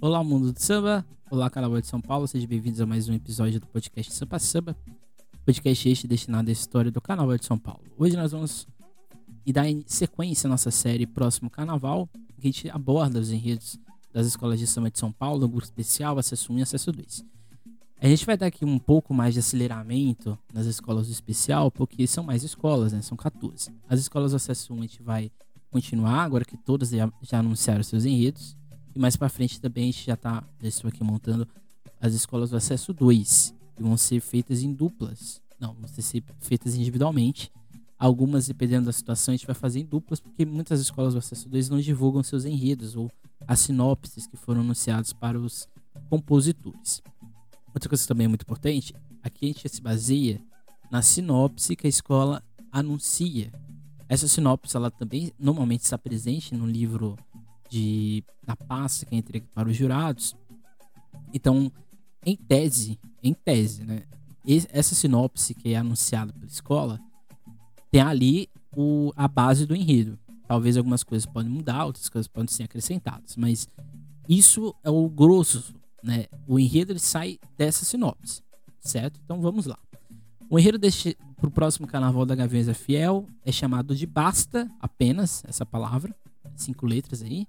Olá, 0.00 0.22
mundo 0.22 0.52
do 0.52 0.62
samba. 0.62 1.04
Olá, 1.28 1.50
Carnaval 1.50 1.80
de 1.80 1.88
São 1.88 2.00
Paulo. 2.00 2.28
Sejam 2.28 2.48
bem-vindos 2.48 2.80
a 2.80 2.86
mais 2.86 3.08
um 3.08 3.14
episódio 3.14 3.58
do 3.58 3.66
podcast 3.66 4.14
Sampa 4.14 4.38
Samba. 4.38 4.76
Podcast 5.44 5.88
este 5.88 6.06
destinado 6.06 6.48
à 6.48 6.52
história 6.52 6.88
do 6.88 7.00
Carnaval 7.00 7.36
de 7.36 7.44
São 7.44 7.58
Paulo. 7.58 7.82
Hoje 7.98 8.16
nós 8.16 8.30
vamos 8.30 8.64
dar 9.44 9.64
sequência 9.86 10.46
à 10.46 10.50
nossa 10.50 10.70
série 10.70 11.04
Próximo 11.04 11.50
Carnaval, 11.50 12.08
que 12.36 12.46
a 12.46 12.46
gente 12.46 12.70
aborda 12.70 13.18
os 13.18 13.32
enredos 13.32 13.76
das 14.12 14.28
escolas 14.28 14.60
de 14.60 14.68
samba 14.68 14.88
de 14.88 15.00
São 15.00 15.10
Paulo, 15.10 15.48
grupo 15.48 15.64
especial, 15.64 16.16
acesso 16.16 16.52
1 16.52 16.58
e 16.60 16.62
acesso 16.62 16.92
2. 16.92 17.24
A 18.00 18.06
gente 18.06 18.24
vai 18.24 18.36
dar 18.36 18.46
aqui 18.46 18.64
um 18.64 18.78
pouco 18.78 19.12
mais 19.12 19.34
de 19.34 19.40
aceleramento 19.40 20.38
nas 20.54 20.66
escolas 20.66 21.08
do 21.08 21.12
especial, 21.12 21.72
porque 21.72 22.06
são 22.06 22.22
mais 22.22 22.44
escolas, 22.44 22.92
né? 22.92 23.02
São 23.02 23.16
14. 23.16 23.72
As 23.88 23.98
escolas 23.98 24.30
do 24.30 24.36
acesso 24.36 24.72
1 24.72 24.78
a 24.78 24.82
gente 24.82 25.02
vai 25.02 25.32
continuar, 25.72 26.22
agora 26.22 26.44
que 26.44 26.56
todas 26.56 26.90
já 26.90 27.38
anunciaram 27.40 27.82
seus 27.82 28.04
enredos. 28.04 28.56
E 28.98 29.00
mais 29.00 29.14
para 29.14 29.28
frente 29.28 29.60
também 29.60 29.84
a 29.84 29.86
gente 29.92 30.06
já 30.06 30.16
tá, 30.16 30.42
já 30.60 30.68
estou 30.68 30.88
aqui 30.88 31.04
montando 31.04 31.46
as 32.00 32.14
escolas 32.14 32.50
do 32.50 32.56
acesso 32.56 32.92
2, 32.92 33.54
que 33.76 33.82
vão 33.84 33.96
ser 33.96 34.18
feitas 34.18 34.64
em 34.64 34.72
duplas. 34.72 35.40
Não, 35.60 35.72
vão 35.72 35.86
ser 35.86 36.24
feitas 36.40 36.74
individualmente. 36.74 37.52
Algumas, 37.96 38.48
dependendo 38.48 38.86
da 38.86 38.92
situação, 38.92 39.32
a 39.32 39.36
gente 39.36 39.46
vai 39.46 39.54
fazer 39.54 39.78
em 39.78 39.84
duplas, 39.84 40.18
porque 40.18 40.44
muitas 40.44 40.80
escolas 40.80 41.12
do 41.12 41.20
acesso 41.20 41.48
2 41.48 41.68
não 41.68 41.78
divulgam 41.78 42.24
seus 42.24 42.44
enredos 42.44 42.96
ou 42.96 43.08
as 43.46 43.60
sinopses 43.60 44.26
que 44.26 44.36
foram 44.36 44.62
anunciados 44.62 45.12
para 45.12 45.38
os 45.38 45.68
compositores. 46.10 47.00
Outra 47.72 47.88
coisa 47.88 48.04
também 48.04 48.24
é 48.24 48.28
muito 48.28 48.42
importante, 48.42 48.92
aqui 49.22 49.44
a 49.44 49.48
gente 49.52 49.68
se 49.68 49.80
baseia 49.80 50.42
na 50.90 51.02
sinopse 51.02 51.76
que 51.76 51.86
a 51.86 51.90
escola 51.90 52.42
anuncia. 52.72 53.52
Essa 54.08 54.26
sinopse, 54.26 54.76
ela 54.76 54.90
também 54.90 55.32
normalmente 55.38 55.82
está 55.82 55.96
presente 55.96 56.52
no 56.52 56.66
livro 56.66 57.16
de 57.68 58.24
da 58.46 58.56
pasta 58.56 59.04
que 59.04 59.14
é 59.14 59.18
entregue 59.18 59.46
para 59.54 59.68
os 59.68 59.76
jurados. 59.76 60.36
Então, 61.32 61.70
em 62.24 62.36
tese, 62.36 62.98
em 63.22 63.34
tese, 63.34 63.84
né? 63.84 64.02
Essa 64.72 64.94
sinopse 64.94 65.54
que 65.54 65.74
é 65.74 65.76
anunciada 65.76 66.32
pela 66.32 66.46
escola 66.46 66.98
tem 67.90 68.00
ali 68.00 68.48
o, 68.74 69.12
a 69.14 69.28
base 69.28 69.66
do 69.66 69.76
enredo. 69.76 70.18
Talvez 70.46 70.76
algumas 70.76 71.02
coisas 71.02 71.26
podem 71.26 71.50
mudar, 71.50 71.84
outras 71.84 72.08
coisas 72.08 72.26
podem 72.26 72.48
ser 72.48 72.62
acrescentadas, 72.62 73.36
mas 73.36 73.68
isso 74.26 74.74
é 74.82 74.90
o 74.90 75.06
grosso, 75.08 75.74
né? 76.02 76.26
O 76.46 76.58
enredo 76.58 76.92
ele 76.92 76.98
sai 76.98 77.38
dessa 77.56 77.84
sinopse, 77.84 78.42
certo? 78.80 79.20
Então 79.22 79.42
vamos 79.42 79.66
lá. 79.66 79.78
O 80.48 80.58
enredo 80.58 80.80
para 81.36 81.48
o 81.48 81.50
próximo 81.50 81.86
carnaval 81.86 82.24
da 82.24 82.34
Gaveza 82.34 82.72
Fiel 82.72 83.26
é 83.44 83.52
chamado 83.52 83.94
de 83.94 84.06
Basta, 84.06 84.70
apenas 84.80 85.44
essa 85.46 85.66
palavra, 85.66 86.14
cinco 86.62 86.86
letras 86.86 87.22
aí, 87.22 87.46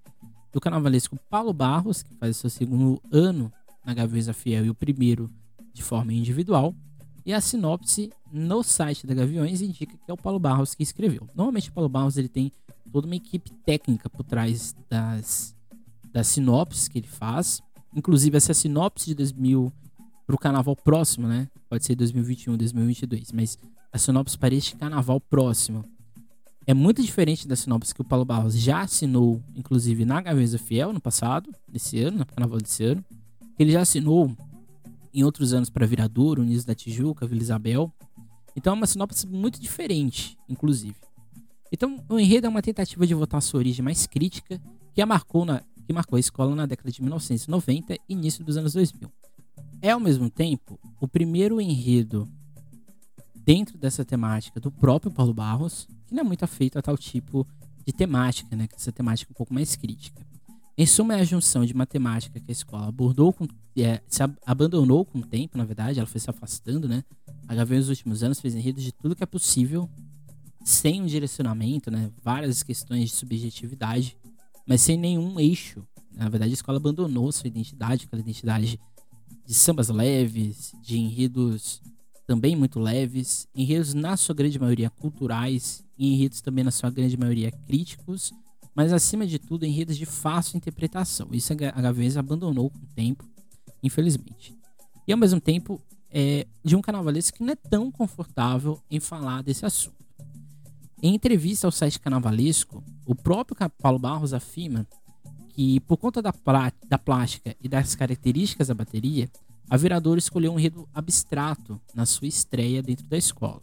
do 0.51 0.59
carnavalesco 0.59 1.17
Paulo 1.29 1.53
Barros, 1.53 2.03
que 2.03 2.13
faz 2.15 2.37
seu 2.37 2.49
segundo 2.49 3.01
ano 3.11 3.51
na 3.85 3.93
Gaveza 3.93 4.33
Fiel 4.33 4.65
e 4.65 4.69
o 4.69 4.75
primeiro 4.75 5.29
de 5.73 5.83
forma 5.83 6.13
individual. 6.13 6.73
E 7.25 7.33
a 7.33 7.41
sinopse 7.41 8.11
no 8.31 8.63
site 8.63 9.05
da 9.05 9.13
Gaviões 9.13 9.61
indica 9.61 9.95
que 9.97 10.11
é 10.11 10.13
o 10.13 10.17
Paulo 10.17 10.39
Barros 10.39 10.73
que 10.73 10.83
escreveu. 10.83 11.27
Normalmente 11.35 11.69
o 11.69 11.73
Paulo 11.73 11.89
Barros 11.89 12.17
ele 12.17 12.29
tem 12.29 12.51
toda 12.91 13.05
uma 13.05 13.15
equipe 13.15 13.51
técnica 13.65 14.09
por 14.09 14.23
trás 14.23 14.75
das, 14.89 15.55
das 16.11 16.27
sinopses 16.27 16.87
que 16.87 16.99
ele 16.99 17.07
faz. 17.07 17.61
Inclusive 17.95 18.37
essa 18.37 18.53
sinopse 18.53 19.07
de 19.07 19.15
2000 19.15 19.71
para 20.25 20.35
o 20.35 20.39
carnaval 20.39 20.75
próximo, 20.75 21.27
né? 21.27 21.47
Pode 21.69 21.85
ser 21.85 21.95
2021, 21.95 22.57
2022, 22.57 23.31
mas 23.31 23.57
a 23.91 23.97
sinopse 23.97 24.37
para 24.37 24.53
este 24.53 24.75
carnaval 24.75 25.19
próximo 25.19 25.83
é 26.69 26.73
muito 26.75 27.01
diferente 27.01 27.47
da 27.47 27.55
sinopse 27.55 27.95
que 27.95 28.01
o 28.01 28.03
Paulo 28.03 28.23
Barros 28.23 28.55
já 28.55 28.81
assinou, 28.81 29.41
inclusive 29.55 30.05
na 30.05 30.21
Gaveza 30.21 30.59
Fiel 30.59 30.93
no 30.93 31.01
passado, 31.01 31.51
desse 31.67 31.99
ano, 31.99 32.19
no 32.19 32.25
carnaval 32.27 32.59
desse 32.59 32.83
ano. 32.83 33.03
Ele 33.57 33.71
já 33.71 33.81
assinou 33.81 34.31
em 35.11 35.23
outros 35.23 35.51
anos 35.51 35.71
para 35.71 35.87
Viradouro, 35.87 36.43
Unidos 36.43 36.65
da 36.65 36.75
Tijuca, 36.75 37.25
Vila 37.25 37.41
Isabel. 37.41 37.91
Então 38.55 38.73
é 38.73 38.75
uma 38.75 38.85
sinopse 38.85 39.25
muito 39.25 39.59
diferente, 39.59 40.37
inclusive. 40.47 40.93
Então 41.71 42.05
o 42.07 42.19
enredo 42.19 42.45
é 42.45 42.49
uma 42.51 42.61
tentativa 42.61 43.07
de 43.07 43.15
voltar 43.15 43.39
à 43.39 43.41
sua 43.41 43.57
origem 43.57 43.83
mais 43.83 44.05
crítica 44.05 44.61
que 44.93 45.01
a 45.01 45.07
marcou, 45.07 45.45
na, 45.45 45.63
que 45.87 45.91
marcou 45.91 46.17
a 46.17 46.19
escola 46.19 46.55
na 46.55 46.67
década 46.67 46.91
de 46.91 47.01
1990 47.01 47.95
e 47.95 47.99
início 48.09 48.45
dos 48.45 48.57
anos 48.57 48.73
2000. 48.73 49.11
É 49.81 49.89
ao 49.89 49.99
mesmo 49.99 50.29
tempo 50.29 50.79
o 51.01 51.07
primeiro 51.07 51.59
enredo 51.59 52.29
dentro 53.49 53.79
dessa 53.79 54.05
temática 54.05 54.59
do 54.59 54.69
próprio 54.69 55.11
Paulo 55.11 55.33
Barros, 55.33 55.87
que 56.05 56.13
não 56.13 56.21
é 56.21 56.23
muito 56.23 56.43
afeito 56.43 56.77
a 56.77 56.83
tal 56.83 56.95
tipo 56.95 57.47
de 57.83 57.91
temática, 57.91 58.55
né? 58.55 58.69
Essa 58.75 58.91
temática 58.91 59.31
um 59.31 59.33
pouco 59.33 59.51
mais 59.51 59.75
crítica. 59.75 60.23
Em 60.77 60.85
suma, 60.85 61.15
é 61.15 61.21
a 61.21 61.23
junção 61.23 61.65
de 61.65 61.73
matemática 61.75 62.39
que 62.39 62.45
a 62.47 62.51
escola 62.51 62.87
abordou, 62.87 63.33
com, 63.33 63.47
é, 63.75 64.03
se 64.07 64.21
ab 64.21 64.37
abandonou 64.45 65.03
com 65.03 65.17
o 65.17 65.25
tempo, 65.25 65.57
na 65.57 65.65
verdade, 65.65 65.97
ela 65.97 66.05
foi 66.05 66.21
se 66.21 66.29
afastando, 66.29 66.87
né? 66.87 67.03
A 67.47 67.55
Gavião 67.55 67.79
nos 67.79 67.89
últimos 67.89 68.21
anos 68.21 68.39
fez 68.39 68.53
enredos 68.53 68.83
de 68.83 68.91
tudo 68.91 69.15
que 69.15 69.23
é 69.23 69.25
possível, 69.25 69.89
sem 70.63 71.01
um 71.01 71.07
direcionamento, 71.07 71.89
né? 71.89 72.11
Várias 72.21 72.61
questões 72.61 73.09
de 73.09 73.15
subjetividade, 73.15 74.15
mas 74.67 74.79
sem 74.79 74.95
nenhum 74.95 75.39
eixo. 75.39 75.83
Na 76.11 76.29
verdade, 76.29 76.51
a 76.51 76.53
escola 76.53 76.77
abandonou 76.77 77.31
sua 77.31 77.47
identidade, 77.47 78.05
aquela 78.05 78.21
identidade 78.21 78.79
de 79.43 79.53
sambas 79.55 79.89
leves, 79.89 80.71
de 80.83 80.99
enredos 80.99 81.81
também 82.29 82.55
muito 82.55 82.79
leves, 82.79 83.47
enredos 83.55 83.95
na 83.95 84.15
sua 84.15 84.35
grande 84.35 84.59
maioria 84.59 84.87
culturais 84.87 85.83
enredos 85.97 86.41
também 86.41 86.63
na 86.63 86.69
sua 86.69 86.91
grande 86.91 87.17
maioria 87.17 87.49
críticos, 87.49 88.31
mas 88.75 88.93
acima 88.93 89.25
de 89.25 89.39
tudo 89.39 89.65
enredos 89.65 89.97
de 89.97 90.05
fácil 90.05 90.55
interpretação. 90.55 91.29
Isso 91.31 91.51
a 91.51 91.81
Gaviões 91.81 92.17
abandonou 92.17 92.69
com 92.69 92.77
o 92.77 92.87
tempo, 92.95 93.27
infelizmente. 93.81 94.55
E 95.07 95.11
ao 95.11 95.17
mesmo 95.17 95.41
tempo 95.41 95.81
é 96.11 96.45
de 96.63 96.75
um 96.75 96.81
carnavalesco 96.81 97.39
que 97.39 97.43
não 97.43 97.53
é 97.53 97.55
tão 97.55 97.91
confortável 97.91 98.79
em 98.91 98.99
falar 98.99 99.41
desse 99.41 99.65
assunto. 99.65 100.05
Em 101.01 101.15
entrevista 101.15 101.65
ao 101.65 101.71
site 101.71 101.99
Carnavalesco, 101.99 102.83
o 103.07 103.15
próprio 103.15 103.57
Paulo 103.81 103.97
Barros 103.97 104.35
afirma 104.35 104.85
que, 105.49 105.79
por 105.79 105.97
conta 105.97 106.21
da, 106.21 106.31
da 106.87 106.97
plástica 106.99 107.55
e 107.59 107.67
das 107.67 107.95
características 107.95 108.67
da 108.67 108.75
bateria, 108.75 109.27
a 109.69 109.77
Viradouro 109.77 110.17
escolheu 110.17 110.51
um 110.51 110.59
enredo 110.59 110.89
abstrato 110.93 111.79
na 111.93 112.05
sua 112.05 112.27
estreia 112.27 112.81
dentro 112.81 113.05
da 113.05 113.17
escola. 113.17 113.61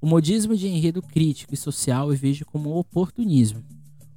O 0.00 0.06
modismo 0.06 0.56
de 0.56 0.68
enredo 0.68 1.02
crítico 1.02 1.52
e 1.54 1.56
social 1.56 2.12
eu 2.12 2.16
vejo 2.16 2.44
como 2.44 2.70
um 2.70 2.76
oportunismo. 2.76 3.64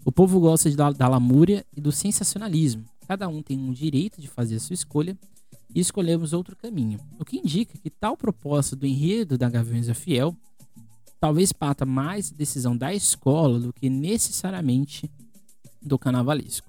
O 0.05 0.11
povo 0.11 0.39
gosta 0.39 0.69
de, 0.69 0.75
da 0.75 1.07
lamúria 1.07 1.65
e 1.75 1.81
do 1.81 1.91
sensacionalismo. 1.91 2.85
Cada 3.07 3.27
um 3.27 3.41
tem 3.41 3.57
um 3.57 3.73
direito 3.73 4.21
de 4.21 4.27
fazer 4.27 4.57
a 4.57 4.59
sua 4.59 4.73
escolha 4.73 5.17
e 5.73 5.79
escolhemos 5.79 6.33
outro 6.33 6.55
caminho. 6.55 6.99
O 7.19 7.25
que 7.25 7.37
indica 7.37 7.77
que 7.77 7.89
tal 7.89 8.15
proposta 8.15 8.75
do 8.75 8.85
enredo 8.85 9.37
da 9.37 9.49
Gaviões 9.49 9.89
Fiel 9.97 10.35
talvez 11.19 11.51
parta 11.51 11.85
mais 11.85 12.31
decisão 12.31 12.77
da 12.77 12.93
escola 12.93 13.59
do 13.59 13.73
que 13.73 13.89
necessariamente 13.89 15.09
do 15.81 15.97
carnavalesco. 15.97 16.66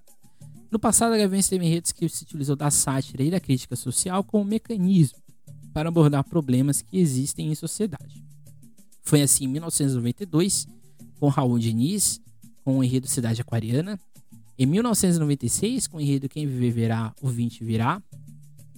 No 0.70 0.78
passado, 0.78 1.14
a 1.14 1.18
Gaviões 1.18 1.48
teve 1.48 1.64
enredos 1.64 1.92
que 1.92 2.06
se 2.08 2.24
utilizou 2.24 2.54
da 2.54 2.70
sátira 2.70 3.22
e 3.22 3.30
da 3.30 3.40
crítica 3.40 3.74
social 3.74 4.22
como 4.22 4.44
mecanismo 4.44 5.18
para 5.72 5.88
abordar 5.88 6.22
problemas 6.24 6.82
que 6.82 6.98
existem 6.98 7.50
em 7.50 7.54
sociedade. 7.54 8.22
Foi 9.02 9.22
assim 9.22 9.44
em 9.44 9.48
1992, 9.48 10.68
com 11.18 11.28
Raul 11.28 11.58
Diniz, 11.58 12.20
com 12.62 12.78
o 12.78 12.84
enredo 12.84 13.06
Cidade 13.06 13.40
Aquariana. 13.40 13.98
Em 14.58 14.66
1996, 14.66 15.86
com 15.86 15.96
o 15.96 16.00
enredo 16.00 16.28
Quem 16.28 16.46
Viver 16.46 16.72
Verá, 16.72 17.14
o 17.22 17.28
20 17.28 17.64
Virá, 17.64 18.02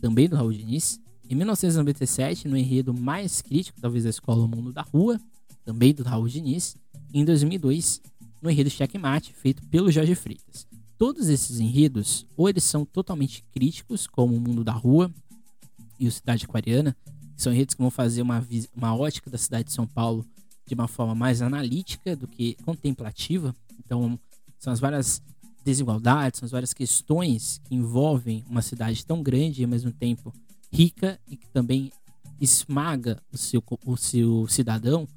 também 0.01 0.29
do 0.29 0.37
Raul 0.37 0.53
Diniz. 0.53 1.01
Em 1.29 1.35
1997, 1.35 2.47
no 2.47 2.57
enredo 2.57 2.95
mais 2.95 3.43
crítico, 3.43 3.81
talvez 3.81 4.05
da 4.05 4.11
Escola 4.11 4.47
Mundo 4.47 4.73
da 4.73 4.83
Rua, 4.83 5.21
também 5.65 5.93
do 5.93 6.05
Raul 6.05 6.29
Diniz. 6.29 6.77
Em 7.13 7.25
2002, 7.25 8.01
no 8.41 8.49
enredo 8.49 8.71
Checkmate, 8.71 9.33
feito 9.33 9.67
pelo 9.67 9.91
Jorge 9.91 10.15
Freitas 10.15 10.71
todos 11.01 11.31
esses 11.31 11.61
enredos, 11.61 12.27
ou 12.37 12.47
eles 12.47 12.63
são 12.63 12.85
totalmente 12.85 13.43
críticos, 13.55 14.07
como 14.07 14.37
o 14.37 14.39
Mundo 14.39 14.63
da 14.63 14.73
Rua 14.73 15.11
e 15.99 16.07
o 16.07 16.13
Cidade 16.13 16.45
Aquariana, 16.45 16.95
que 17.35 17.43
são 17.43 17.55
enredos 17.55 17.75
que 17.75 17.81
vão 17.81 17.91
fazer 17.91 18.21
uma, 18.21 18.47
uma 18.77 18.95
ótica 18.95 19.31
da 19.31 19.39
cidade 19.39 19.69
de 19.69 19.73
São 19.73 19.87
Paulo 19.87 20.27
de 20.67 20.75
uma 20.75 20.87
forma 20.87 21.15
mais 21.15 21.41
analítica 21.41 22.15
do 22.15 22.29
que 22.29 22.55
contemplativa. 22.67 23.57
Então, 23.79 24.21
são 24.59 24.75
as 24.75 24.79
várias 24.79 25.23
desigualdades, 25.65 26.39
são 26.39 26.45
as 26.45 26.53
várias 26.53 26.75
questões 26.75 27.63
que 27.65 27.75
envolvem 27.75 28.45
uma 28.47 28.61
cidade 28.61 29.03
tão 29.07 29.23
grande 29.23 29.63
e 29.63 29.65
ao 29.65 29.71
mesmo 29.71 29.91
tempo 29.91 30.35
rica 30.71 31.19
e 31.27 31.35
que 31.35 31.49
também 31.49 31.91
esmaga 32.39 33.23
o 33.33 33.39
seu, 33.39 33.65
o 33.87 33.97
seu 33.97 34.47
cidadão, 34.49 35.09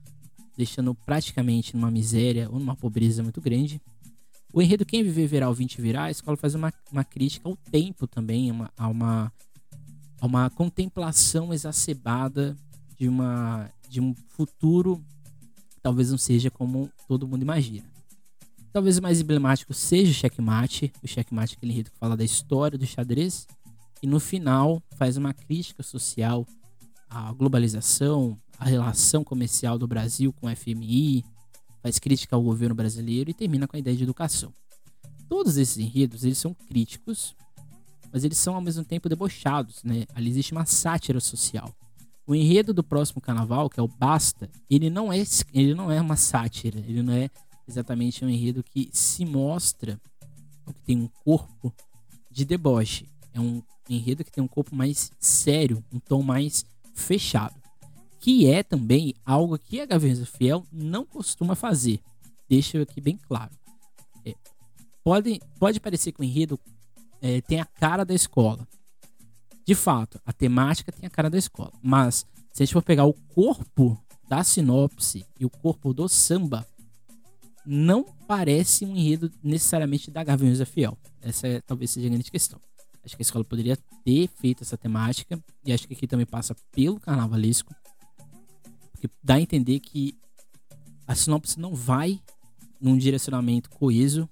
deixando 0.55 0.95
praticamente 0.95 1.75
numa 1.75 1.91
miséria 1.91 2.49
ou 2.49 2.57
numa 2.57 2.73
pobreza 2.73 3.21
muito 3.21 3.41
grande. 3.41 3.81
O 4.53 4.61
enredo 4.61 4.85
Quem 4.85 5.01
Viver 5.01 5.25
Verá, 5.25 5.51
20 5.51 5.81
Virá, 5.81 6.03
a 6.03 6.11
escola 6.11 6.37
faz 6.37 6.53
uma, 6.53 6.71
uma 6.91 7.03
crítica 7.03 7.49
ao 7.49 7.55
tempo 7.55 8.05
também, 8.05 8.51
uma, 8.51 8.71
a, 8.77 8.87
uma, 8.87 9.33
a 10.21 10.25
uma 10.27 10.49
contemplação 10.51 11.51
exacerbada 11.51 12.55
de, 12.95 13.09
uma, 13.09 13.67
de 13.89 13.99
um 13.99 14.13
futuro 14.29 15.03
talvez 15.83 16.09
não 16.09 16.17
seja 16.17 16.49
como 16.49 16.89
todo 17.07 17.27
mundo 17.27 17.41
imagina. 17.41 17.85
Talvez 18.71 18.97
o 18.97 19.01
mais 19.01 19.19
emblemático 19.19 19.73
seja 19.73 20.11
o 20.11 20.13
Checkmate. 20.13 20.91
O 21.03 21.07
Checkmate 21.07 21.53
é 21.53 21.57
aquele 21.57 21.73
enredo 21.73 21.91
que 21.91 21.97
fala 21.97 22.15
da 22.15 22.23
história 22.23 22.77
do 22.77 22.85
xadrez. 22.87 23.45
E 24.01 24.07
no 24.07 24.19
final 24.19 24.81
faz 24.95 25.17
uma 25.17 25.33
crítica 25.33 25.83
social 25.83 26.47
à 27.09 27.31
globalização, 27.33 28.39
à 28.57 28.65
relação 28.65 29.23
comercial 29.23 29.77
do 29.77 29.87
Brasil 29.87 30.33
com 30.33 30.47
o 30.47 30.55
FMI, 30.55 31.23
faz 31.83 31.99
crítica 31.99 32.35
ao 32.35 32.41
governo 32.41 32.73
brasileiro 32.73 33.29
e 33.29 33.33
termina 33.33 33.67
com 33.67 33.75
a 33.75 33.79
ideia 33.79 33.95
de 33.95 34.03
educação. 34.03 34.53
Todos 35.27 35.57
esses 35.57 35.77
enredos 35.77 36.23
eles 36.23 36.37
são 36.37 36.53
críticos, 36.53 37.35
mas 38.11 38.23
eles 38.23 38.37
são 38.37 38.55
ao 38.55 38.61
mesmo 38.61 38.85
tempo 38.85 39.09
debochados, 39.09 39.83
né? 39.83 40.05
Ali 40.15 40.29
existe 40.29 40.53
uma 40.53 40.65
sátira 40.65 41.19
social. 41.19 41.75
O 42.25 42.33
enredo 42.33 42.73
do 42.73 42.83
próximo 42.83 43.19
carnaval, 43.19 43.69
que 43.69 43.79
é 43.79 43.83
o 43.83 43.87
Basta, 43.87 44.49
ele 44.69 44.89
não 44.89 45.11
é, 45.11 45.21
ele 45.53 45.75
não 45.75 45.91
é 45.91 45.99
uma 45.99 46.15
sátira, 46.15 46.79
ele 46.79 47.03
não 47.03 47.11
é 47.11 47.29
exatamente 47.67 48.23
um 48.23 48.29
enredo 48.29 48.63
que 48.63 48.89
se 48.93 49.25
mostra 49.25 49.99
que 50.71 50.81
tem 50.85 51.01
um 51.01 51.09
corpo 51.25 51.73
de 52.31 52.45
deboche. 52.45 53.09
É 53.33 53.41
um 53.41 53.61
enredo 53.89 54.23
que 54.23 54.31
tem 54.31 54.41
um 54.41 54.47
corpo 54.47 54.73
mais 54.73 55.11
sério, 55.19 55.83
um 55.91 55.99
tom 55.99 56.23
mais 56.23 56.65
fechado. 56.93 57.62
Que 58.23 58.49
é 58.49 58.63
também 58.63 59.13
algo 59.25 59.59
que 59.59 59.81
a 59.81 59.85
Gaviões 59.85 60.25
Fiel 60.29 60.65
não 60.71 61.05
costuma 61.05 61.55
fazer. 61.55 61.99
Deixa 62.47 62.77
eu 62.77 62.83
aqui 62.83 63.01
bem 63.01 63.17
claro. 63.17 63.51
É, 64.25 64.33
pode, 65.03 65.41
pode 65.59 65.77
parecer 65.81 66.13
que 66.13 66.21
o 66.21 66.23
enredo 66.23 66.57
é, 67.21 67.41
tem 67.41 67.59
a 67.59 67.65
cara 67.65 68.05
da 68.05 68.13
escola. 68.13 68.65
De 69.67 69.75
fato, 69.75 70.21
a 70.25 70.31
temática 70.31 70.89
tem 70.89 71.05
a 71.05 71.09
cara 71.09 71.29
da 71.29 71.37
escola. 71.37 71.73
Mas, 71.83 72.25
se 72.53 72.63
a 72.63 72.65
gente 72.65 72.71
for 72.71 72.81
pegar 72.81 73.03
o 73.03 73.13
corpo 73.13 74.01
da 74.29 74.41
sinopse 74.41 75.25
e 75.37 75.43
o 75.43 75.49
corpo 75.49 75.93
do 75.93 76.07
samba, 76.07 76.65
não 77.65 78.05
parece 78.25 78.85
um 78.85 78.95
enredo 78.95 79.29
necessariamente 79.43 80.09
da 80.09 80.23
Gaviões 80.23 80.61
Fiel. 80.61 80.97
Essa 81.21 81.45
é, 81.45 81.59
talvez 81.59 81.91
seja 81.91 82.07
a 82.07 82.09
grande 82.09 82.31
questão. 82.31 82.61
Acho 83.03 83.17
que 83.17 83.21
a 83.21 83.27
escola 83.27 83.43
poderia 83.43 83.77
ter 84.05 84.29
feito 84.39 84.63
essa 84.63 84.77
temática. 84.77 85.37
E 85.65 85.73
acho 85.73 85.85
que 85.85 85.93
aqui 85.93 86.07
também 86.07 86.25
passa 86.25 86.55
pelo 86.71 87.01
carnavalesco. 87.01 87.75
Porque 89.03 89.13
dá 89.21 89.35
a 89.35 89.41
entender 89.41 89.81
que 89.81 90.15
a 91.05 91.13
sinopse 91.13 91.59
não 91.59 91.75
vai 91.75 92.21
num 92.79 92.97
direcionamento 92.97 93.69
coeso. 93.69 94.29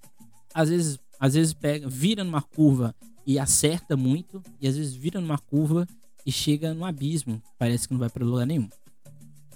Às 0.54 0.70
vezes, 0.70 1.00
às 1.20 1.34
vezes 1.34 1.54
pega, 1.54 1.90
vira 1.90 2.24
numa 2.24 2.42
curva 2.42 2.96
e 3.28 3.38
acerta 3.38 3.98
muito, 3.98 4.42
e 4.62 4.68
às 4.70 4.78
vezes 4.78 4.94
vira 4.94 5.20
numa 5.20 5.38
curva 5.38 5.86
e 6.26 6.32
chega 6.32 6.74
no 6.74 6.86
abismo, 6.86 7.42
parece 7.60 7.86
que 7.86 7.94
não 7.94 8.00
vai 8.00 8.10
para 8.10 8.26
lugar 8.26 8.46
nenhum. 8.46 8.70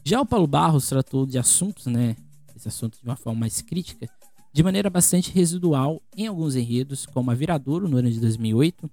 Já 0.04 0.20
o 0.20 0.26
Paulo 0.26 0.48
Barros 0.48 0.88
tratou 0.88 1.26
de 1.26 1.38
assuntos, 1.38 1.86
né, 1.86 2.18
esse 2.54 2.68
assunto 2.68 3.00
de 3.00 3.06
uma 3.06 3.16
forma 3.16 3.40
mais 3.40 3.62
crítica, 3.62 4.10
de 4.52 4.64
maneira 4.64 4.90
bastante 4.90 5.32
residual 5.32 6.02
em 6.16 6.28
alguns 6.28 6.56
enredos, 6.56 7.06
como 7.06 7.32
a 7.32 7.34
Viradouro 7.34 7.88
no 7.88 7.98
ano 7.98 8.12
de 8.12 8.20
2008, 8.20 8.90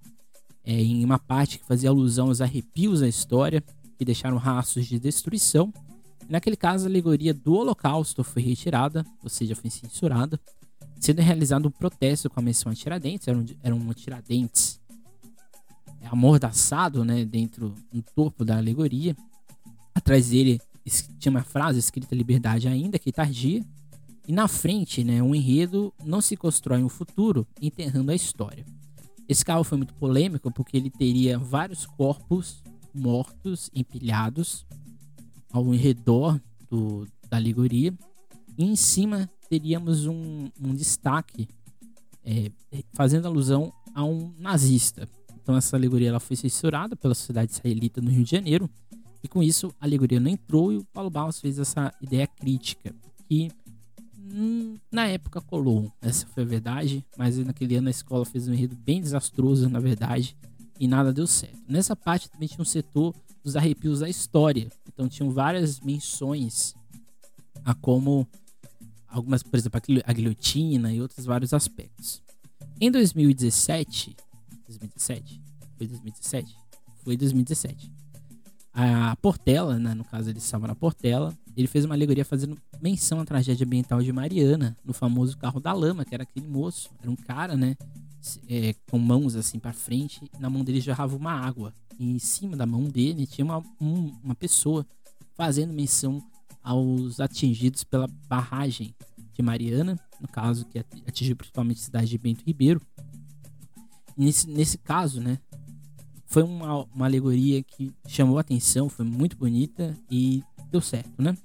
é, 0.64 0.72
em 0.72 1.04
uma 1.04 1.18
parte 1.18 1.58
que 1.58 1.66
fazia 1.66 1.90
alusão 1.90 2.28
aos 2.28 2.40
arrepios 2.40 3.00
da 3.00 3.08
história, 3.08 3.62
que 3.98 4.04
deixaram 4.04 4.36
rastros 4.36 4.86
de 4.86 5.00
destruição. 5.00 5.72
Naquele 6.28 6.56
caso, 6.56 6.86
a 6.86 6.88
alegoria 6.88 7.32
do 7.34 7.54
Holocausto 7.54 8.22
foi 8.24 8.42
retirada, 8.42 9.04
ou 9.22 9.28
seja, 9.28 9.54
foi 9.54 9.70
censurada, 9.70 10.38
sendo 11.00 11.20
realizado 11.20 11.66
um 11.66 11.70
protesto 11.70 12.30
com 12.30 12.40
a 12.40 12.42
menção 12.42 12.70
a 12.70 12.74
Tiradentes, 12.74 13.26
era 13.26 13.36
um, 13.36 13.46
era 13.62 13.74
um 13.74 13.92
Tiradentes 13.92 14.80
é, 16.00 16.06
amordaçado 16.06 17.04
né, 17.04 17.24
dentro 17.24 17.74
do 17.92 18.02
topo 18.02 18.44
da 18.44 18.56
alegoria. 18.56 19.16
Atrás 19.94 20.30
dele 20.30 20.60
tinha 21.18 21.30
uma 21.30 21.42
frase 21.42 21.78
escrita 21.78 22.14
liberdade 22.14 22.68
ainda 22.68 22.98
que 22.98 23.12
tardia. 23.12 23.64
E 24.26 24.32
na 24.32 24.46
frente, 24.46 25.02
né, 25.02 25.22
um 25.22 25.34
enredo 25.34 25.92
não 26.04 26.20
se 26.20 26.36
constrói 26.36 26.82
um 26.82 26.88
futuro 26.88 27.46
enterrando 27.60 28.12
a 28.12 28.14
história. 28.14 28.64
Esse 29.28 29.44
carro 29.44 29.64
foi 29.64 29.78
muito 29.78 29.94
polêmico 29.94 30.50
porque 30.52 30.76
ele 30.76 30.90
teria 30.90 31.38
vários 31.38 31.86
corpos 31.86 32.62
mortos 32.94 33.70
empilhados 33.74 34.66
ao 35.52 35.68
redor 35.70 36.40
do, 36.70 37.06
da 37.28 37.36
alegoria. 37.36 37.92
E 38.56 38.64
em 38.64 38.76
cima 38.76 39.28
teríamos 39.48 40.06
um, 40.06 40.48
um 40.60 40.74
destaque 40.74 41.48
é, 42.24 42.50
fazendo 42.94 43.26
alusão 43.26 43.72
a 43.94 44.04
um 44.04 44.32
nazista. 44.38 45.08
Então 45.42 45.56
essa 45.56 45.76
alegoria 45.76 46.08
ela 46.08 46.20
foi 46.20 46.36
censurada 46.36 46.96
pela 46.96 47.14
sociedade 47.14 47.52
israelita 47.52 48.00
no 48.00 48.10
Rio 48.10 48.24
de 48.24 48.30
Janeiro 48.30 48.70
e 49.22 49.28
com 49.28 49.42
isso 49.42 49.74
a 49.80 49.84
alegoria 49.84 50.18
não 50.18 50.30
entrou 50.30 50.72
e 50.72 50.78
o 50.78 50.84
Paulo 50.84 51.10
Barros 51.10 51.40
fez 51.40 51.58
essa 51.58 51.92
ideia 52.00 52.26
crítica 52.26 52.94
que 53.28 53.50
hum, 54.16 54.76
na 54.90 55.06
época 55.06 55.40
colou. 55.40 55.92
Essa 56.00 56.26
foi 56.26 56.42
a 56.42 56.46
verdade, 56.46 57.04
mas 57.16 57.38
naquele 57.38 57.76
ano 57.76 57.88
a 57.88 57.90
escola 57.90 58.24
fez 58.24 58.48
um 58.48 58.52
enredo 58.52 58.76
bem 58.76 59.00
desastroso, 59.00 59.68
na 59.68 59.80
verdade, 59.80 60.36
e 60.78 60.88
nada 60.88 61.12
deu 61.12 61.26
certo. 61.26 61.60
Nessa 61.68 61.94
parte 61.94 62.30
também 62.30 62.48
tinha 62.48 62.62
um 62.62 62.64
setor 62.64 63.14
dos 63.42 63.56
arrepios 63.56 64.00
da 64.00 64.08
história. 64.08 64.68
Então 64.92 65.08
tinham 65.08 65.30
várias 65.30 65.80
menções 65.80 66.74
a 67.64 67.74
como 67.74 68.26
algumas, 69.08 69.42
por 69.42 69.56
exemplo, 69.56 69.80
a 70.04 70.12
guilhotina 70.12 70.92
e 70.92 71.00
outros 71.00 71.24
vários 71.24 71.52
aspectos. 71.52 72.22
Em 72.80 72.90
2017, 72.90 74.16
2017, 74.66 75.40
foi 75.76 75.86
2017, 75.86 76.56
foi 77.04 77.16
2017. 77.16 77.92
A 78.72 79.14
Portela, 79.16 79.78
né, 79.78 79.94
no 79.94 80.04
caso 80.04 80.30
ele 80.30 80.38
estava 80.38 80.66
na 80.66 80.74
Portela, 80.74 81.36
ele 81.54 81.66
fez 81.66 81.84
uma 81.84 81.94
alegoria 81.94 82.24
fazendo 82.24 82.56
menção 82.80 83.20
à 83.20 83.24
tragédia 83.24 83.66
ambiental 83.66 84.02
de 84.02 84.10
Mariana, 84.12 84.76
no 84.84 84.94
famoso 84.94 85.36
carro 85.36 85.60
da 85.60 85.72
lama, 85.72 86.04
que 86.04 86.14
era 86.14 86.22
aquele 86.22 86.48
moço, 86.48 86.90
era 87.00 87.10
um 87.10 87.16
cara, 87.16 87.54
né, 87.54 87.76
é, 88.48 88.74
com 88.90 88.98
mãos 88.98 89.36
assim 89.36 89.58
para 89.58 89.72
frente, 89.72 90.30
na 90.38 90.48
mão 90.48 90.64
dele 90.64 90.80
jorrava 90.80 91.16
uma 91.16 91.32
água. 91.32 91.74
E 91.98 92.10
em 92.10 92.18
cima 92.18 92.56
da 92.56 92.66
mão 92.66 92.84
dele 92.84 93.26
tinha 93.26 93.44
uma, 93.44 93.58
um, 93.80 94.12
uma 94.22 94.34
pessoa 94.34 94.86
fazendo 95.34 95.72
menção 95.72 96.22
aos 96.62 97.20
atingidos 97.20 97.84
pela 97.84 98.06
barragem 98.28 98.94
de 99.32 99.42
Mariana, 99.42 99.98
no 100.20 100.28
caso 100.28 100.64
que 100.66 100.78
atingiu 100.78 101.36
principalmente 101.36 101.80
a 101.80 101.84
cidade 101.84 102.08
de 102.08 102.18
Bento 102.18 102.44
Ribeiro. 102.46 102.80
Nesse, 104.16 104.48
nesse 104.48 104.78
caso, 104.78 105.20
né, 105.20 105.38
foi 106.26 106.42
uma, 106.42 106.84
uma 106.84 107.06
alegoria 107.06 107.62
que 107.62 107.92
chamou 108.06 108.38
atenção, 108.38 108.88
foi 108.88 109.04
muito 109.04 109.36
bonita 109.36 109.96
e 110.10 110.42
deu 110.70 110.80
certo, 110.80 111.20
né? 111.20 111.36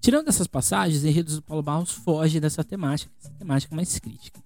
Tirando 0.00 0.28
essas 0.28 0.46
passagens, 0.46 1.04
Enredos 1.04 1.36
do 1.36 1.42
Paulo 1.42 1.62
Barros 1.62 1.92
foge 1.92 2.40
dessa 2.40 2.64
temática, 2.64 3.12
essa 3.20 3.30
temática 3.34 3.74
mais 3.74 3.98
crítica. 3.98 4.40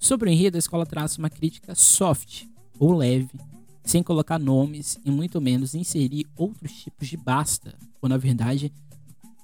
Sobre 0.00 0.30
o 0.30 0.32
enredo, 0.32 0.56
a 0.56 0.58
escola 0.58 0.86
traça 0.86 1.18
uma 1.18 1.28
crítica 1.28 1.74
soft 1.74 2.46
ou 2.78 2.94
leve, 2.94 3.28
sem 3.84 4.02
colocar 4.02 4.38
nomes 4.38 4.98
e 5.04 5.10
muito 5.10 5.38
menos 5.42 5.74
inserir 5.74 6.26
outros 6.34 6.72
tipos 6.72 7.06
de 7.06 7.18
basta, 7.18 7.74
ou 8.00 8.08
na 8.08 8.16
verdade 8.16 8.72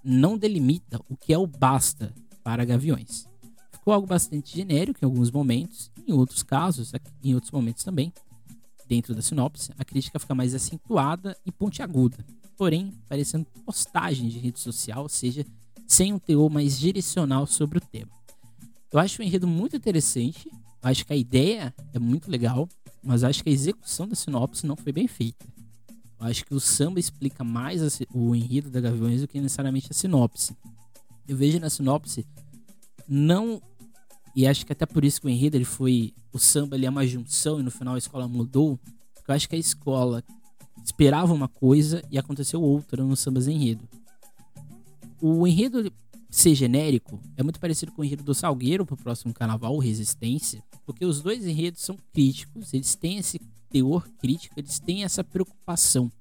não 0.03 0.39
delimita 0.39 0.99
o 1.11 1.17
que 1.17 1.35
é 1.35 1.39
o 1.39 1.47
basta 1.47 2.15
para 2.43 2.65
gaviões. 2.65 3.29
Ficou 3.71 3.93
algo 3.93 4.07
bastante 4.07 4.57
genérico 4.57 4.99
em 5.03 5.05
alguns 5.05 5.31
momentos, 5.31 5.91
em 6.09 6.13
outros 6.15 6.43
casos, 6.43 6.91
em 7.23 7.35
outros 7.35 7.53
momentos 7.53 7.85
também, 7.85 8.11
dentro 8.89 9.15
da 9.15 9.21
sinopse, 9.21 9.73
a 9.77 9.85
crítica 9.85 10.19
fica 10.19 10.35
mais 10.35 10.55
acentuada 10.55 11.37
e 11.45 11.53
pontiaguda, 11.53 12.25
porém 12.57 12.95
parecendo 13.07 13.45
postagem 13.65 14.29
de 14.29 14.39
rede 14.39 14.59
social, 14.59 15.03
ou 15.03 15.09
seja, 15.09 15.45
sem 15.87 16.15
um 16.15 16.19
teor 16.19 16.49
mais 16.49 16.79
direcional 16.79 17.47
sobre 17.47 17.77
o 17.77 17.81
tema. 17.81 18.17
Eu 18.97 19.01
acho 19.01 19.21
o 19.21 19.23
enredo 19.23 19.47
muito 19.47 19.77
interessante, 19.77 20.51
acho 20.83 21.05
que 21.05 21.13
a 21.13 21.17
ideia 21.17 21.75
é 21.93 21.99
muito 21.99 22.31
legal, 22.31 22.67
mas 23.05 23.25
acho 23.25 23.45
que 23.45 23.51
a 23.51 23.53
execução 23.53 24.09
da 24.09 24.15
sinopse 24.15 24.67
não 24.67 24.75
foi 24.75 24.91
bem 24.91 25.07
feita. 25.07 25.45
Eu 26.19 26.27
acho 26.27 26.47
que 26.47 26.55
o 26.55 26.59
samba 26.59 26.99
explica 26.99 27.45
mais 27.45 28.01
o 28.11 28.35
enredo 28.35 28.71
da 28.71 28.81
Gaviões 28.81 29.21
do 29.21 29.29
que 29.29 29.39
necessariamente 29.39 29.89
a 29.91 29.95
sinopse. 29.95 30.57
Eu 31.29 31.37
vejo 31.37 31.61
na 31.61 31.69
sinopse 31.69 32.25
não 33.07 33.61
e 34.35 34.47
acho 34.47 34.65
que 34.65 34.73
até 34.73 34.87
por 34.87 35.05
isso 35.05 35.21
que 35.21 35.27
o 35.27 35.31
enredo 35.31 35.59
ele 35.59 35.67
foi 35.67 36.15
o 36.33 36.39
samba 36.39 36.75
ele 36.75 36.87
é 36.87 36.89
uma 36.89 37.07
junção 37.07 37.61
e 37.61 37.63
no 37.63 37.71
final 37.71 37.97
a 37.97 37.99
escola 37.99 38.27
mudou. 38.27 38.81
Porque 39.15 39.31
eu 39.31 39.35
acho 39.35 39.47
que 39.47 39.57
a 39.57 39.59
escola 39.59 40.25
esperava 40.83 41.35
uma 41.35 41.49
coisa 41.49 42.03
e 42.11 42.17
aconteceu 42.17 42.63
outra 42.63 43.05
no 43.05 43.15
sambas 43.15 43.47
enredo. 43.47 43.87
O 45.21 45.47
enredo 45.47 45.93
ser 46.37 46.55
genérico 46.55 47.19
é 47.35 47.43
muito 47.43 47.59
parecido 47.59 47.93
com 47.93 48.03
o 48.03 48.05
enredo 48.05 48.23
do 48.23 48.35
Salgueiro 48.35 48.85
para 48.85 48.93
o 48.93 48.99
próximo 48.99 49.33
carnaval, 49.33 49.79
Resistência, 49.79 50.63
porque 50.85 51.03
os 51.03 51.23
dois 51.23 51.47
enredos 51.47 51.81
são 51.81 51.97
críticos, 52.13 52.75
eles 52.75 52.95
têm 52.95 53.17
esse 53.17 53.39
teor 53.71 54.07
crítico, 54.19 54.55
eles 54.59 54.79
têm 54.79 55.03
essa 55.03 55.25
preocupação. 55.25 56.13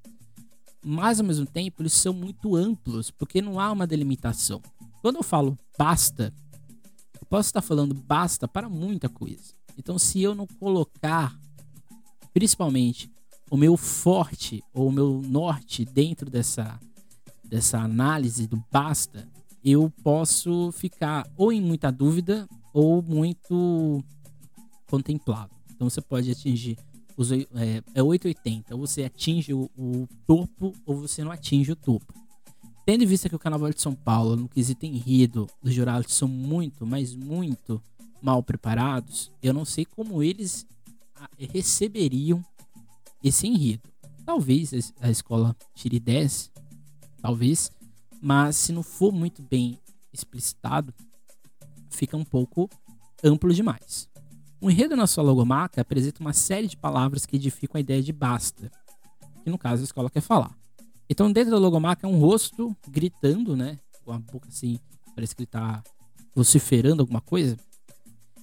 Mas 0.81 1.19
ao 1.19 1.25
mesmo 1.25 1.45
tempo, 1.45 1.81
eles 1.81 1.91
são 1.91 2.13
muito 2.13 2.55
amplos, 2.55 3.11
porque 3.11 3.41
não 3.41 3.59
há 3.59 3.69
uma 3.69 3.85
delimitação. 3.85 4.61
Quando 5.01 5.17
eu 5.17 5.23
falo 5.23 5.59
basta, 5.77 6.33
eu 7.19 7.27
posso 7.27 7.49
estar 7.49 7.61
falando 7.61 7.93
basta 7.93 8.47
para 8.47 8.69
muita 8.69 9.09
coisa. 9.09 9.53
Então, 9.77 9.99
se 9.99 10.21
eu 10.21 10.33
não 10.33 10.47
colocar, 10.47 11.37
principalmente, 12.33 13.11
o 13.51 13.57
meu 13.57 13.75
forte 13.75 14.63
ou 14.73 14.87
o 14.87 14.91
meu 14.93 15.21
norte 15.21 15.83
dentro 15.83 16.29
dessa, 16.29 16.79
dessa 17.43 17.79
análise 17.79 18.47
do 18.47 18.63
basta, 18.71 19.34
eu 19.65 19.91
posso 20.03 20.71
ficar 20.71 21.27
ou 21.35 21.51
em 21.51 21.59
muita 21.59 21.91
dúvida 21.91 22.47
ou 22.71 23.01
muito 23.01 24.03
contemplado. 24.87 25.51
Então 25.73 25.89
você 25.89 25.99
pode 26.01 26.29
atingir 26.29 26.77
os, 27.17 27.31
é, 27.31 27.81
é 27.95 28.03
880, 28.03 28.75
ou 28.75 28.85
você 28.85 29.03
atinge 29.03 29.53
o, 29.53 29.69
o 29.75 30.07
topo 30.27 30.71
ou 30.85 30.95
você 30.97 31.23
não 31.23 31.31
atinge 31.31 31.71
o 31.71 31.75
topo. 31.75 32.13
Tendo 32.85 33.03
em 33.03 33.07
vista 33.07 33.27
que 33.27 33.35
o 33.35 33.39
Carnaval 33.39 33.71
de 33.71 33.81
São 33.81 33.95
Paulo, 33.95 34.35
no 34.35 34.47
quesito 34.47 34.85
enredo, 34.85 35.47
os 35.63 35.73
jurados 35.73 36.13
são 36.13 36.27
muito, 36.27 36.85
mas 36.85 37.15
muito 37.15 37.81
mal 38.21 38.43
preparados, 38.43 39.31
eu 39.41 39.53
não 39.53 39.65
sei 39.65 39.85
como 39.85 40.21
eles 40.21 40.67
receberiam 41.39 42.45
esse 43.23 43.47
enredo. 43.47 43.89
Talvez 44.23 44.93
a 44.99 45.09
escola 45.09 45.55
tire 45.73 45.99
10, 45.99 46.51
talvez, 47.21 47.71
mas 48.25 48.55
se 48.55 48.73
não 48.73 48.81
for 48.81 49.11
muito 49.11 49.43
bem 49.43 49.79
explicitado, 50.11 50.91
fica 51.91 52.17
um 52.17 52.25
pouco 52.25 52.67
amplo 53.23 53.53
demais. 53.53 54.09
O 54.59 54.71
enredo 54.71 54.95
na 54.95 55.05
sua 55.05 55.23
logomarca 55.23 55.79
apresenta 55.79 56.21
uma 56.21 56.33
série 56.33 56.65
de 56.65 56.75
palavras 56.75 57.23
que 57.23 57.35
edificam 57.35 57.77
a 57.77 57.79
ideia 57.79 58.01
de 58.01 58.11
basta, 58.11 58.71
que 59.43 59.49
no 59.51 59.59
caso 59.59 59.83
a 59.83 59.85
escola 59.85 60.09
quer 60.09 60.21
falar. 60.21 60.57
Então, 61.07 61.31
dentro 61.31 61.51
da 61.51 61.59
logomarca 61.59 62.07
é 62.07 62.09
um 62.09 62.17
rosto 62.17 62.75
gritando, 62.89 63.55
né? 63.55 63.77
Com 64.03 64.11
a 64.11 64.17
boca 64.17 64.49
assim, 64.49 64.79
parece 65.13 65.35
que 65.35 65.43
ele 65.43 65.47
tá 65.47 65.83
vociferando 66.33 67.03
alguma 67.03 67.21
coisa. 67.21 67.55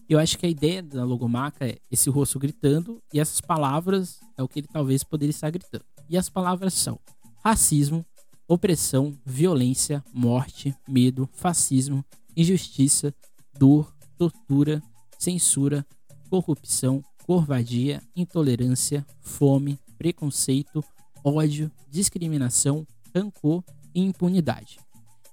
Eu 0.08 0.20
acho 0.20 0.38
que 0.38 0.46
a 0.46 0.48
ideia 0.48 0.80
da 0.80 1.04
logomarca 1.04 1.66
é 1.66 1.78
esse 1.90 2.08
rosto 2.08 2.38
gritando 2.38 3.02
e 3.12 3.18
essas 3.18 3.40
palavras 3.40 4.20
é 4.36 4.44
o 4.44 4.46
que 4.46 4.60
ele 4.60 4.68
talvez 4.68 5.02
poderia 5.02 5.30
estar 5.30 5.50
gritando. 5.50 5.84
E 6.08 6.16
as 6.16 6.28
palavras 6.28 6.72
são 6.72 7.00
racismo, 7.42 8.06
opressão, 8.52 9.18
violência, 9.24 10.04
morte, 10.12 10.76
medo, 10.86 11.26
fascismo, 11.32 12.04
injustiça, 12.36 13.14
dor, 13.58 13.96
tortura, 14.18 14.82
censura, 15.18 15.86
corrupção, 16.28 17.02
covardia, 17.24 18.02
intolerância, 18.14 19.06
fome, 19.22 19.78
preconceito, 19.96 20.84
ódio, 21.24 21.72
discriminação, 21.88 22.86
rancor 23.14 23.64
e 23.94 24.02
impunidade. 24.02 24.78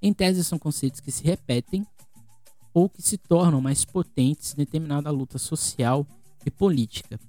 Em 0.01 0.13
tese, 0.13 0.41
são 0.45 0.57
conceitos 0.57 1.01
que 1.01 1.11
se 1.11 1.21
repetem 1.25 1.85
ou 2.73 2.87
que 2.87 3.01
se 3.01 3.17
tornam 3.17 3.59
mais 3.59 3.83
potentes 3.83 4.53
em 4.53 4.55
determinada 4.55 5.11
luta 5.11 5.37
social 5.37 6.07
e 6.45 6.49
política. 6.49 7.19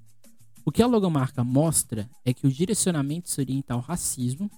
O 0.63 0.71
que 0.71 0.81
a 0.81 0.87
logomarca 0.87 1.43
mostra 1.43 2.09
é 2.23 2.33
que 2.33 2.47
o 2.47 2.51
direcionamento 2.51 3.29
se 3.29 3.41
orienta 3.41 3.73
ao 3.73 3.81
racismo, 3.81 4.49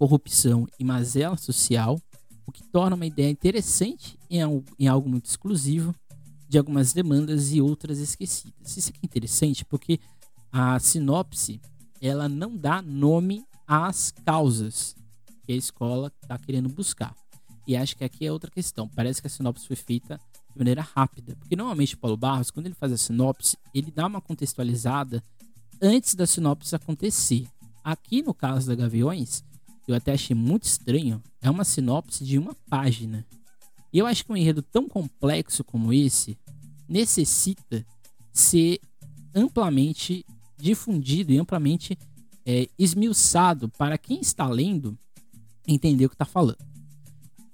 corrupção 0.00 0.66
e 0.78 0.82
mazela 0.82 1.36
social, 1.36 2.00
o 2.46 2.50
que 2.50 2.66
torna 2.72 2.96
uma 2.96 3.04
ideia 3.04 3.28
interessante 3.28 4.18
em 4.30 4.40
algo, 4.40 4.64
em 4.78 4.88
algo 4.88 5.06
muito 5.06 5.26
exclusivo 5.26 5.94
de 6.48 6.56
algumas 6.56 6.94
demandas 6.94 7.52
e 7.52 7.60
outras 7.60 7.98
esquecidas. 7.98 8.78
Isso 8.78 8.88
aqui 8.88 9.00
é 9.02 9.06
interessante 9.06 9.62
porque 9.62 10.00
a 10.50 10.78
sinopse 10.80 11.60
ela 12.00 12.30
não 12.30 12.56
dá 12.56 12.80
nome 12.80 13.44
às 13.66 14.10
causas 14.24 14.96
que 15.44 15.52
a 15.52 15.56
escola 15.56 16.10
está 16.22 16.38
querendo 16.38 16.70
buscar. 16.70 17.14
E 17.66 17.76
acho 17.76 17.94
que 17.94 18.02
aqui 18.02 18.24
é 18.24 18.32
outra 18.32 18.50
questão. 18.50 18.88
Parece 18.88 19.20
que 19.20 19.26
a 19.26 19.30
sinopse 19.30 19.66
foi 19.66 19.76
feita 19.76 20.18
de 20.50 20.58
maneira 20.58 20.80
rápida. 20.80 21.36
Porque 21.36 21.54
normalmente 21.54 21.94
o 21.94 21.98
Paulo 21.98 22.16
Barros, 22.16 22.50
quando 22.50 22.64
ele 22.64 22.74
faz 22.74 22.90
a 22.90 22.96
sinopse, 22.96 23.58
ele 23.74 23.90
dá 23.90 24.06
uma 24.06 24.22
contextualizada 24.22 25.22
antes 25.80 26.14
da 26.14 26.26
sinopse 26.26 26.74
acontecer. 26.74 27.46
Aqui 27.84 28.22
no 28.22 28.32
caso 28.32 28.66
da 28.66 28.74
Gaviões, 28.74 29.44
eu 29.90 29.96
até 29.96 30.12
achei 30.12 30.34
muito 30.34 30.64
estranho, 30.64 31.22
é 31.40 31.50
uma 31.50 31.64
sinopse 31.64 32.24
de 32.24 32.38
uma 32.38 32.54
página. 32.68 33.26
E 33.92 33.98
eu 33.98 34.06
acho 34.06 34.24
que 34.24 34.32
um 34.32 34.36
enredo 34.36 34.62
tão 34.62 34.88
complexo 34.88 35.64
como 35.64 35.92
esse 35.92 36.38
necessita 36.88 37.84
ser 38.32 38.80
amplamente 39.34 40.24
difundido 40.56 41.32
e 41.32 41.38
amplamente 41.38 41.98
é, 42.46 42.68
esmiuçado 42.78 43.68
para 43.68 43.98
quem 43.98 44.20
está 44.20 44.48
lendo 44.48 44.98
entender 45.66 46.06
o 46.06 46.08
que 46.08 46.14
está 46.14 46.24
falando. 46.24 46.58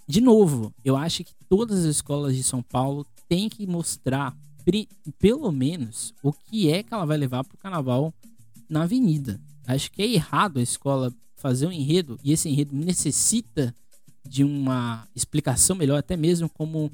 De 0.09 0.21
novo, 0.21 0.73
eu 0.85 0.97
acho 0.97 1.25
que 1.25 1.35
todas 1.49 1.81
as 1.81 1.97
escolas 1.97 2.37
de 2.37 2.43
São 2.43 2.63
Paulo 2.63 3.07
têm 3.29 3.49
que 3.49 3.67
mostrar 3.67 4.37
pelo 5.19 5.51
menos 5.53 6.13
o 6.23 6.33
que 6.33 6.71
é 6.71 6.83
que 6.83 6.93
ela 6.93 7.05
vai 7.05 7.17
levar 7.17 7.45
para 7.45 7.55
o 7.55 7.59
carnaval 7.59 8.13
na 8.69 8.83
avenida. 8.83 9.41
Acho 9.67 9.91
que 9.91 10.03
é 10.03 10.07
errado 10.07 10.59
a 10.59 10.63
escola 10.63 11.13
fazer 11.47 11.69
um 11.69 11.73
enredo 11.73 12.19
e 12.25 12.33
esse 12.33 12.49
enredo 12.49 12.75
necessita 12.75 13.73
de 14.29 14.43
uma 14.43 15.07
explicação 15.15 15.77
melhor, 15.77 15.97
até 15.97 16.17
mesmo 16.17 16.49
como 16.49 16.91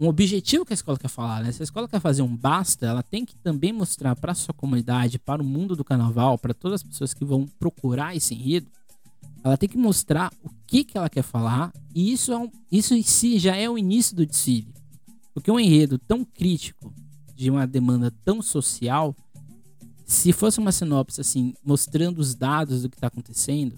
um 0.00 0.08
objetivo 0.08 0.64
que 0.64 0.72
a 0.72 0.74
escola 0.74 0.98
quer 0.98 1.08
falar, 1.08 1.44
né? 1.44 1.52
Se 1.52 1.62
a 1.62 1.64
escola 1.64 1.86
quer 1.86 2.00
fazer 2.00 2.22
um 2.22 2.36
basta, 2.36 2.86
ela 2.86 3.04
tem 3.04 3.24
que 3.24 3.36
também 3.36 3.72
mostrar 3.72 4.16
para 4.16 4.34
sua 4.34 4.52
comunidade, 4.52 5.16
para 5.16 5.40
o 5.40 5.44
mundo 5.44 5.76
do 5.76 5.84
carnaval, 5.84 6.36
para 6.36 6.52
todas 6.52 6.80
as 6.80 6.82
pessoas 6.82 7.14
que 7.14 7.24
vão 7.24 7.46
procurar 7.58 8.16
esse 8.16 8.34
enredo, 8.34 8.68
ela 9.44 9.56
tem 9.56 9.68
que 9.68 9.78
mostrar 9.78 10.32
o 10.42 10.50
que, 10.66 10.82
que 10.82 10.98
ela 10.98 11.08
quer 11.08 11.22
falar, 11.22 11.72
e 11.94 12.12
isso, 12.12 12.32
é 12.32 12.36
um, 12.36 12.50
isso 12.70 12.94
em 12.94 13.02
si 13.02 13.38
já 13.38 13.54
é 13.54 13.70
o 13.70 13.78
início 13.78 14.16
do 14.16 14.26
desfile. 14.26 14.74
Porque 15.32 15.52
um 15.52 15.60
enredo 15.60 15.98
tão 15.98 16.24
crítico, 16.24 16.92
de 17.36 17.48
uma 17.48 17.64
demanda 17.64 18.12
tão 18.24 18.42
social, 18.42 19.14
se 20.08 20.32
fosse 20.32 20.58
uma 20.58 20.72
sinopse 20.72 21.20
assim, 21.20 21.52
mostrando 21.62 22.18
os 22.18 22.34
dados 22.34 22.80
do 22.80 22.88
que 22.88 22.96
está 22.96 23.08
acontecendo, 23.08 23.76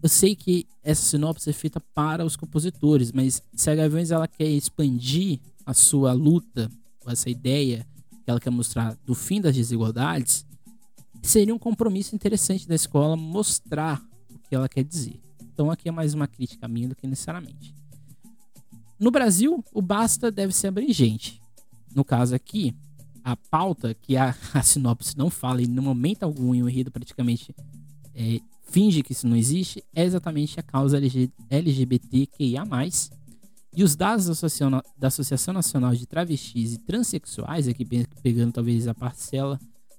eu 0.00 0.08
sei 0.08 0.36
que 0.36 0.68
essa 0.84 1.02
sinopse 1.02 1.50
é 1.50 1.52
feita 1.52 1.80
para 1.92 2.24
os 2.24 2.36
compositores, 2.36 3.10
mas 3.10 3.42
se 3.52 3.68
a 3.68 3.74
Gaviões 3.74 4.12
ela 4.12 4.28
quer 4.28 4.48
expandir 4.48 5.40
a 5.66 5.74
sua 5.74 6.12
luta, 6.12 6.70
essa 7.08 7.28
ideia 7.28 7.84
que 8.24 8.30
ela 8.30 8.38
quer 8.38 8.50
mostrar 8.50 8.96
do 9.04 9.16
fim 9.16 9.40
das 9.40 9.56
desigualdades, 9.56 10.46
seria 11.20 11.52
um 11.52 11.58
compromisso 11.58 12.14
interessante 12.14 12.68
da 12.68 12.76
escola 12.76 13.16
mostrar 13.16 14.00
o 14.30 14.38
que 14.38 14.54
ela 14.54 14.68
quer 14.68 14.84
dizer. 14.84 15.20
Então 15.42 15.72
aqui 15.72 15.88
é 15.88 15.92
mais 15.92 16.14
uma 16.14 16.28
crítica 16.28 16.68
minha 16.68 16.88
do 16.88 16.94
que 16.94 17.04
necessariamente. 17.04 17.74
No 18.96 19.10
Brasil, 19.10 19.64
o 19.74 19.82
basta 19.82 20.30
deve 20.30 20.52
ser 20.52 20.68
abrangente. 20.68 21.42
No 21.92 22.04
caso 22.04 22.32
aqui, 22.32 22.76
a 23.24 23.36
pauta 23.36 23.94
que 23.94 24.16
a, 24.16 24.34
a 24.52 24.62
sinopse 24.62 25.16
não 25.16 25.30
fala 25.30 25.62
e 25.62 25.66
no 25.66 25.82
momento 25.82 26.22
algum 26.22 26.54
em 26.54 26.62
um 26.62 26.68
enredo 26.68 26.90
praticamente 26.90 27.54
é, 28.14 28.40
finge 28.62 29.02
que 29.02 29.12
isso 29.12 29.26
não 29.26 29.36
existe 29.36 29.84
é 29.94 30.04
exatamente 30.04 30.58
a 30.58 30.62
causa 30.62 30.98
LGBTQIA+. 31.50 32.64
E 33.74 33.82
os 33.82 33.96
dados 33.96 34.26
da 34.26 34.32
Associação, 34.32 34.82
da 34.98 35.08
Associação 35.08 35.54
Nacional 35.54 35.94
de 35.94 36.06
Travestis 36.06 36.74
e 36.74 36.78
Transsexuais, 36.78 37.66
aqui 37.66 37.86
pegando 38.22 38.52
talvez 38.52 38.86
a 38.86 38.94
parcela 38.94 39.58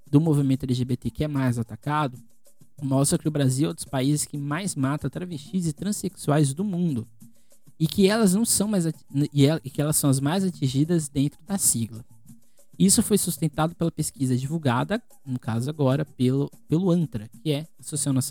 do 0.10 0.22
movimento 0.22 0.64
LGBT 0.64 1.10
que 1.10 1.24
é 1.24 1.28
mais 1.28 1.58
atacado, 1.58 2.20
mostra 2.80 3.18
que 3.18 3.28
o 3.28 3.32
Brasil 3.32 3.70
é 3.70 3.72
um 3.72 3.74
dos 3.74 3.86
países 3.86 4.26
que 4.26 4.38
mais 4.38 4.76
mata 4.76 5.10
travestis 5.10 5.66
e 5.66 5.74
transexuais 5.74 6.54
do 6.54 6.64
mundo. 6.64 7.08
E 7.80 7.88
que 7.88 8.08
elas 8.08 8.36
não 8.36 8.46
são 8.46 8.68
mais 8.68 8.86
e 8.86 9.70
que 9.70 9.82
elas 9.82 9.98
são 9.98 10.10
as 10.10 10.20
mais 10.20 10.44
atingidas 10.44 11.10
dentro 11.10 11.40
da 11.48 11.58
sigla. 11.58 12.06
Isso 12.78 13.04
foi 13.04 13.18
sustentado 13.18 13.76
pela 13.76 13.92
pesquisa 13.92 14.36
divulgada, 14.36 15.02
no 15.26 15.40
caso 15.40 15.70
agora, 15.70 16.04
pelo, 16.04 16.50
pelo 16.68 16.90
ANTRA, 16.90 17.30
que 17.42 17.52
é 17.52 17.68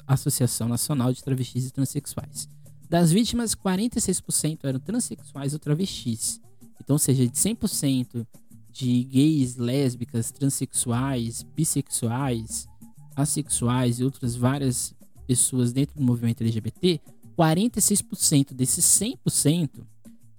a 0.06 0.14
Associação 0.14 0.68
Nacional 0.68 1.12
de 1.12 1.22
Travestis 1.22 1.66
e 1.66 1.70
Transsexuais. 1.70 2.49
Das 2.88 3.12
vítimas, 3.12 3.54
46% 3.54 4.58
eram 4.64 4.80
transexuais 4.80 5.52
ou 5.54 5.58
travestis. 5.58 6.40
Então, 6.82 6.99
seja, 6.99 7.26
de 7.26 7.32
100% 7.32 8.26
de 8.70 9.04
gays, 9.04 9.56
lésbicas, 9.56 10.30
transexuais, 10.30 11.42
bissexuais, 11.54 12.66
assexuais 13.14 14.00
e 14.00 14.04
outras 14.04 14.34
várias 14.34 14.94
pessoas 15.26 15.72
dentro 15.72 15.96
do 15.96 16.02
movimento 16.02 16.42
LGBT, 16.42 17.00
46% 17.38 18.52
desses 18.52 18.84
100% 18.84 19.87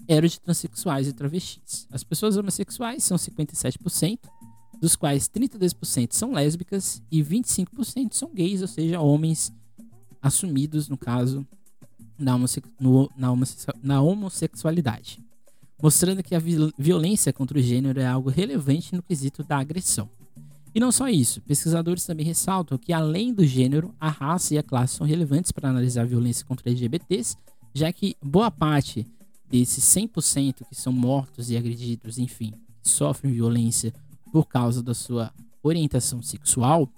eram 0.08 0.28
de 0.28 0.40
transexuais 0.40 1.08
e 1.08 1.14
travestis. 1.14 1.88
As 1.92 2.04
pessoas 2.04 2.38
homossexuais 2.38 3.04
são 3.04 3.18
57%, 3.18 4.20
dos 4.80 4.96
quais 4.96 5.30
32% 5.30 6.12
são 6.12 6.34
lésbicas 6.34 7.02
e 7.10 7.24
25% 7.24 8.14
são 8.14 8.34
gays, 8.34 8.62
ou 8.62 8.68
seja, 8.68 9.00
homens 9.00 9.52
assumidos, 10.22 10.90
no 10.90 10.98
caso, 10.98 11.48
na, 12.18 12.38
na, 12.38 13.34
na 13.82 14.02
homossexualidade. 14.02 15.20
Mostrando 15.82 16.24
que 16.24 16.36
a 16.36 16.42
violência 16.78 17.34
contra 17.34 17.58
o 17.58 17.62
gênero 17.62 18.00
é 18.00 18.06
algo 18.06 18.30
relevante 18.30 18.96
no 18.96 19.04
quesito 19.04 19.44
da 19.44 19.58
agressão. 19.58 20.10
E 20.76 20.80
não 20.80 20.92
só 20.92 21.08
isso, 21.08 21.40
pesquisadores 21.42 22.06
também 22.06 22.26
ressaltam 22.26 22.78
que, 22.78 22.92
além 22.92 23.34
do 23.34 23.46
gênero, 23.46 23.94
a 24.00 24.10
raça 24.10 24.56
e 24.56 24.58
a 24.58 24.64
classe 24.64 24.96
são 24.96 25.06
relevantes 25.06 25.52
para 25.52 25.70
analisar 25.70 26.02
a 26.02 26.06
violência 26.06 26.46
contra 26.46 26.70
LGBTs, 26.70 27.38
já 27.74 27.94
que 27.94 28.16
boa 28.24 28.50
parte 28.50 29.06
desses 29.54 29.84
100% 29.84 30.66
que 30.68 30.74
são 30.74 30.92
mortos 30.92 31.52
e 31.52 31.56
agredidos, 31.56 32.18
enfim, 32.18 32.52
sofrem 32.82 33.32
violência 33.32 33.94
por 34.32 34.48
causa 34.48 34.82
da 34.82 34.96
sua 34.96 35.32
orientação 35.62 36.24
sexual, 36.24 36.90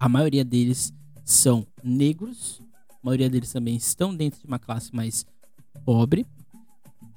a 0.00 0.08
maioria 0.08 0.42
deles 0.42 0.94
são 1.26 1.66
negros, 1.84 2.62
a 2.90 2.96
maioria 3.02 3.28
deles 3.28 3.52
também 3.52 3.76
estão 3.76 4.16
dentro 4.16 4.40
de 4.40 4.46
uma 4.46 4.58
classe 4.58 4.96
mais 4.96 5.26
pobre. 5.84 6.26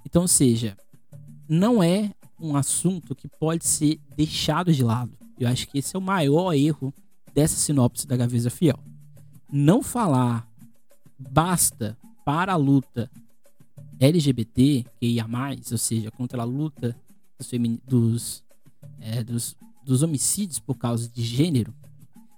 Então, 0.06 0.28
seja, 0.28 0.76
não 1.48 1.82
é 1.82 2.12
um 2.38 2.58
assunto 2.58 3.16
que 3.16 3.30
pode 3.30 3.66
ser 3.66 4.02
deixado 4.18 4.74
de 4.74 4.84
lado. 4.84 5.18
Eu 5.40 5.48
acho 5.48 5.66
que 5.66 5.78
esse 5.80 5.96
é 5.96 6.00
o 6.00 6.02
maior 6.02 6.52
erro 6.52 6.94
dessa 7.34 7.56
sinopse 7.56 8.06
da 8.06 8.18
Gaveza 8.18 8.50
Fiel. 8.50 8.80
Não 9.50 9.82
falar 9.82 10.46
basta 11.18 11.98
para 12.26 12.52
a 12.52 12.58
luta 12.58 13.10
LGBT, 14.02 14.86
que 15.00 15.24
mais, 15.28 15.72
ou 15.72 15.78
seja, 15.78 16.10
contra 16.10 16.42
a 16.42 16.46
luta 16.46 16.96
dos, 17.88 18.44
é, 19.00 19.24
dos, 19.24 19.56
dos 19.84 20.02
homicídios 20.02 20.60
por 20.60 20.76
causa 20.76 21.08
de 21.08 21.24
gênero, 21.24 21.74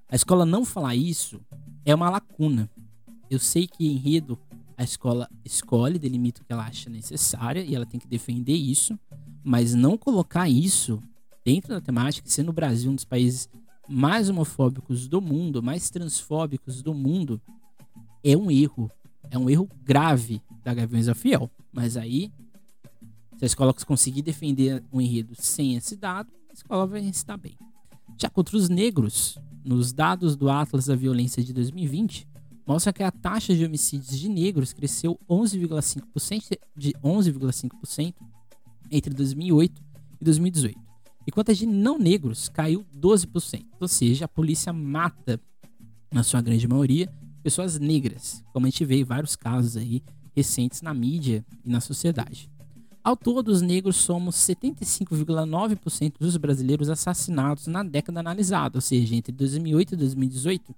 a 0.09 0.15
escola 0.15 0.45
não 0.45 0.65
falar 0.65 0.95
isso 0.95 1.41
é 1.85 1.95
uma 1.95 2.09
lacuna. 2.09 2.69
Eu 3.29 3.39
sei 3.39 3.65
que 3.65 3.85
enredo 3.85 4.37
a 4.77 4.83
escola 4.83 5.29
escolhe, 5.45 5.97
delimita 5.97 6.41
o 6.41 6.45
que 6.45 6.51
ela 6.51 6.65
acha 6.65 6.89
necessária 6.89 7.61
e 7.61 7.73
ela 7.73 7.85
tem 7.85 7.99
que 7.99 8.07
defender 8.07 8.55
isso, 8.55 8.99
mas 9.43 9.73
não 9.73 9.97
colocar 9.97 10.49
isso 10.49 11.01
dentro 11.45 11.73
da 11.73 11.81
temática, 11.81 12.29
sendo 12.29 12.49
o 12.49 12.53
Brasil 12.53 12.91
um 12.91 12.95
dos 12.95 13.05
países 13.05 13.49
mais 13.87 14.29
homofóbicos 14.29 15.07
do 15.07 15.21
mundo, 15.21 15.63
mais 15.63 15.89
transfóbicos 15.89 16.81
do 16.81 16.93
mundo, 16.93 17.41
é 18.23 18.35
um 18.35 18.49
erro. 18.49 18.91
É 19.29 19.37
um 19.37 19.49
erro 19.49 19.69
grave 19.83 20.41
da 20.63 20.73
Gaviões 20.73 21.07
da 21.07 21.15
Fiel. 21.15 21.49
Mas 21.71 21.97
aí, 21.97 22.31
se 23.37 23.43
a 23.43 23.47
escola 23.47 23.73
conseguir 23.73 24.21
defender 24.21 24.83
o 24.91 24.97
um 24.97 25.01
enredo 25.01 25.33
sem 25.35 25.75
esse 25.75 25.95
dado, 25.95 26.31
a 26.49 26.53
escola 26.53 26.85
vai 26.85 27.01
dar 27.25 27.37
bem. 27.37 27.57
Já 28.17 28.29
contra 28.29 28.55
os 28.55 28.69
negros, 28.69 29.37
nos 29.65 29.91
dados 29.91 30.35
do 30.35 30.49
Atlas 30.49 30.85
da 30.85 30.95
Violência 30.95 31.43
de 31.43 31.51
2020, 31.51 32.27
mostra 32.65 32.93
que 32.93 33.03
a 33.03 33.11
taxa 33.11 33.55
de 33.55 33.65
homicídios 33.65 34.17
de 34.17 34.29
negros 34.29 34.71
cresceu 34.71 35.19
11,5% 35.29 36.57
de 36.75 36.93
11,5% 37.03 38.13
entre 38.91 39.13
2008 39.13 39.81
e 40.21 40.23
2018. 40.23 40.79
Enquanto 41.27 41.51
a 41.51 41.53
de 41.53 41.65
não 41.65 41.97
negros 41.97 42.49
caiu 42.49 42.85
12%. 42.95 43.65
Ou 43.79 43.87
seja, 43.87 44.25
a 44.25 44.27
polícia 44.27 44.71
mata, 44.71 45.39
na 46.11 46.21
sua 46.21 46.41
grande 46.41 46.67
maioria, 46.67 47.11
pessoas 47.43 47.77
negras, 47.77 48.43
como 48.53 48.65
a 48.65 48.69
gente 48.69 48.85
vê 48.85 49.03
vários 49.03 49.35
casos 49.35 49.77
aí 49.77 50.01
recentes 50.35 50.81
na 50.81 50.93
mídia 50.93 51.45
e 51.63 51.69
na 51.69 51.79
sociedade. 51.81 52.49
Ao 53.03 53.17
todo, 53.17 53.49
os 53.49 53.61
negros 53.61 53.97
somos 53.97 54.35
75,9% 54.37 56.13
dos 56.17 56.37
brasileiros 56.37 56.89
assassinados 56.89 57.67
na 57.67 57.83
década 57.83 58.21
analisada, 58.21 58.77
ou 58.77 58.81
seja, 58.81 59.13
entre 59.13 59.33
2008 59.33 59.93
e 59.93 59.97
2018. 59.97 60.75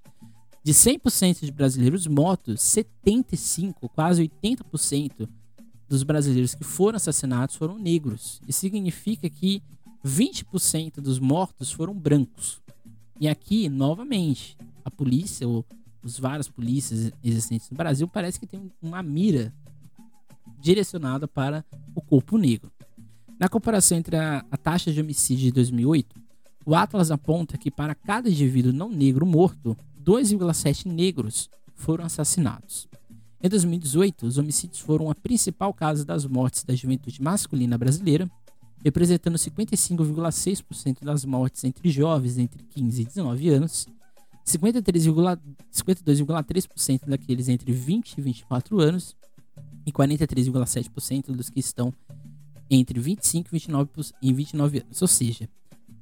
De 0.64 0.74
100% 0.74 1.46
de 1.46 1.52
brasileiros 1.52 2.08
mortos, 2.08 2.60
75, 2.62 3.88
quase 3.90 4.28
80% 4.44 5.30
dos 5.88 6.02
brasileiros 6.02 6.56
que 6.56 6.64
foram 6.64 6.96
assassinados 6.96 7.56
foram 7.56 7.78
negros. 7.78 8.42
Isso 8.48 8.62
significa 8.62 9.30
que 9.30 9.62
20% 10.04 10.96
dos 10.96 11.20
mortos 11.20 11.72
foram 11.72 11.94
brancos. 11.94 12.60
E 13.20 13.28
aqui, 13.28 13.70
novamente, 13.70 14.58
a 14.84 14.90
polícia, 14.90 15.48
ou 15.48 15.64
os 16.06 16.20
vários 16.20 16.48
polícias 16.48 17.12
existentes 17.24 17.70
no 17.72 17.76
Brasil, 17.76 18.08
parece 18.08 18.40
que 18.40 18.46
tem 18.46 18.72
uma 18.80 19.02
mira 19.02 19.52
direcionada 20.60 21.28
para 21.28 21.66
o 21.96 22.02
corpo 22.02 22.38
negro. 22.38 22.72
Na 23.40 23.50
comparação 23.50 23.98
entre 23.98 24.16
a, 24.16 24.46
a 24.52 24.56
taxa 24.58 24.94
de 24.94 25.02
homicídio 25.02 25.46
de 25.46 25.52
2008, 25.52 26.16
o 26.64 26.76
Atlas 26.76 27.10
aponta 27.10 27.58
que 27.58 27.72
para 27.72 27.96
cada 27.96 28.30
indivíduo 28.30 28.72
não 28.72 28.90
negro 28.90 29.26
morto, 29.26 29.76
2,7 30.04 30.86
negros 30.86 31.50
foram 31.74 32.06
assassinados. 32.06 32.88
Em 33.42 33.50
2018, 33.50 34.28
os 34.28 34.38
homicídios 34.38 34.80
foram 34.80 35.10
a 35.10 35.16
principal 35.16 35.74
causa 35.74 36.06
das 36.06 36.26
mortes 36.26 36.64
da 36.64 36.76
juventude 36.76 37.22
masculina 37.22 37.78
brasileira, 37.78 38.30
representando 38.84 39.38
55,6% 39.38 41.04
das 41.04 41.26
mortes 41.26 41.64
entre 41.64 41.90
jovens 41.90 42.38
entre 42.38 42.64
15 42.64 43.02
e 43.02 43.06
19 43.06 43.50
anos 43.50 43.88
52,3% 44.46 47.08
daqueles 47.08 47.50
entre 47.50 47.72
20 47.72 48.14
e 48.14 48.22
24 48.22 48.80
anos 48.80 49.16
e 49.86 49.92
43,7% 49.92 51.32
dos 51.32 51.50
que 51.50 51.60
estão 51.60 51.92
entre 52.70 53.00
25 53.00 53.50
e 53.50 53.52
29, 53.52 53.90
e 54.22 54.32
29 54.34 54.78
anos. 54.80 55.02
Ou 55.02 55.08
seja, 55.08 55.50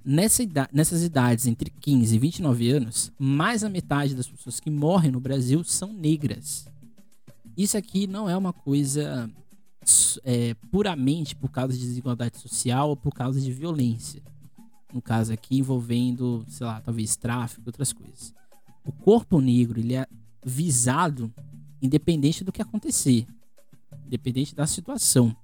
nessa 0.04 0.44
idade, 0.44 0.70
nessas 0.74 1.04
idades 1.04 1.48
entre 1.48 1.70
15 1.70 2.16
e 2.16 2.20
29 2.20 2.70
anos, 2.70 3.14
mais 3.18 3.62
da 3.62 3.70
metade 3.70 4.14
das 4.14 4.28
pessoas 4.28 4.60
que 4.60 4.70
morrem 4.70 5.12
no 5.12 5.22
Brasil 5.22 5.64
são 5.64 5.94
negras. 5.94 6.68
Isso 7.56 7.78
aqui 7.78 8.08
não 8.08 8.30
é 8.30 8.36
uma 8.36 8.52
coisa 8.52 9.32
é, 10.24 10.56
puramente 10.72 11.36
por 11.36 11.50
causa 11.50 11.74
de 11.74 11.80
desigualdade 11.80 12.40
social 12.40 12.90
ou 12.90 12.98
por 12.98 13.14
causa 13.14 13.40
de 13.40 13.52
violência 13.52 14.24
no 14.94 15.02
caso 15.02 15.34
aqui 15.34 15.58
envolvendo, 15.58 16.46
sei 16.48 16.68
lá, 16.68 16.80
talvez 16.80 17.16
tráfico, 17.16 17.64
outras 17.66 17.92
coisas. 17.92 18.34
O 18.86 18.92
corpo 18.92 19.40
negro, 19.40 19.80
ele 19.80 19.96
é 19.96 20.06
visado 20.46 21.34
independente 21.82 22.44
do 22.44 22.52
que 22.52 22.62
acontecer, 22.62 23.26
independente 24.06 24.56
da 24.56 24.66
situação. 24.66 25.36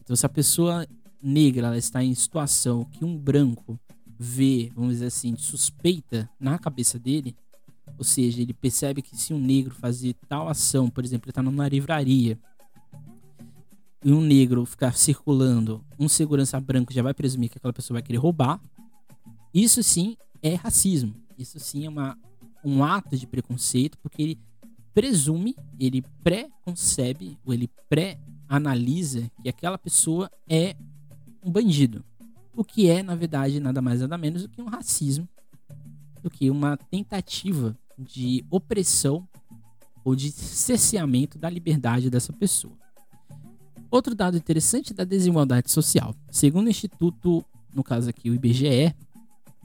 Então, 0.00 0.14
se 0.14 0.24
a 0.24 0.28
pessoa 0.28 0.86
negra 1.22 1.66
ela 1.68 1.78
está 1.78 2.02
em 2.02 2.14
situação 2.14 2.84
que 2.84 3.04
um 3.04 3.16
branco 3.16 3.78
vê, 4.18 4.70
vamos 4.74 4.94
dizer 4.94 5.06
assim, 5.06 5.36
suspeita 5.36 6.28
na 6.38 6.58
cabeça 6.58 6.98
dele, 6.98 7.36
ou 7.98 8.04
seja, 8.04 8.40
ele 8.42 8.52
percebe 8.52 9.02
que 9.02 9.16
se 9.16 9.32
um 9.32 9.38
negro 9.38 9.74
fazer 9.74 10.14
tal 10.28 10.48
ação, 10.48 10.88
por 10.88 11.04
exemplo, 11.04 11.26
ele 11.26 11.32
está 11.32 11.42
numa 11.42 11.68
livraria 11.68 12.38
e 14.04 14.12
um 14.12 14.20
negro 14.20 14.64
ficar 14.64 14.96
circulando, 14.96 15.84
um 15.98 16.08
segurança 16.08 16.60
branco 16.60 16.92
já 16.92 17.02
vai 17.02 17.14
presumir 17.14 17.50
que 17.50 17.58
aquela 17.58 17.72
pessoa 17.72 17.96
vai 17.96 18.02
querer 18.02 18.18
roubar. 18.18 18.60
Isso 19.52 19.82
sim 19.82 20.16
é 20.42 20.54
racismo. 20.54 21.14
Isso 21.36 21.58
sim 21.58 21.86
é 21.86 21.88
uma, 21.88 22.16
um 22.66 22.82
ato 22.82 23.16
de 23.16 23.26
preconceito, 23.28 23.96
porque 23.98 24.20
ele 24.20 24.38
presume, 24.92 25.54
ele 25.78 26.02
pré-concebe, 26.24 27.38
ou 27.44 27.54
ele 27.54 27.70
pré-analisa 27.88 29.30
que 29.40 29.48
aquela 29.48 29.78
pessoa 29.78 30.28
é 30.48 30.74
um 31.44 31.50
bandido. 31.50 32.04
O 32.52 32.64
que 32.64 32.90
é, 32.90 33.04
na 33.04 33.14
verdade, 33.14 33.60
nada 33.60 33.80
mais 33.80 34.00
nada 34.00 34.18
menos 34.18 34.42
do 34.42 34.48
que 34.48 34.60
um 34.60 34.66
racismo, 34.66 35.28
do 36.22 36.28
que 36.28 36.50
uma 36.50 36.76
tentativa 36.76 37.78
de 37.96 38.44
opressão 38.50 39.28
ou 40.04 40.16
de 40.16 40.32
cerceamento 40.32 41.38
da 41.38 41.48
liberdade 41.48 42.10
dessa 42.10 42.32
pessoa. 42.32 42.74
Outro 43.90 44.14
dado 44.14 44.36
interessante 44.36 44.92
da 44.92 45.04
desigualdade 45.04 45.70
social. 45.70 46.16
Segundo 46.30 46.66
o 46.66 46.70
Instituto, 46.70 47.44
no 47.72 47.84
caso 47.84 48.10
aqui 48.10 48.28
o 48.28 48.34
IBGE, 48.34 48.94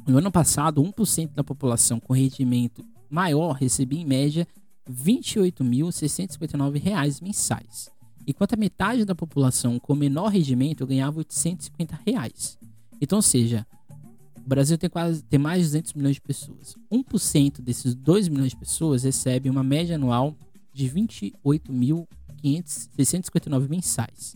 no 0.07 0.17
ano 0.17 0.31
passado, 0.31 0.81
1% 0.81 1.33
da 1.33 1.43
população 1.43 1.99
com 1.99 2.13
rendimento 2.13 2.83
maior 3.09 3.51
recebia 3.53 4.01
em 4.01 4.05
média 4.05 4.47
R$ 4.87 4.93
28.659 4.93 7.21
mensais, 7.21 7.91
enquanto 8.25 8.53
a 8.53 8.57
metade 8.57 9.05
da 9.05 9.13
população 9.13 9.77
com 9.79 9.93
menor 9.93 10.29
rendimento 10.29 10.87
ganhava 10.87 11.19
850 11.19 11.99
reais. 12.05 12.57
Então, 12.99 13.17
ou 13.17 13.21
seja, 13.21 13.67
o 14.37 14.47
Brasil 14.47 14.77
tem 14.77 14.89
quase 14.89 15.21
tem 15.23 15.39
mais 15.39 15.63
de 15.63 15.67
200 15.67 15.93
milhões 15.93 16.15
de 16.15 16.21
pessoas. 16.21 16.75
1% 16.91 17.61
desses 17.61 17.93
2 17.93 18.27
milhões 18.27 18.49
de 18.51 18.57
pessoas 18.57 19.03
recebe 19.03 19.49
uma 19.49 19.63
média 19.63 19.95
anual 19.95 20.35
de 20.73 20.89
28.000 20.89 22.07
659 22.41 23.69
mensais, 23.69 24.35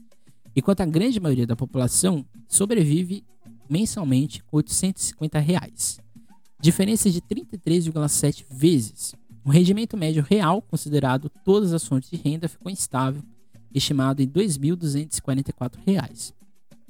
enquanto 0.56 0.82
a 0.82 0.86
grande 0.86 1.20
maioria 1.20 1.48
da 1.48 1.56
população 1.56 2.24
sobrevive 2.48 3.26
mensalmente 3.70 4.44
com 4.44 4.58
850 4.58 5.40
reais. 5.40 6.00
Diferença 6.60 7.10
de 7.10 7.22
33,7 7.22 8.46
vezes. 8.50 9.14
O 9.44 9.50
rendimento 9.50 9.96
médio 9.96 10.24
real, 10.24 10.62
considerado 10.62 11.30
todas 11.44 11.74
as 11.74 11.86
fontes 11.86 12.10
de 12.10 12.18
renda, 12.18 12.48
ficou 12.48 12.72
instável, 12.72 13.22
estimado 13.74 14.22
em 14.22 14.26
R$ 14.26 14.32
2.244. 14.32 16.34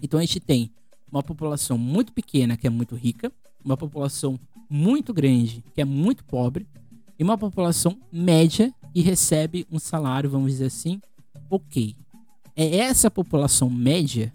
Então 0.02 0.20
a 0.20 0.24
gente 0.24 0.40
tem 0.40 0.72
uma 1.12 1.24
população 1.24 1.78
muito 1.78 2.14
pequena 2.14 2.56
que 2.56 2.68
é 2.68 2.70
muito 2.70 2.96
rica, 2.96 3.32
uma 3.64 3.76
população 3.76 4.40
muito 4.70 5.14
grande 5.14 5.64
que 5.74 5.82
é 5.82 5.86
muito 5.86 6.24
pobre 6.24 6.68
e 7.18 7.24
uma 7.24 7.38
população 7.38 7.98
média 8.12 8.74
e 8.94 9.02
recebe 9.02 9.66
um 9.72 9.80
salário, 9.80 10.30
vamos 10.30 10.52
dizer 10.52 10.66
assim, 10.66 11.02
ok. 11.50 11.96
É 12.56 12.78
essa 12.78 13.12
população 13.12 13.70
média 13.70 14.34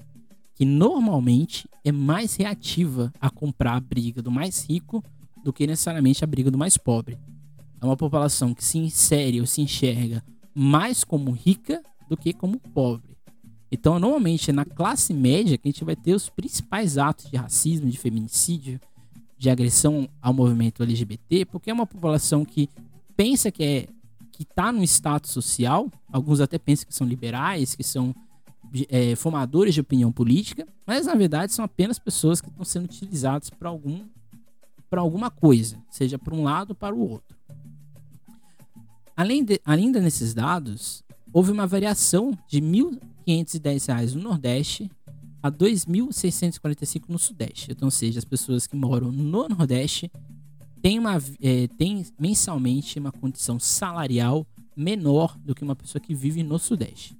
que 0.61 0.67
normalmente 0.67 1.67
é 1.83 1.91
mais 1.91 2.37
reativa 2.37 3.11
a 3.19 3.31
comprar 3.31 3.77
a 3.77 3.81
briga 3.81 4.21
do 4.21 4.31
mais 4.31 4.63
rico 4.69 5.03
do 5.43 5.55
que 5.55 5.67
necessariamente 5.67 6.23
a 6.23 6.27
briga 6.27 6.51
do 6.51 6.59
mais 6.59 6.77
pobre. 6.77 7.19
É 7.81 7.85
uma 7.87 7.97
população 7.97 8.53
que 8.53 8.63
se 8.63 8.77
insere 8.77 9.41
ou 9.41 9.47
se 9.47 9.63
enxerga 9.63 10.23
mais 10.55 11.03
como 11.03 11.31
rica 11.31 11.83
do 12.11 12.15
que 12.15 12.35
como 12.35 12.61
pobre. 12.75 13.17
Então, 13.73 13.99
normalmente 13.99 14.51
é 14.51 14.53
na 14.53 14.67
classe 14.67 15.15
média 15.15 15.57
que 15.57 15.67
a 15.67 15.73
gente 15.73 15.83
vai 15.83 15.97
ter 15.97 16.13
os 16.13 16.29
principais 16.29 16.99
atos 16.99 17.31
de 17.31 17.39
racismo, 17.39 17.89
de 17.89 17.97
feminicídio, 17.97 18.79
de 19.39 19.49
agressão 19.49 20.11
ao 20.21 20.35
movimento 20.35 20.83
LGBT, 20.83 21.47
porque 21.47 21.71
é 21.71 21.73
uma 21.73 21.87
população 21.87 22.45
que 22.45 22.69
pensa 23.17 23.51
que 23.51 23.65
é 23.65 23.87
que 24.31 24.43
está 24.43 24.71
num 24.71 24.83
status 24.83 25.31
social, 25.31 25.91
alguns 26.13 26.39
até 26.39 26.59
pensam 26.59 26.87
que 26.87 26.95
são 26.95 27.07
liberais, 27.07 27.75
que 27.75 27.83
são 27.83 28.15
é, 28.89 29.15
formadores 29.17 29.75
de 29.75 29.81
opinião 29.81 30.13
política, 30.13 30.67
mas 30.87 31.07
na 31.07 31.15
verdade 31.15 31.53
são 31.53 31.65
apenas 31.65 31.99
pessoas 31.99 32.41
que 32.41 32.49
estão 32.49 32.65
sendo 32.65 32.85
utilizadas 32.85 33.51
para 33.51 33.69
algum 33.69 34.07
para 34.89 35.01
alguma 35.01 35.31
coisa, 35.31 35.79
seja 35.89 36.19
para 36.19 36.35
um 36.35 36.43
lado 36.43 36.71
ou 36.71 36.75
para 36.75 36.93
o 36.93 37.09
outro. 37.09 37.37
Além, 39.17 39.45
de, 39.45 39.61
ainda 39.65 40.01
nesses 40.01 40.35
dados, 40.35 41.05
houve 41.33 41.53
uma 41.53 41.65
variação 41.65 42.37
de 42.49 42.59
R$ 42.59 42.67
1.510 43.27 44.15
no 44.15 44.23
Nordeste 44.23 44.91
a 45.43 45.49
R$ 45.49 45.55
2.645 45.55 47.05
no 47.09 47.19
Sudeste. 47.19 47.71
Então, 47.71 47.87
ou 47.87 47.91
seja, 47.91 48.19
as 48.19 48.25
pessoas 48.25 48.67
que 48.67 48.75
moram 48.75 49.13
no 49.13 49.49
Nordeste 49.49 50.11
têm, 50.83 50.99
uma, 50.99 51.23
é, 51.41 51.69
têm 51.79 52.05
mensalmente 52.19 52.99
uma 52.99 53.13
condição 53.13 53.61
salarial 53.61 54.47
menor 54.77 55.37
do 55.39 55.55
que 55.55 55.63
uma 55.63 55.77
pessoa 55.77 56.01
que 56.01 56.15
vive 56.15 56.43
no 56.43 56.59
Sudeste. 56.59 57.17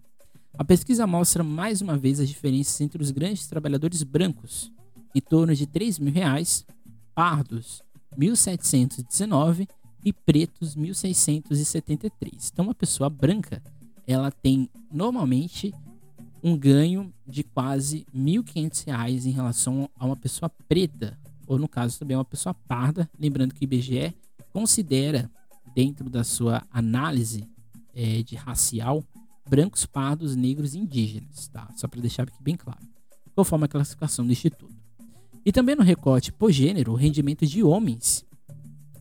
A 0.61 0.65
pesquisa 0.65 1.07
mostra 1.07 1.43
mais 1.43 1.81
uma 1.81 1.97
vez 1.97 2.21
as 2.21 2.29
diferenças 2.29 2.79
entre 2.83 3.03
os 3.03 3.11
grandes 3.11 3.47
trabalhadores 3.47 4.03
brancos, 4.03 4.71
em 5.15 5.21
torno 5.23 5.55
de 5.55 5.65
R$ 5.65 5.71
3.000, 5.71 6.67
pardos 7.15 7.83
1.719 8.15 9.67
e 10.05 10.13
pretos 10.13 10.77
1.673. 10.77 12.51
Então, 12.53 12.67
uma 12.67 12.75
pessoa 12.75 13.09
branca 13.09 13.63
ela 14.07 14.31
tem 14.31 14.69
normalmente 14.93 15.73
um 16.43 16.55
ganho 16.59 17.11
de 17.27 17.43
quase 17.43 18.05
R$ 18.13 18.21
1.500 18.21 19.25
em 19.25 19.31
relação 19.31 19.89
a 19.99 20.05
uma 20.05 20.17
pessoa 20.17 20.51
preta, 20.69 21.19
ou 21.47 21.59
no 21.59 21.67
caso 21.67 21.99
também 21.99 22.19
uma 22.19 22.23
pessoa 22.23 22.53
parda. 22.53 23.09
Lembrando 23.19 23.55
que 23.55 23.63
o 23.63 23.65
IBGE 23.65 24.15
considera, 24.53 25.31
dentro 25.75 26.11
da 26.11 26.23
sua 26.23 26.63
análise 26.71 27.49
é, 27.95 28.23
de 28.23 28.37
racial, 28.37 29.03
brancos, 29.51 29.85
pardos, 29.85 30.35
negros 30.37 30.75
e 30.75 30.79
indígenas, 30.79 31.49
tá? 31.49 31.69
Só 31.75 31.89
para 31.89 32.01
deixar 32.01 32.31
bem 32.41 32.57
claro, 32.57 32.87
conforme 33.35 33.65
a 33.65 33.69
classificação 33.69 34.25
do 34.25 34.31
Instituto. 34.31 34.73
E 35.45 35.51
também 35.51 35.75
no 35.75 35.83
recorte 35.83 36.33
por 36.33 36.53
gênero, 36.53 36.93
o 36.93 36.95
rendimento 36.95 37.45
de 37.45 37.65
homens 37.65 38.25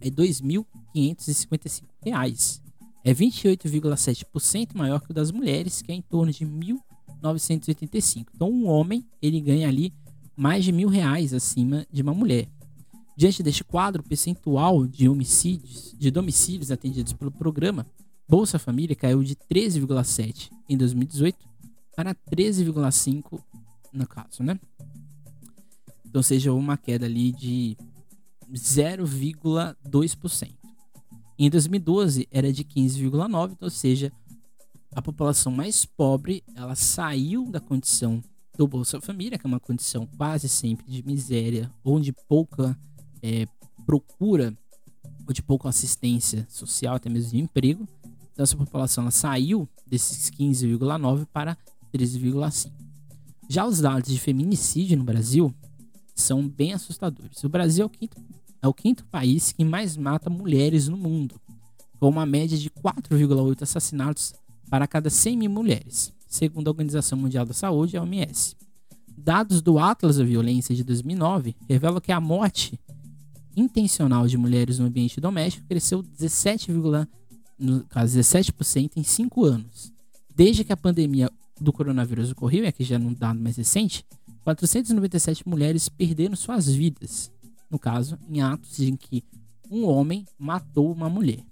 é 0.01 0.05
R$ 0.05 0.11
2.555. 0.11 2.61
É 3.03 3.13
28,7% 3.13 4.69
maior 4.73 5.01
que 5.01 5.11
o 5.11 5.13
das 5.13 5.31
mulheres, 5.31 5.83
que 5.83 5.91
é 5.91 5.95
em 5.95 6.01
torno 6.01 6.31
de 6.31 6.43
1.985. 6.43 8.25
Então, 8.33 8.49
um 8.49 8.67
homem 8.67 9.05
ele 9.21 9.39
ganha 9.39 9.67
ali 9.67 9.93
mais 10.35 10.65
de 10.65 10.71
mil 10.71 10.89
reais 10.89 11.31
acima 11.31 11.85
de 11.91 12.01
uma 12.01 12.15
mulher. 12.15 12.49
Diante 13.15 13.43
deste 13.43 13.63
quadro, 13.63 14.01
o 14.01 14.07
percentual 14.07 14.87
de 14.87 15.07
homicídios, 15.07 15.95
de 15.95 16.09
domicílios 16.09 16.71
atendidos 16.71 17.13
pelo 17.13 17.29
programa 17.29 17.85
Bolsa 18.29 18.59
Família 18.59 18.95
caiu 18.95 19.23
de 19.23 19.35
13,7 19.35 20.51
em 20.69 20.77
2018 20.77 21.35
para 21.95 22.13
13,5 22.13 23.41
no 23.91 24.07
caso, 24.07 24.43
né? 24.43 24.59
Então, 26.05 26.21
seja 26.21 26.53
uma 26.53 26.77
queda 26.77 27.07
ali 27.07 27.31
de 27.31 27.75
0,2%. 28.53 30.53
Em 31.39 31.49
2012 31.49 32.27
era 32.31 32.53
de 32.53 32.63
15,9, 32.63 33.57
ou 33.61 33.69
seja, 33.71 34.11
a 34.93 35.01
população 35.01 35.51
mais 35.51 35.83
pobre 35.83 36.43
ela 36.55 36.75
saiu 36.75 37.49
da 37.49 37.59
condição 37.59 38.23
do 38.55 38.67
Bolsa 38.67 39.01
Família, 39.01 39.39
que 39.39 39.45
é 39.45 39.47
uma 39.47 39.59
condição 39.59 40.07
quase 40.17 40.47
sempre 40.47 40.85
de 40.85 41.01
miséria 41.01 41.71
ou 41.83 41.99
de 41.99 42.13
pouca 42.27 42.77
é, 43.23 43.47
procura 43.87 44.55
ou 45.27 45.33
de 45.33 45.41
pouca 45.41 45.69
assistência 45.69 46.45
social, 46.47 46.95
até 46.95 47.09
mesmo 47.09 47.31
de 47.31 47.39
emprego. 47.39 47.87
Então 48.39 48.45
essa 48.45 48.55
população 48.55 49.03
ela 49.03 49.11
saiu 49.11 49.67
desses 49.85 50.31
15,9 50.31 51.25
para 51.25 51.57
13,5. 51.93 52.71
Já 53.49 53.65
os 53.65 53.81
dados 53.81 54.09
de 54.09 54.17
feminicídio 54.17 54.97
no 54.97 55.03
Brasil 55.03 55.53
são 56.15 56.47
bem 56.47 56.71
assustadores. 56.71 57.43
O 57.43 57.49
Brasil 57.49 57.83
é 57.83 57.85
o 57.85 57.89
quinto, 57.89 58.17
é 58.61 58.67
o 58.69 58.73
quinto 58.73 59.05
país 59.07 59.51
que 59.51 59.65
mais 59.65 59.97
mata 59.97 60.29
mulheres 60.29 60.87
no 60.87 60.95
mundo, 60.95 61.35
com 61.99 62.07
uma 62.07 62.25
média 62.25 62.57
de 62.57 62.69
4,8 62.69 63.61
assassinatos 63.61 64.33
para 64.69 64.87
cada 64.87 65.09
100 65.09 65.35
mil 65.35 65.51
mulheres, 65.51 66.13
segundo 66.25 66.69
a 66.69 66.71
Organização 66.71 67.19
Mundial 67.19 67.45
da 67.45 67.53
Saúde, 67.53 67.97
a 67.97 68.01
OMS. 68.01 68.55
Dados 69.17 69.61
do 69.61 69.77
Atlas 69.77 70.15
da 70.15 70.23
Violência 70.23 70.73
de 70.73 70.85
2009 70.85 71.57
revelam 71.67 71.99
que 71.99 72.13
a 72.13 72.21
morte 72.21 72.79
intencional 73.53 74.25
de 74.29 74.37
mulheres 74.37 74.79
no 74.79 74.85
ambiente 74.85 75.19
doméstico 75.19 75.67
cresceu 75.67 76.01
17, 76.01 76.71
no 77.59 77.83
caso 77.85 78.17
17% 78.17 78.91
em 78.95 79.03
5 79.03 79.45
anos. 79.45 79.91
Desde 80.35 80.63
que 80.63 80.71
a 80.71 80.77
pandemia 80.77 81.29
do 81.59 81.73
coronavírus 81.73 82.31
ocorreu, 82.31 82.63
e 82.63 82.67
aqui 82.67 82.83
já 82.83 82.97
num 82.97 83.13
dado 83.13 83.39
mais 83.39 83.57
recente, 83.57 84.05
497 84.43 85.47
mulheres 85.47 85.89
perderam 85.89 86.35
suas 86.35 86.67
vidas, 86.67 87.31
no 87.69 87.77
caso, 87.77 88.17
em 88.29 88.41
atos 88.41 88.79
em 88.79 88.95
que 88.95 89.23
um 89.69 89.85
homem 89.85 90.25
matou 90.37 90.91
uma 90.91 91.09
mulher. 91.09 91.43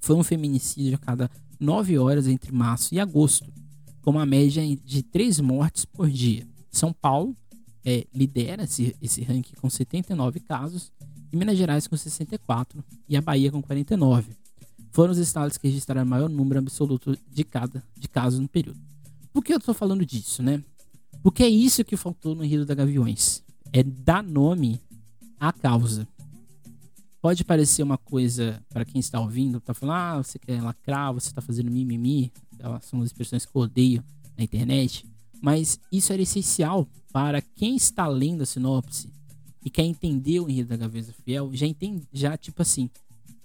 Foi 0.00 0.16
um 0.16 0.22
feminicídio 0.22 0.94
a 0.94 0.98
cada 0.98 1.30
9 1.58 1.98
horas 1.98 2.26
entre 2.26 2.52
março 2.52 2.94
e 2.94 3.00
agosto, 3.00 3.52
com 4.00 4.12
uma 4.12 4.24
média 4.24 4.62
de 4.84 5.02
3 5.02 5.40
mortes 5.40 5.84
por 5.84 6.08
dia. 6.08 6.46
São 6.70 6.92
Paulo 6.92 7.36
é, 7.84 8.06
lidera 8.14 8.64
esse, 8.64 8.94
esse 9.00 9.22
ranking 9.22 9.54
com 9.56 9.68
79 9.68 10.40
casos, 10.40 10.92
e 11.32 11.36
Minas 11.36 11.58
Gerais 11.58 11.88
com 11.88 11.96
64 11.96 12.84
e 13.08 13.16
a 13.16 13.20
Bahia 13.20 13.50
com 13.50 13.60
49. 13.60 14.43
Foram 14.94 15.10
os 15.10 15.18
estados 15.18 15.58
que 15.58 15.66
registraram 15.66 16.04
o 16.04 16.06
maior 16.06 16.28
número 16.30 16.60
absoluto 16.60 17.18
de, 17.28 17.42
cada, 17.42 17.82
de 17.98 18.08
casos 18.08 18.38
no 18.38 18.46
período. 18.46 18.78
Por 19.32 19.42
que 19.42 19.52
eu 19.52 19.58
estou 19.58 19.74
falando 19.74 20.06
disso, 20.06 20.40
né? 20.40 20.62
Porque 21.20 21.42
é 21.42 21.48
isso 21.48 21.84
que 21.84 21.96
faltou 21.96 22.32
no 22.36 22.44
Rio 22.44 22.64
da 22.64 22.76
Gaviões. 22.76 23.42
É 23.72 23.82
dar 23.82 24.22
nome 24.22 24.80
à 25.40 25.52
causa. 25.52 26.06
Pode 27.20 27.42
parecer 27.42 27.82
uma 27.82 27.98
coisa, 27.98 28.62
para 28.68 28.84
quem 28.84 29.00
está 29.00 29.18
ouvindo, 29.18 29.60
tá 29.60 29.74
falando, 29.74 29.96
ah, 29.96 30.22
você 30.22 30.38
quer 30.38 30.62
lacrar, 30.62 31.12
você 31.12 31.26
está 31.26 31.42
fazendo 31.42 31.72
mimimi. 31.72 32.32
São 32.82 33.00
as 33.00 33.06
expressões 33.06 33.44
que 33.44 33.56
eu 33.56 33.62
odeio 33.62 34.04
na 34.38 34.44
internet. 34.44 35.04
Mas 35.42 35.80
isso 35.90 36.12
era 36.12 36.22
essencial 36.22 36.86
para 37.12 37.42
quem 37.42 37.74
está 37.74 38.06
lendo 38.06 38.42
a 38.42 38.46
sinopse 38.46 39.12
e 39.64 39.68
quer 39.68 39.82
entender 39.82 40.38
o 40.38 40.48
enredo 40.48 40.68
da 40.68 40.76
Gaveza 40.76 41.12
Fiel, 41.24 41.50
já 41.52 41.66
entende, 41.66 42.06
já 42.12 42.36
tipo 42.36 42.62
assim, 42.62 42.88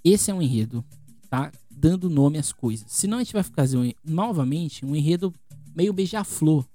esse 0.04 0.30
é 0.30 0.34
um 0.34 0.42
enredo, 0.44 0.86
tá? 1.30 1.52
Dando 1.70 2.10
nome 2.10 2.38
às 2.38 2.52
coisas. 2.52 2.86
Senão 2.90 3.18
a 3.18 3.24
gente 3.24 3.34
vai 3.34 3.44
fazer 3.44 3.78
um, 3.78 3.92
novamente 4.04 4.86
um 4.86 4.96
enredo 4.96 5.34
meio 5.76 5.94
beija-flor, 5.94 6.66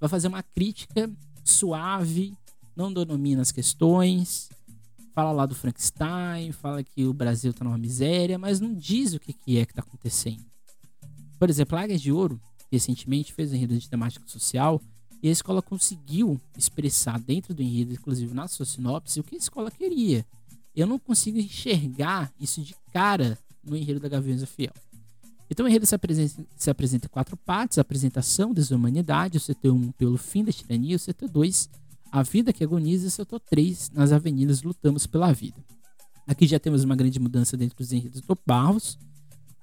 vai 0.00 0.08
fazer 0.08 0.28
uma 0.28 0.42
crítica 0.42 1.10
suave, 1.44 2.32
não 2.74 2.92
denomina 2.92 3.42
as 3.42 3.52
questões, 3.52 4.48
fala 5.14 5.32
lá 5.32 5.46
do 5.46 5.54
Frankenstein, 5.54 6.52
fala 6.52 6.82
que 6.82 7.04
o 7.04 7.12
Brasil 7.12 7.50
está 7.50 7.64
numa 7.64 7.78
miséria, 7.78 8.38
mas 8.38 8.60
não 8.60 8.74
diz 8.74 9.12
o 9.12 9.20
que, 9.20 9.32
que 9.32 9.58
é 9.58 9.66
que 9.66 9.72
está 9.72 9.82
acontecendo. 9.82 10.44
Por 11.38 11.50
exemplo, 11.50 11.76
a 11.76 11.82
Águia 11.82 11.98
de 11.98 12.10
Ouro, 12.10 12.40
recentemente, 12.70 13.32
fez 13.32 13.52
um 13.52 13.56
enredo 13.56 13.78
de 13.78 13.88
temática 13.88 14.26
social 14.26 14.80
e 15.22 15.28
a 15.28 15.32
escola 15.32 15.62
conseguiu 15.62 16.40
expressar 16.56 17.18
dentro 17.20 17.54
do 17.54 17.62
enredo, 17.62 17.92
inclusive 17.92 18.34
na 18.34 18.48
sua 18.48 18.66
sinopse, 18.66 19.20
o 19.20 19.24
que 19.24 19.36
a 19.36 19.38
escola 19.38 19.70
queria. 19.70 20.26
Eu 20.74 20.86
não 20.86 20.98
consigo 20.98 21.38
enxergar 21.38 22.32
isso 22.40 22.60
de 22.60 22.74
cara 22.92 23.38
no 23.66 23.76
enredo 23.76 24.00
da 24.00 24.08
Gaviões 24.08 24.44
Fiel. 24.44 24.72
Então 25.50 25.66
o 25.66 25.68
enredo 25.68 25.86
se 25.86 25.94
apresenta, 25.94 26.46
se 26.56 26.70
apresenta 26.70 27.06
em 27.06 27.10
quatro 27.10 27.36
partes: 27.36 27.78
a 27.78 27.82
apresentação, 27.82 28.52
desumanidade, 28.52 29.36
o 29.36 29.40
setor 29.40 29.72
1 29.72 29.92
pelo 29.92 30.16
fim 30.16 30.44
da 30.44 30.52
tirania, 30.52 30.96
o 30.96 30.98
setor 30.98 31.28
2, 31.28 31.70
a 32.10 32.22
vida 32.22 32.52
que 32.52 32.64
agoniza, 32.64 33.04
e 33.04 33.08
o 33.08 33.10
setor 33.10 33.40
3, 33.40 33.90
nas 33.90 34.12
avenidas 34.12 34.62
lutamos 34.62 35.06
pela 35.06 35.32
vida. 35.32 35.62
Aqui 36.26 36.46
já 36.46 36.58
temos 36.58 36.84
uma 36.84 36.96
grande 36.96 37.20
mudança 37.20 37.56
dentro 37.56 37.76
dos 37.76 37.92
enredos 37.92 38.22
do 38.22 38.38
Barros, 38.46 38.98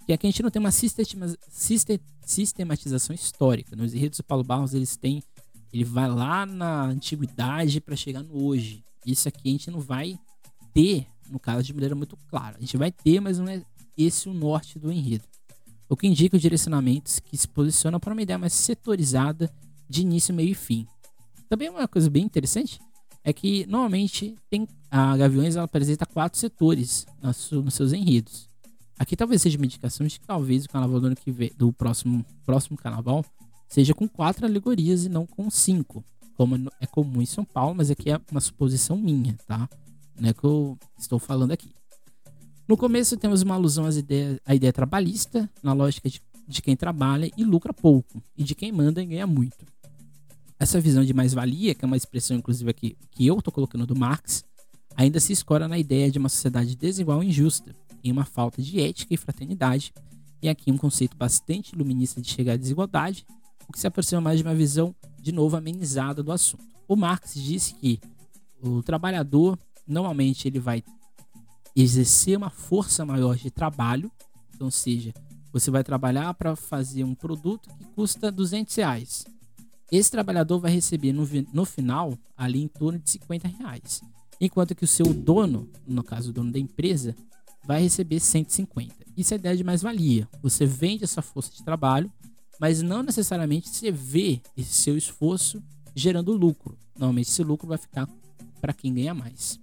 que 0.05 0.13
aqui 0.13 0.27
a 0.27 0.29
gente 0.29 0.43
não 0.43 0.51
tem 0.51 0.59
uma 0.59 0.71
sistematização 0.71 3.15
histórica. 3.15 3.75
Nos 3.75 3.93
enredos 3.93 4.19
do 4.19 4.23
Paulo 4.23 4.43
Barros 4.43 4.73
eles 4.73 4.95
têm, 4.95 5.23
ele 5.73 5.83
vai 5.83 6.07
lá 6.07 6.45
na 6.45 6.85
antiguidade 6.85 7.81
para 7.81 7.95
chegar 7.95 8.21
no 8.21 8.45
hoje. 8.45 8.83
Isso 9.05 9.27
aqui 9.27 9.49
a 9.49 9.51
gente 9.51 9.71
não 9.71 9.79
vai 9.79 10.19
ter, 10.73 11.07
no 11.29 11.39
caso 11.39 11.63
de 11.63 11.73
maneira 11.73 11.95
muito 11.95 12.15
clara. 12.29 12.57
A 12.57 12.59
gente 12.59 12.77
vai 12.77 12.91
ter, 12.91 13.19
mas 13.19 13.39
não 13.39 13.47
é 13.47 13.63
esse 13.97 14.29
o 14.29 14.33
norte 14.33 14.79
do 14.79 14.91
enredo 14.91 15.31
o 15.91 15.97
que 15.97 16.07
indica 16.07 16.37
os 16.37 16.41
direcionamentos 16.41 17.19
que 17.19 17.35
se 17.35 17.45
posicionam 17.45 17.99
para 17.99 18.13
uma 18.13 18.21
ideia 18.21 18.39
mais 18.39 18.53
setorizada 18.53 19.51
de 19.89 20.03
início, 20.03 20.33
meio 20.33 20.51
e 20.51 20.55
fim. 20.55 20.87
Também 21.49 21.69
uma 21.69 21.85
coisa 21.85 22.09
bem 22.09 22.23
interessante 22.23 22.79
é 23.25 23.33
que 23.33 23.65
normalmente 23.65 24.33
tem 24.49 24.65
a 24.89 25.17
Gaviões 25.17 25.57
ela 25.57 25.65
apresenta 25.65 26.05
quatro 26.05 26.39
setores 26.39 27.05
nos 27.21 27.73
seus 27.73 27.91
enredos. 27.91 28.49
Aqui 28.97 29.17
talvez 29.17 29.41
seja 29.41 29.57
uma 29.57 29.65
indicação 29.65 30.07
de 30.07 30.17
que 30.17 30.25
talvez 30.25 30.63
o 30.63 30.69
carnaval 30.69 31.01
do 31.01 31.13
que 31.13 31.29
vem, 31.29 31.51
do 31.57 31.73
próximo, 31.73 32.25
próximo 32.45 32.77
carnaval 32.77 33.25
seja 33.67 33.93
com 33.93 34.07
quatro 34.07 34.45
alegorias 34.45 35.03
e 35.03 35.09
não 35.09 35.27
com 35.27 35.49
cinco, 35.49 36.05
como 36.37 36.55
é 36.79 36.85
comum 36.85 37.21
em 37.21 37.25
São 37.25 37.43
Paulo, 37.43 37.75
mas 37.75 37.91
aqui 37.91 38.09
é 38.09 38.21
uma 38.31 38.39
suposição 38.39 38.95
minha, 38.95 39.37
tá? 39.45 39.69
Não 40.17 40.29
é 40.29 40.33
que 40.33 40.45
eu 40.45 40.79
estou 40.97 41.19
falando 41.19 41.51
aqui. 41.51 41.73
No 42.71 42.77
começo 42.77 43.17
temos 43.17 43.41
uma 43.41 43.55
alusão 43.55 43.83
às 43.83 43.97
ideias, 43.97 44.39
à 44.45 44.55
ideia 44.55 44.71
trabalhista, 44.71 45.49
na 45.61 45.73
lógica 45.73 46.09
de, 46.09 46.21
de 46.47 46.61
quem 46.61 46.73
trabalha 46.73 47.29
e 47.35 47.43
lucra 47.43 47.73
pouco, 47.73 48.23
e 48.37 48.45
de 48.45 48.55
quem 48.55 48.71
manda 48.71 49.03
e 49.03 49.05
ganha 49.05 49.27
muito. 49.27 49.65
essa 50.57 50.79
visão 50.79 51.03
de 51.03 51.13
mais-valia, 51.13 51.75
que 51.75 51.83
é 51.83 51.85
uma 51.85 51.97
expressão 51.97 52.37
inclusive 52.37 52.69
aqui 52.69 52.97
que 53.11 53.27
eu 53.27 53.37
estou 53.37 53.51
colocando 53.51 53.85
do 53.85 53.93
Marx, 53.93 54.45
ainda 54.95 55.19
se 55.19 55.33
escora 55.33 55.67
na 55.67 55.77
ideia 55.77 56.09
de 56.09 56.17
uma 56.17 56.29
sociedade 56.29 56.77
desigual 56.77 57.21
e 57.21 57.27
injusta, 57.27 57.75
em 58.01 58.09
uma 58.09 58.23
falta 58.23 58.61
de 58.61 58.79
ética 58.79 59.13
e 59.13 59.17
fraternidade, 59.17 59.93
e 60.41 60.47
aqui 60.47 60.71
um 60.71 60.77
conceito 60.77 61.17
bastante 61.17 61.75
iluminista 61.75 62.21
de 62.21 62.29
chegar 62.29 62.53
à 62.53 62.55
desigualdade, 62.55 63.25
o 63.67 63.73
que 63.73 63.81
se 63.81 63.87
aproxima 63.87 64.21
mais 64.21 64.37
de 64.37 64.45
uma 64.45 64.55
visão, 64.55 64.95
de 65.19 65.33
novo, 65.33 65.57
amenizada 65.57 66.23
do 66.23 66.31
assunto. 66.31 66.63
O 66.87 66.95
Marx 66.95 67.33
disse 67.33 67.73
que 67.73 67.99
o 68.63 68.81
trabalhador, 68.81 69.59
normalmente, 69.85 70.47
ele 70.47 70.57
vai 70.57 70.81
exercer 71.75 72.37
uma 72.37 72.49
força 72.49 73.05
maior 73.05 73.35
de 73.35 73.49
trabalho, 73.49 74.11
então, 74.53 74.69
seja, 74.69 75.11
você 75.51 75.71
vai 75.71 75.83
trabalhar 75.83 76.33
para 76.35 76.55
fazer 76.55 77.03
um 77.03 77.15
produto 77.15 77.67
que 77.69 77.85
custa 77.95 78.31
200 78.31 78.75
reais. 78.75 79.25
Esse 79.91 80.11
trabalhador 80.11 80.59
vai 80.59 80.71
receber 80.71 81.11
no, 81.11 81.27
no 81.51 81.65
final 81.65 82.17
ali 82.37 82.61
em 82.61 82.67
torno 82.67 82.99
de 82.99 83.09
50 83.09 83.47
reais. 83.47 84.01
Enquanto 84.39 84.73
que 84.73 84.85
o 84.85 84.87
seu 84.87 85.13
dono, 85.13 85.67
no 85.85 86.03
caso 86.03 86.29
o 86.29 86.33
dono 86.33 86.51
da 86.51 86.59
empresa, 86.59 87.15
vai 87.65 87.81
receber 87.81 88.19
150. 88.19 88.93
Isso 89.17 89.33
é 89.33 89.37
ideia 89.37 89.57
de 89.57 89.63
mais-valia. 89.63 90.27
Você 90.41 90.65
vende 90.65 91.03
essa 91.03 91.21
força 91.21 91.51
de 91.51 91.63
trabalho, 91.63 92.11
mas 92.59 92.81
não 92.81 93.03
necessariamente 93.03 93.67
você 93.69 93.91
vê 93.91 94.41
esse 94.55 94.73
seu 94.73 94.97
esforço 94.97 95.61
gerando 95.95 96.31
lucro. 96.33 96.77
Normalmente 96.95 97.29
esse 97.29 97.43
lucro 97.43 97.67
vai 97.67 97.77
ficar 97.77 98.07
para 98.61 98.73
quem 98.73 98.93
ganha 98.93 99.13
mais. 99.13 99.59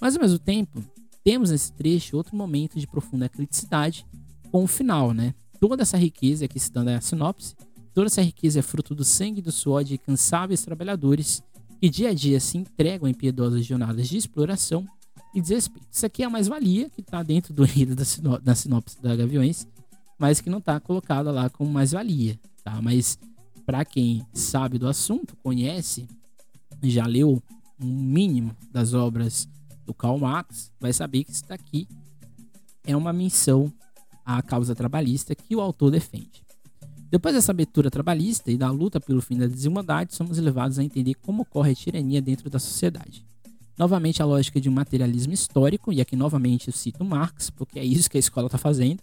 Mas 0.00 0.16
ao 0.16 0.22
mesmo 0.22 0.38
tempo, 0.38 0.84
temos 1.26 1.50
nesse 1.50 1.72
trecho 1.72 2.16
outro 2.16 2.36
momento 2.36 2.78
de 2.78 2.86
profunda 2.86 3.28
criticidade 3.28 4.06
com 4.52 4.62
o 4.62 4.68
final, 4.68 5.12
né? 5.12 5.34
Toda 5.58 5.82
essa 5.82 5.96
riqueza, 5.96 6.44
aqui 6.44 6.60
citando 6.60 6.90
a 6.90 7.00
sinopse, 7.00 7.56
Toda 7.96 8.08
essa 8.08 8.20
riqueza 8.20 8.58
é 8.58 8.62
fruto 8.62 8.94
do 8.94 9.02
sangue 9.02 9.38
e 9.38 9.42
do 9.42 9.50
suor 9.50 9.82
de 9.82 9.94
incansáveis 9.94 10.62
trabalhadores 10.62 11.42
que 11.80 11.88
dia 11.88 12.10
a 12.10 12.12
dia 12.12 12.38
se 12.38 12.58
entregam 12.58 13.08
em 13.08 13.14
piedosas 13.14 13.64
jornadas 13.64 14.06
de 14.06 14.18
exploração 14.18 14.86
e 15.34 15.40
desrespeito. 15.40 15.88
Isso 15.90 16.04
aqui 16.04 16.22
é 16.22 16.26
a 16.26 16.30
mais-valia 16.30 16.90
que 16.90 17.00
está 17.00 17.22
dentro 17.22 17.54
do 17.54 17.64
enredo 17.64 17.96
da, 17.96 18.04
sinop 18.04 18.42
da 18.42 18.54
sinopse 18.54 19.00
da 19.00 19.16
Gaviões, 19.16 19.66
mas 20.18 20.42
que 20.42 20.50
não 20.50 20.58
está 20.58 20.78
colocada 20.78 21.30
lá 21.30 21.48
como 21.48 21.70
mais-valia, 21.70 22.38
tá? 22.62 22.82
Mas 22.82 23.18
para 23.64 23.82
quem 23.82 24.26
sabe 24.34 24.76
do 24.76 24.86
assunto, 24.86 25.34
conhece, 25.42 26.06
já 26.82 27.06
leu 27.06 27.42
um 27.80 27.86
mínimo 27.90 28.54
das 28.70 28.92
obras 28.92 29.48
do 29.86 29.94
Karl 29.94 30.18
Marx, 30.18 30.72
vai 30.80 30.92
saber 30.92 31.24
que 31.24 31.32
isso 31.32 31.44
daqui 31.46 31.88
é 32.84 32.96
uma 32.96 33.12
menção 33.12 33.72
à 34.24 34.42
causa 34.42 34.74
trabalhista 34.74 35.34
que 35.34 35.54
o 35.54 35.60
autor 35.60 35.90
defende. 35.90 36.44
Depois 37.08 37.34
dessa 37.34 37.52
abertura 37.52 37.90
trabalhista 37.90 38.50
e 38.50 38.58
da 38.58 38.70
luta 38.70 39.00
pelo 39.00 39.22
fim 39.22 39.38
da 39.38 39.46
desigualdade, 39.46 40.14
somos 40.14 40.38
levados 40.38 40.78
a 40.78 40.84
entender 40.84 41.14
como 41.14 41.42
ocorre 41.42 41.70
a 41.70 41.74
tirania 41.74 42.20
dentro 42.20 42.50
da 42.50 42.58
sociedade. 42.58 43.24
Novamente, 43.78 44.22
a 44.22 44.24
lógica 44.24 44.60
de 44.60 44.68
um 44.68 44.72
materialismo 44.72 45.32
histórico, 45.32 45.92
e 45.92 46.00
aqui 46.00 46.16
novamente 46.16 46.68
eu 46.68 46.72
cito 46.72 47.04
Marx, 47.04 47.50
porque 47.50 47.78
é 47.78 47.84
isso 47.84 48.10
que 48.10 48.16
a 48.16 48.20
escola 48.20 48.46
está 48.46 48.58
fazendo. 48.58 49.00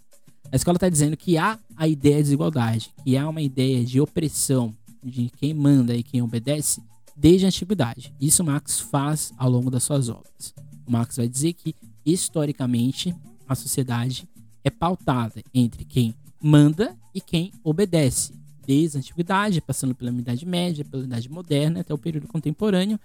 A 0.52 0.56
escola 0.56 0.76
está 0.76 0.88
dizendo 0.88 1.16
que 1.16 1.38
há 1.38 1.58
a 1.76 1.88
ideia 1.88 2.16
de 2.16 2.24
desigualdade, 2.24 2.92
que 3.02 3.16
há 3.16 3.28
uma 3.28 3.40
ideia 3.40 3.84
de 3.84 4.00
opressão 4.00 4.74
de 5.02 5.30
quem 5.30 5.54
manda 5.54 5.94
e 5.94 6.02
quem 6.02 6.20
obedece 6.20 6.82
desde 7.16 7.46
a 7.46 7.48
antiguidade. 7.48 8.12
Isso 8.20 8.44
Marx 8.44 8.80
faz 8.80 9.32
ao 9.38 9.48
longo 9.48 9.70
das 9.70 9.84
suas 9.84 10.08
obras. 10.08 10.54
Marx 10.86 11.16
vai 11.16 11.28
dizer 11.28 11.52
que, 11.54 11.74
historicamente, 12.04 13.14
a 13.48 13.54
sociedade 13.54 14.28
é 14.62 14.70
pautada 14.70 15.42
entre 15.52 15.84
quem 15.84 16.14
manda 16.40 16.96
e 17.14 17.20
quem 17.20 17.52
obedece, 17.62 18.32
desde 18.66 18.96
a 18.96 19.00
antiguidade, 19.00 19.60
passando 19.60 19.94
pela 19.94 20.10
Idade 20.10 20.44
Média, 20.46 20.84
pela 20.84 21.04
Idade 21.04 21.30
Moderna 21.30 21.80
até 21.80 21.92
o 21.92 21.98
período 21.98 22.26
contemporâneo, 22.26 22.98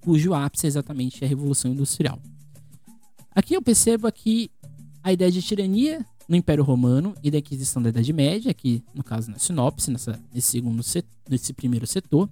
cujo 0.00 0.34
ápice 0.34 0.66
é 0.66 0.68
exatamente 0.68 1.24
a 1.24 1.28
Revolução 1.28 1.72
Industrial. 1.72 2.20
Aqui 3.34 3.54
eu 3.54 3.62
percebo 3.62 4.06
aqui 4.06 4.50
a 5.02 5.12
ideia 5.12 5.30
de 5.30 5.42
tirania 5.42 6.04
no 6.28 6.36
Império 6.36 6.62
Romano 6.62 7.14
e 7.22 7.30
da 7.30 7.38
aquisição 7.38 7.80
da 7.80 7.88
Idade 7.88 8.12
Média, 8.12 8.50
aqui 8.50 8.82
no 8.94 9.02
caso 9.02 9.30
na 9.30 9.38
sinopse, 9.38 9.90
nessa, 9.90 10.20
nesse, 10.32 10.48
segundo 10.48 10.82
setor, 10.82 11.10
nesse 11.28 11.52
primeiro 11.52 11.86
setor. 11.86 12.28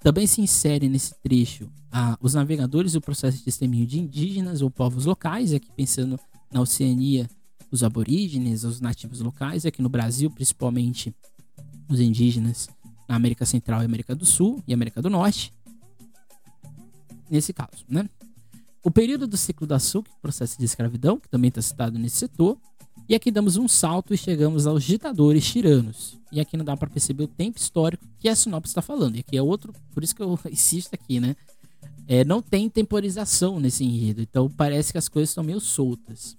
Também 0.00 0.26
se 0.26 0.40
insere 0.40 0.88
nesse 0.88 1.14
trecho 1.20 1.68
ah, 1.90 2.16
os 2.20 2.34
navegadores 2.34 2.94
e 2.94 2.98
o 2.98 3.00
processo 3.00 3.42
de 3.42 3.48
extermínio 3.48 3.86
de 3.86 3.98
indígenas 3.98 4.62
ou 4.62 4.70
povos 4.70 5.04
locais, 5.04 5.52
aqui 5.52 5.68
pensando 5.76 6.18
na 6.52 6.60
Oceania 6.60 7.28
os 7.70 7.82
aborígenes, 7.82 8.64
os 8.64 8.80
nativos 8.80 9.20
locais, 9.20 9.66
aqui 9.66 9.82
no 9.82 9.88
Brasil, 9.88 10.30
principalmente 10.30 11.14
os 11.88 12.00
indígenas 12.00 12.68
na 13.08 13.16
América 13.16 13.44
Central 13.44 13.82
e 13.82 13.84
América 13.84 14.14
do 14.14 14.24
Sul 14.24 14.62
e 14.66 14.72
América 14.72 15.02
do 15.02 15.10
Norte. 15.10 15.52
Nesse 17.30 17.52
caso, 17.52 17.84
né? 17.88 18.08
O 18.82 18.90
período 18.90 19.26
do 19.26 19.36
ciclo 19.36 19.66
do 19.66 19.74
açúcar, 19.74 20.10
processo 20.22 20.58
de 20.58 20.64
escravidão, 20.64 21.18
que 21.18 21.28
também 21.28 21.48
está 21.48 21.60
citado 21.60 21.98
nesse 21.98 22.16
setor. 22.16 22.58
E 23.08 23.14
aqui 23.14 23.30
damos 23.30 23.56
um 23.56 23.66
salto 23.66 24.12
e 24.12 24.18
chegamos 24.18 24.66
aos 24.66 24.84
ditadores 24.84 25.50
tiranos. 25.50 26.18
E 26.30 26.40
aqui 26.40 26.58
não 26.58 26.64
dá 26.64 26.76
para 26.76 26.90
perceber 26.90 27.24
o 27.24 27.28
tempo 27.28 27.56
histórico 27.56 28.04
que 28.18 28.28
a 28.28 28.36
sinopse 28.36 28.70
está 28.70 28.82
falando. 28.82 29.16
E 29.16 29.20
aqui 29.20 29.34
é 29.34 29.42
outro, 29.42 29.72
por 29.94 30.04
isso 30.04 30.14
que 30.14 30.22
eu 30.22 30.38
insisto 30.52 30.92
aqui, 30.92 31.18
né? 31.18 31.34
É, 32.06 32.22
não 32.22 32.42
tem 32.42 32.68
temporização 32.68 33.58
nesse 33.58 33.82
enredo, 33.82 34.20
então 34.20 34.50
parece 34.50 34.92
que 34.92 34.98
as 34.98 35.08
coisas 35.08 35.30
estão 35.30 35.42
meio 35.42 35.60
soltas. 35.60 36.36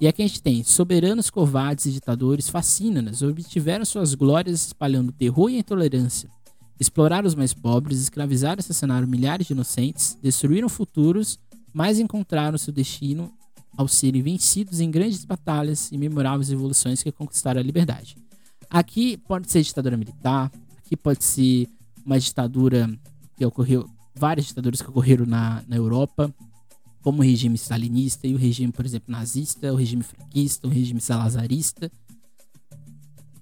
E 0.00 0.08
aqui 0.08 0.22
a 0.22 0.26
gente 0.26 0.42
tem 0.42 0.64
soberanos 0.64 1.30
covardes 1.30 1.86
e 1.86 1.92
ditadores 1.92 2.48
fascínanas 2.48 3.22
obtiveram 3.22 3.84
suas 3.84 4.14
glórias 4.14 4.66
espalhando 4.66 5.12
terror 5.12 5.50
e 5.50 5.58
intolerância. 5.58 6.28
Exploraram 6.80 7.28
os 7.28 7.36
mais 7.36 7.54
pobres, 7.54 8.00
escravizaram 8.00 8.58
e 8.58 8.60
assassinaram 8.60 9.06
milhares 9.06 9.46
de 9.46 9.52
inocentes, 9.52 10.18
destruíram 10.20 10.68
futuros, 10.68 11.38
mas 11.72 12.00
encontraram 12.00 12.58
seu 12.58 12.72
destino 12.72 13.32
ao 13.76 13.88
serem 13.88 14.22
vencidos 14.22 14.80
em 14.80 14.90
grandes 14.90 15.24
batalhas 15.24 15.90
e 15.90 15.98
memoráveis 15.98 16.48
revoluções 16.48 17.02
que 17.02 17.10
conquistaram 17.10 17.60
a 17.60 17.64
liberdade. 17.64 18.16
Aqui 18.68 19.16
pode 19.16 19.50
ser 19.50 19.62
ditadura 19.62 19.96
militar, 19.96 20.50
aqui 20.78 20.96
pode 20.96 21.24
ser 21.24 21.68
uma 22.04 22.18
ditadura 22.18 22.88
que 23.36 23.44
ocorreu, 23.44 23.88
várias 24.14 24.46
ditaduras 24.46 24.80
que 24.80 24.88
ocorreram 24.88 25.26
na, 25.26 25.62
na 25.66 25.76
Europa, 25.76 26.32
como 27.02 27.18
o 27.18 27.24
regime 27.24 27.56
stalinista 27.56 28.26
e 28.26 28.34
o 28.34 28.38
regime, 28.38 28.72
por 28.72 28.86
exemplo, 28.86 29.10
nazista, 29.10 29.72
o 29.72 29.76
regime 29.76 30.02
franquista, 30.02 30.66
o 30.66 30.70
regime 30.70 31.00
salazarista, 31.00 31.90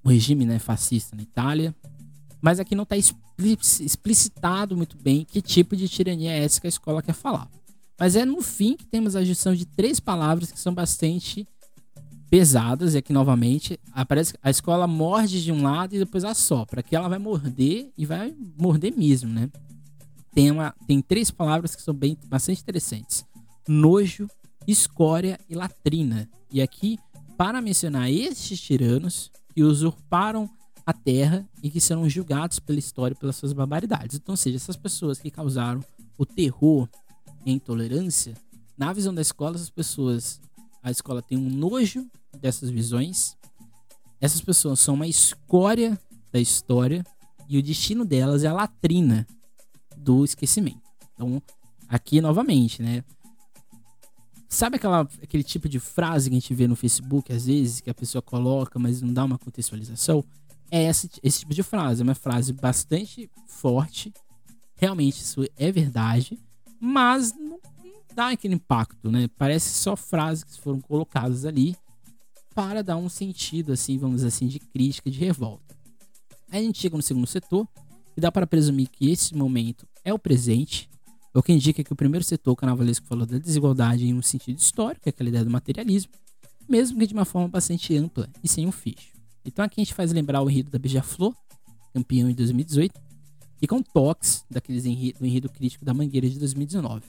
o 0.03 0.09
regime 0.09 0.47
né, 0.47 0.59
fascista 0.59 1.15
na 1.15 1.23
Itália. 1.23 1.75
Mas 2.41 2.59
aqui 2.59 2.75
não 2.75 2.85
está 2.85 2.97
explicitado 2.97 4.77
muito 4.77 4.97
bem 4.97 5.25
que 5.25 5.43
tipo 5.43 5.77
de 5.77 5.89
tirania 5.89 6.33
é 6.33 6.43
essa 6.43 6.61
que 6.61 6.67
a 6.67 6.71
escola 6.71 7.03
quer 7.03 7.13
falar. 7.13 7.51
Mas 8.01 8.17
é 8.17 8.25
no 8.25 8.41
fim 8.41 8.77
que 8.77 8.87
temos 8.87 9.15
a 9.15 9.23
junção 9.23 9.55
de 9.55 9.67
três 9.67 10.01
palavras 10.01 10.51
que 10.51 10.59
são 10.59 10.73
bastante 10.73 11.47
pesadas, 12.31 12.95
e 12.95 12.99
aqui 12.99 13.13
novamente 13.13 13.79
aparece 13.93 14.35
a 14.43 14.49
escola 14.49 14.87
morde 14.87 15.45
de 15.45 15.53
um 15.53 15.63
lado 15.63 15.95
e 15.95 15.99
depois 15.99 16.25
assopra, 16.25 16.83
que 16.83 16.97
ela 16.97 17.09
vai 17.09 17.19
morder 17.19 17.93
e 17.99 18.07
vai 18.07 18.35
morder 18.57 18.97
mesmo, 18.97 19.29
né? 19.31 19.51
Tem, 20.33 20.51
uma, 20.51 20.75
tem 20.87 21.03
três 21.03 21.31
palavras 21.31 21.77
que 21.77 21.83
são 21.83 21.93
bem 21.93 22.17
bastante 22.27 22.63
interessantes 22.63 23.25
nojo, 23.71 24.29
escória 24.67 25.39
e 25.49 25.55
latrina. 25.55 26.29
E 26.51 26.61
aqui, 26.61 26.99
para 27.37 27.61
mencionar 27.63 28.11
estes 28.11 28.61
tiranos 28.61 29.31
que 29.55 29.63
usurparam 29.63 30.51
a 30.85 30.93
terra 30.93 31.49
e 31.63 31.71
que 31.71 31.81
serão 31.81 32.09
julgados 32.09 32.59
pela 32.59 32.79
história 32.79 33.15
pelas 33.15 33.37
suas 33.37 33.53
barbaridades. 33.53 34.17
Então, 34.17 34.33
ou 34.33 34.37
seja, 34.37 34.57
essas 34.57 34.77
pessoas 34.77 35.21
que 35.21 35.31
causaram 35.31 35.85
o 36.19 36.27
terror 36.27 36.89
e 37.45 37.51
a 37.51 37.55
intolerância, 37.55 38.35
na 38.77 38.93
visão 38.93 39.15
da 39.15 39.21
escola, 39.21 39.57
essas 39.57 39.71
pessoas, 39.71 40.41
a 40.83 40.91
escola 40.91 41.21
tem 41.21 41.37
um 41.37 41.51
nojo 41.51 42.07
dessas 42.41 42.71
visões. 42.71 43.37
Essas 44.21 44.41
pessoas 44.41 44.81
são 44.81 44.95
uma 44.95 45.07
escória 45.07 45.99
da 46.33 46.41
história 46.41 47.05
e 47.49 47.59
o 47.59 47.63
destino 47.63 48.05
delas 48.05 48.45
é 48.45 48.47
a 48.47 48.53
latrina 48.53 49.27
do 49.97 50.25
esquecimento. 50.25 50.81
Então, 51.13 51.43
aqui 51.89 52.21
novamente, 52.21 52.83
né? 52.83 53.05
Sabe 54.49 54.77
aquela, 54.77 55.03
aquele 55.23 55.45
tipo 55.45 55.69
de 55.69 55.79
frase 55.79 56.31
que 56.31 56.37
a 56.37 56.41
gente 56.41 56.55
vê 56.55 56.67
no 56.67 56.75
Facebook, 56.75 57.33
às 57.33 57.47
vezes, 57.47 57.81
que 57.81 57.91
a 57.91 57.95
pessoa 57.95 58.21
coloca, 58.23 58.79
mas 58.79 59.03
não 59.03 59.13
dá 59.13 59.25
uma 59.25 59.39
contextualização? 59.39 60.25
É 60.71 60.85
esse, 60.85 61.11
esse 61.23 61.41
tipo 61.41 61.53
de 61.53 61.63
frase. 61.63 62.01
É 62.01 62.05
uma 62.05 62.15
frase 62.15 62.53
bastante 62.53 63.31
forte. 63.47 64.13
Realmente, 64.75 65.21
isso 65.21 65.45
é 65.57 65.71
verdade. 65.71 66.39
Mas 66.81 67.33
não, 67.35 67.61
não 67.85 68.03
dá 68.15 68.29
aquele 68.31 68.55
impacto, 68.55 69.11
né? 69.11 69.29
Parece 69.37 69.71
só 69.71 69.95
frases 69.95 70.45
que 70.45 70.61
foram 70.61 70.81
colocadas 70.81 71.45
ali 71.45 71.77
para 72.55 72.83
dar 72.83 72.97
um 72.97 73.09
sentido, 73.09 73.73
assim, 73.73 73.99
vamos 73.99 74.17
dizer 74.17 74.29
assim, 74.29 74.49
de 74.49 74.59
crítica, 74.59 75.11
de 75.11 75.19
revolta. 75.19 75.77
Aí 76.51 76.61
a 76.61 76.65
gente 76.65 76.81
chega 76.81 76.97
no 76.97 77.03
segundo 77.03 77.27
setor, 77.27 77.69
e 78.17 78.21
dá 78.21 78.31
para 78.31 78.47
presumir 78.47 78.89
que 78.89 79.11
esse 79.11 79.35
momento 79.35 79.87
é 80.05 80.13
o 80.13 80.19
presente, 80.19 80.89
o 81.33 81.43
que 81.43 81.53
indica 81.53 81.85
que 81.85 81.93
o 81.93 81.97
primeiro 81.97 82.25
setor 82.25 82.57
carnavalesco 82.57 83.07
falou 83.07 83.25
da 83.25 83.39
desigualdade 83.39 84.07
em 84.07 84.15
um 84.15 84.23
sentido 84.23 84.59
histórico, 84.59 85.09
é 85.09 85.11
aquela 85.11 85.29
ideia 85.29 85.45
do 85.45 85.51
materialismo, 85.51 86.13
mesmo 86.69 86.99
que 86.99 87.07
de 87.07 87.15
uma 87.15 87.25
forma 87.25 87.49
bastante 87.49 87.97
ampla 87.97 88.29
e 88.43 88.49
sem 88.49 88.67
um 88.67 88.73
fecho. 88.73 89.13
Então 89.45 89.65
aqui 89.65 89.81
a 89.81 89.85
gente 89.85 89.95
faz 89.95 90.13
lembrar 90.13 90.43
o 90.43 90.51
enredo 90.51 90.71
da 90.71 90.79
Beija-Flor, 90.79 91.35
campeão 91.95 92.29
em 92.29 92.35
2018, 92.35 93.01
Fica 93.61 93.75
um 93.75 93.83
toques 93.83 94.43
daqueles 94.51 94.87
enredo, 94.87 95.19
do 95.19 95.27
enredo 95.27 95.49
crítico 95.51 95.85
da 95.85 95.93
Mangueira 95.93 96.29
de 96.29 96.39
2019. 96.39 97.03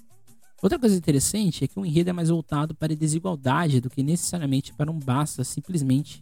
Outra 0.61 0.77
coisa 0.77 0.95
interessante 0.95 1.63
é 1.63 1.67
que 1.67 1.79
o 1.79 1.85
enredo 1.85 2.09
é 2.09 2.13
mais 2.13 2.27
voltado 2.27 2.75
para 2.75 2.91
a 2.91 2.95
desigualdade 2.95 3.79
do 3.79 3.89
que 3.89 4.03
necessariamente 4.03 4.73
para 4.73 4.91
um 4.91 4.99
basta 4.99 5.45
simplesmente 5.45 6.21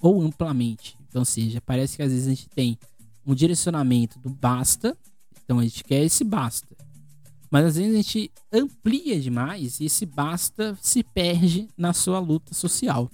ou 0.00 0.22
amplamente. 0.22 0.96
Então, 1.08 1.24
seja, 1.24 1.60
parece 1.60 1.96
que 1.96 2.02
às 2.04 2.12
vezes 2.12 2.26
a 2.28 2.30
gente 2.30 2.48
tem 2.48 2.78
um 3.26 3.34
direcionamento 3.34 4.18
do 4.20 4.30
basta, 4.30 4.96
então 5.44 5.58
a 5.58 5.64
gente 5.64 5.82
quer 5.82 6.04
esse 6.04 6.22
basta. 6.22 6.68
Mas 7.50 7.66
às 7.66 7.76
vezes 7.76 7.92
a 7.92 7.96
gente 7.96 8.30
amplia 8.52 9.20
demais 9.20 9.80
e 9.80 9.86
esse 9.86 10.06
basta 10.06 10.78
se 10.80 11.02
perde 11.02 11.68
na 11.76 11.92
sua 11.92 12.20
luta 12.20 12.54
social. 12.54 13.10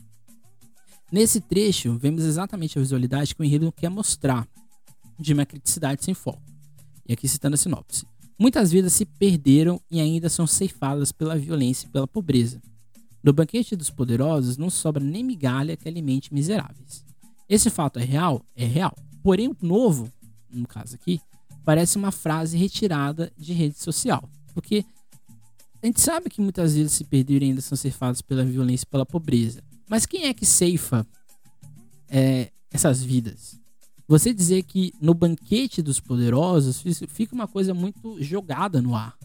Nesse 1.11 1.41
trecho, 1.41 1.97
vemos 1.97 2.23
exatamente 2.23 2.79
a 2.79 2.83
visualidade 2.83 3.35
que 3.35 3.41
o 3.41 3.45
enredo 3.45 3.73
quer 3.73 3.89
mostrar, 3.89 4.47
de 5.19 5.33
uma 5.33 5.45
criticidade 5.45 6.05
sem 6.05 6.15
foco. 6.15 6.50
E 7.11 7.13
aqui 7.13 7.27
citando 7.27 7.55
a 7.55 7.57
sinopse. 7.57 8.07
Muitas 8.39 8.71
vidas 8.71 8.93
se 8.93 9.05
perderam 9.05 9.81
e 9.91 10.01
ainda 10.01 10.29
são 10.29 10.47
ceifadas 10.47 11.11
pela 11.11 11.37
violência 11.37 11.89
e 11.89 11.91
pela 11.91 12.07
pobreza. 12.07 12.63
No 13.21 13.33
banquete 13.33 13.75
dos 13.75 13.91
poderosos 13.91 14.57
não 14.57 14.71
sobra 14.71 15.03
nem 15.03 15.25
migalha 15.25 15.77
que 15.77 15.89
alimente 15.89 16.33
miseráveis. 16.33 17.05
Esse 17.49 17.69
fato 17.69 17.99
é 17.99 18.05
real? 18.05 18.47
É 18.55 18.65
real. 18.65 18.95
Porém, 19.25 19.49
o 19.49 19.57
novo, 19.61 20.09
no 20.49 20.69
caso 20.69 20.95
aqui, 20.95 21.21
parece 21.65 21.99
uma 21.99 22.13
frase 22.13 22.57
retirada 22.57 23.33
de 23.37 23.53
rede 23.55 23.77
social. 23.81 24.31
Porque 24.55 24.85
a 25.83 25.87
gente 25.87 26.01
sabe 26.01 26.31
que 26.31 26.41
muitas 26.41 26.75
vidas 26.75 26.93
se 26.93 27.03
perderam 27.03 27.45
e 27.45 27.49
ainda 27.51 27.61
são 27.61 27.77
ceifadas 27.77 28.23
pela 28.23 28.45
violência 28.45 28.85
e 28.85 28.89
pela 28.89 29.05
pobreza. 29.05 29.65
Mas 29.89 30.07
quem 30.07 30.27
é 30.27 30.33
que 30.33 30.47
ceifa 30.47 31.05
é, 32.09 32.53
essas 32.71 33.03
vidas? 33.03 33.60
Você 34.11 34.35
dizer 34.35 34.65
que 34.65 34.93
no 35.01 35.15
banquete 35.15 35.81
dos 35.81 36.01
poderosos 36.01 36.83
fica 37.07 37.33
uma 37.33 37.47
coisa 37.47 37.73
muito 37.73 38.21
jogada 38.21 38.83
no 38.83 38.97
ar. 38.97 39.17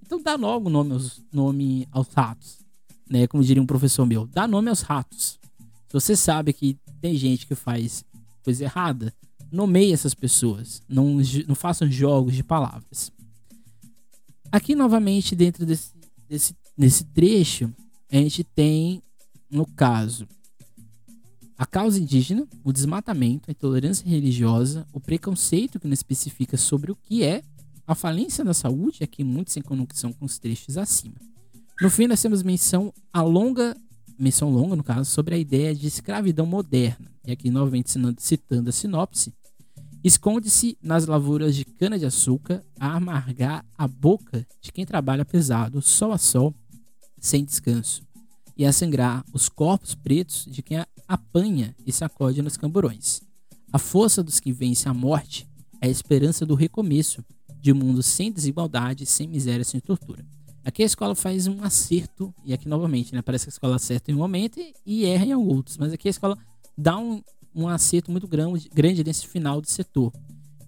Então 0.00 0.22
dá 0.22 0.36
logo 0.36 0.70
nome 0.70 0.94
aos, 0.94 1.22
nome 1.30 1.86
aos 1.92 2.08
ratos. 2.14 2.58
Né? 3.10 3.26
Como 3.26 3.44
diria 3.44 3.62
um 3.62 3.66
professor 3.66 4.06
meu, 4.06 4.26
dá 4.26 4.48
nome 4.48 4.70
aos 4.70 4.80
ratos. 4.80 5.38
Se 5.86 5.92
você 5.92 6.16
sabe 6.16 6.54
que 6.54 6.78
tem 6.98 7.14
gente 7.14 7.46
que 7.46 7.54
faz 7.54 8.06
coisa 8.42 8.64
errada, 8.64 9.12
nomeie 9.52 9.92
essas 9.92 10.14
pessoas. 10.14 10.80
Não, 10.88 11.18
não 11.46 11.54
façam 11.54 11.86
jogos 11.92 12.34
de 12.34 12.42
palavras. 12.42 13.12
Aqui, 14.50 14.74
novamente, 14.74 15.36
dentro 15.36 15.66
desse, 15.66 15.92
desse, 16.26 16.56
desse 16.74 17.04
trecho, 17.04 17.70
a 18.10 18.16
gente 18.16 18.42
tem, 18.42 19.02
no 19.50 19.66
caso, 19.66 20.26
a 21.58 21.64
causa 21.64 21.98
indígena, 21.98 22.46
o 22.62 22.72
desmatamento, 22.72 23.50
a 23.50 23.52
intolerância 23.52 24.06
religiosa, 24.06 24.86
o 24.92 25.00
preconceito 25.00 25.80
que 25.80 25.86
não 25.86 25.94
especifica 25.94 26.56
sobre 26.56 26.92
o 26.92 26.96
que 26.96 27.22
é, 27.22 27.42
a 27.86 27.94
falência 27.94 28.44
da 28.44 28.52
saúde, 28.52 29.02
aqui 29.02 29.24
muito 29.24 29.52
sem 29.52 29.62
conexão 29.62 30.12
com 30.12 30.24
os 30.24 30.38
trechos 30.38 30.76
acima. 30.76 31.14
No 31.80 31.88
fim, 31.88 32.06
nós 32.06 32.20
temos 32.20 32.42
menção 32.42 32.92
a 33.12 33.22
longa, 33.22 33.76
menção 34.18 34.50
longa, 34.50 34.76
no 34.76 34.84
caso, 34.84 35.10
sobre 35.10 35.34
a 35.34 35.38
ideia 35.38 35.74
de 35.74 35.86
escravidão 35.86 36.44
moderna. 36.44 37.10
E 37.26 37.32
aqui, 37.32 37.50
novamente 37.50 37.90
citando 38.18 38.68
a 38.68 38.72
sinopse, 38.72 39.32
esconde-se 40.02 40.76
nas 40.82 41.06
lavouras 41.06 41.54
de 41.54 41.64
cana-de-açúcar 41.64 42.62
a 42.78 42.94
amargar 42.94 43.64
a 43.76 43.88
boca 43.88 44.46
de 44.60 44.72
quem 44.72 44.84
trabalha 44.84 45.24
pesado, 45.24 45.80
sol 45.80 46.12
a 46.12 46.18
sol, 46.18 46.54
sem 47.18 47.44
descanso 47.44 48.06
e 48.56 48.64
a 48.64 48.72
sangrar 48.72 49.24
os 49.32 49.48
corpos 49.48 49.94
pretos 49.94 50.46
de 50.50 50.62
quem 50.62 50.78
apanha 51.06 51.74
e 51.86 51.92
sacode 51.92 52.42
nos 52.42 52.56
camburões. 52.56 53.22
A 53.72 53.78
força 53.78 54.22
dos 54.22 54.40
que 54.40 54.52
vencem 54.52 54.90
a 54.90 54.94
morte 54.94 55.46
é 55.80 55.86
a 55.86 55.90
esperança 55.90 56.46
do 56.46 56.54
recomeço 56.54 57.24
de 57.60 57.72
um 57.72 57.76
mundo 57.76 58.02
sem 58.02 58.30
desigualdade, 58.30 59.06
sem 59.06 59.26
miséria, 59.26 59.64
sem 59.64 59.80
tortura. 59.80 60.24
Aqui 60.64 60.82
a 60.82 60.86
escola 60.86 61.14
faz 61.14 61.46
um 61.46 61.62
acerto, 61.62 62.34
e 62.44 62.52
aqui 62.52 62.68
novamente, 62.68 63.14
né, 63.14 63.22
parece 63.22 63.44
que 63.44 63.50
a 63.50 63.54
escola 63.54 63.76
acerta 63.76 64.10
em 64.10 64.14
um 64.14 64.18
momento 64.18 64.60
e 64.84 65.04
erra 65.04 65.26
em 65.26 65.34
outros, 65.34 65.76
mas 65.76 65.92
aqui 65.92 66.08
a 66.08 66.10
escola 66.10 66.36
dá 66.76 66.98
um, 66.98 67.22
um 67.54 67.68
acerto 67.68 68.10
muito 68.10 68.26
grande, 68.26 68.68
grande 68.74 69.04
nesse 69.04 69.26
final 69.26 69.60
do 69.60 69.68
setor, 69.68 70.12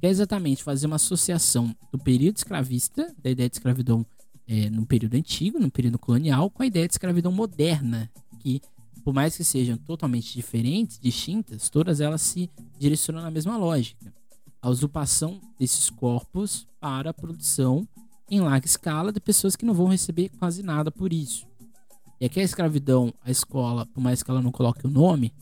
que 0.00 0.06
é 0.06 0.08
exatamente 0.08 0.62
fazer 0.62 0.86
uma 0.86 0.96
associação 0.96 1.74
do 1.90 1.98
período 1.98 2.36
escravista, 2.36 3.12
da 3.20 3.30
ideia 3.30 3.48
de 3.48 3.56
escravidão 3.56 4.06
é, 4.46 4.70
no 4.70 4.86
período 4.86 5.14
antigo, 5.14 5.58
no 5.58 5.70
período 5.70 5.98
colonial, 5.98 6.48
com 6.48 6.62
a 6.62 6.66
ideia 6.66 6.86
de 6.86 6.94
escravidão 6.94 7.32
moderna, 7.32 8.10
que, 8.38 8.62
por 9.08 9.14
mais 9.14 9.34
que 9.34 9.42
sejam 9.42 9.78
totalmente 9.78 10.34
diferentes, 10.34 10.98
distintas, 10.98 11.70
todas 11.70 11.98
elas 11.98 12.20
se 12.20 12.50
direcionam 12.78 13.22
na 13.22 13.30
mesma 13.30 13.56
lógica. 13.56 14.12
A 14.60 14.68
usurpação 14.68 15.40
desses 15.58 15.88
corpos 15.88 16.68
para 16.78 17.08
a 17.08 17.14
produção 17.14 17.88
em 18.30 18.38
larga 18.38 18.66
escala 18.66 19.10
de 19.10 19.18
pessoas 19.18 19.56
que 19.56 19.64
não 19.64 19.72
vão 19.72 19.86
receber 19.86 20.28
quase 20.38 20.62
nada 20.62 20.90
por 20.90 21.10
isso. 21.10 21.46
E 22.20 22.26
aqui 22.26 22.38
a 22.38 22.42
escravidão, 22.42 23.10
a 23.24 23.30
escola, 23.30 23.86
por 23.86 24.02
mais 24.02 24.22
que 24.22 24.30
ela 24.30 24.42
não 24.42 24.52
coloque 24.52 24.86
o 24.86 24.90
nome, 24.90 25.32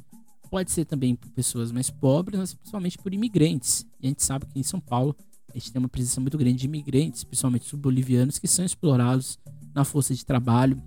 pode 0.49 0.71
ser 0.71 0.85
também 0.85 1.17
por 1.17 1.29
pessoas 1.31 1.73
mais 1.73 1.91
pobres, 1.91 2.39
mas 2.39 2.55
principalmente 2.55 2.97
por 2.99 3.13
imigrantes. 3.13 3.85
E 4.01 4.07
a 4.07 4.11
gente 4.11 4.23
sabe 4.23 4.47
que 4.47 4.61
em 4.61 4.63
São 4.63 4.79
Paulo 4.79 5.17
a 5.53 5.59
gente 5.59 5.73
tem 5.73 5.81
uma 5.81 5.89
presença 5.89 6.21
muito 6.21 6.39
grande 6.39 6.59
de 6.59 6.67
imigrantes, 6.67 7.25
principalmente 7.25 7.75
os 7.75 7.81
bolivianos, 7.81 8.39
que 8.39 8.47
são 8.47 8.65
explorados 8.65 9.41
na 9.75 9.85
força 9.85 10.15
de 10.15 10.25
trabalho, 10.25 10.81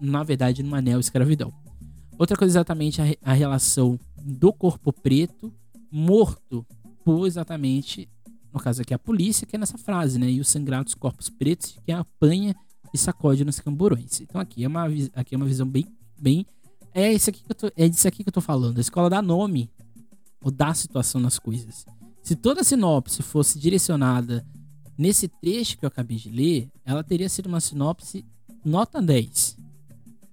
na 0.00 0.24
verdade, 0.24 0.64
numa 0.64 0.82
neo-escravidão. 0.82 1.54
Outra 2.18 2.36
coisa 2.36 2.52
exatamente 2.52 3.00
a, 3.00 3.04
a 3.22 3.32
relação 3.32 3.98
do 4.16 4.52
corpo 4.52 4.92
preto 4.92 5.52
morto 5.90 6.66
por 7.04 7.26
exatamente, 7.26 8.08
no 8.52 8.60
caso 8.60 8.82
aqui, 8.82 8.92
a 8.92 8.98
polícia, 8.98 9.46
que 9.46 9.56
é 9.56 9.58
nessa 9.58 9.78
frase, 9.78 10.18
né? 10.18 10.30
E 10.30 10.40
os 10.40 10.48
sangrados 10.48 10.94
corpos 10.94 11.30
pretos 11.30 11.78
que 11.84 11.92
apanha 11.92 12.54
e 12.92 12.98
sacode 12.98 13.44
nos 13.44 13.60
camburões. 13.60 14.20
Então 14.20 14.40
aqui 14.40 14.64
é 14.64 14.68
uma, 14.68 14.86
aqui 15.14 15.34
é 15.34 15.36
uma 15.36 15.46
visão 15.46 15.66
bem, 15.66 15.86
bem 16.18 16.44
é 16.94 17.12
isso 17.12 17.30
aqui 17.30 17.44
que 17.44 17.52
eu 17.52 17.54
tô, 17.54 17.70
é 17.76 17.88
disso 17.88 18.08
aqui 18.08 18.22
que 18.24 18.28
eu 18.28 18.32
tô 18.32 18.40
falando. 18.40 18.78
A 18.78 18.80
escola 18.80 19.08
dá 19.08 19.22
nome 19.22 19.70
ou 20.42 20.50
dá 20.50 20.74
situação 20.74 21.20
nas 21.20 21.38
coisas. 21.38 21.86
Se 22.22 22.34
toda 22.34 22.60
a 22.60 22.64
sinopse 22.64 23.22
fosse 23.22 23.58
direcionada 23.58 24.44
nesse 24.96 25.28
trecho 25.28 25.78
que 25.78 25.84
eu 25.84 25.88
acabei 25.88 26.16
de 26.16 26.30
ler, 26.30 26.68
ela 26.84 27.04
teria 27.04 27.28
sido 27.28 27.46
uma 27.46 27.60
sinopse 27.60 28.24
nota 28.64 29.00
10. 29.00 29.56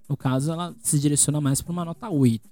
No 0.08 0.16
caso, 0.16 0.52
ela 0.52 0.74
se 0.80 0.98
direciona 0.98 1.40
mais 1.40 1.60
para 1.60 1.72
uma 1.72 1.84
nota 1.84 2.08
8. 2.08 2.48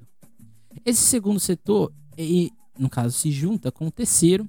Esse 0.84 1.02
segundo 1.02 1.38
setor, 1.38 1.92
e, 2.18 2.52
no 2.78 2.90
caso, 2.90 3.16
se 3.16 3.30
junta 3.30 3.70
com 3.70 3.86
o 3.86 3.90
terceiro, 3.90 4.48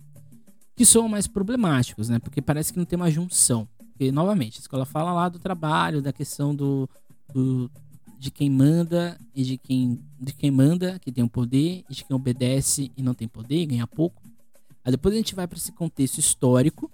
que 0.76 0.86
são 0.86 1.08
mais 1.08 1.28
problemáticos, 1.28 2.10
né? 2.10 2.20
Porque 2.20 2.42
parece 2.42 2.74
que 2.74 2.80
não 2.80 2.86
tem 2.86 2.98
uma 2.98 3.12
junção. 3.12 3.68
Porque, 3.78 4.12
novamente, 4.12 4.58
a 4.58 4.62
escola 4.62 4.86
fala 4.86 5.14
lá 5.14 5.30
do 5.30 5.40
trabalho, 5.40 6.02
da 6.02 6.12
questão 6.12 6.54
do, 6.54 6.90
do 7.34 7.72
de 8.18 8.32
quem 8.32 8.50
manda 8.50 9.18
e 9.36 9.44
de 9.44 9.58
quem, 9.58 10.00
de 10.20 10.34
quem 10.34 10.50
manda, 10.50 10.98
que 11.00 11.12
tem 11.12 11.24
o 11.24 11.30
poder, 11.30 11.86
e 11.90 11.94
de 11.94 12.04
quem 12.04 12.16
obedece 12.16 12.92
e 12.98 13.04
não 13.04 13.14
tem 13.14 13.28
poder, 13.28 13.62
e 13.62 13.66
ganha 13.68 13.88
pouco. 13.88 14.22
Aí 14.84 14.92
depois 14.92 15.14
a 15.14 15.18
gente 15.18 15.36
vai 15.36 15.48
para 15.48 15.58
esse 15.58 15.72
contexto 15.72 16.18
histórico, 16.18 16.92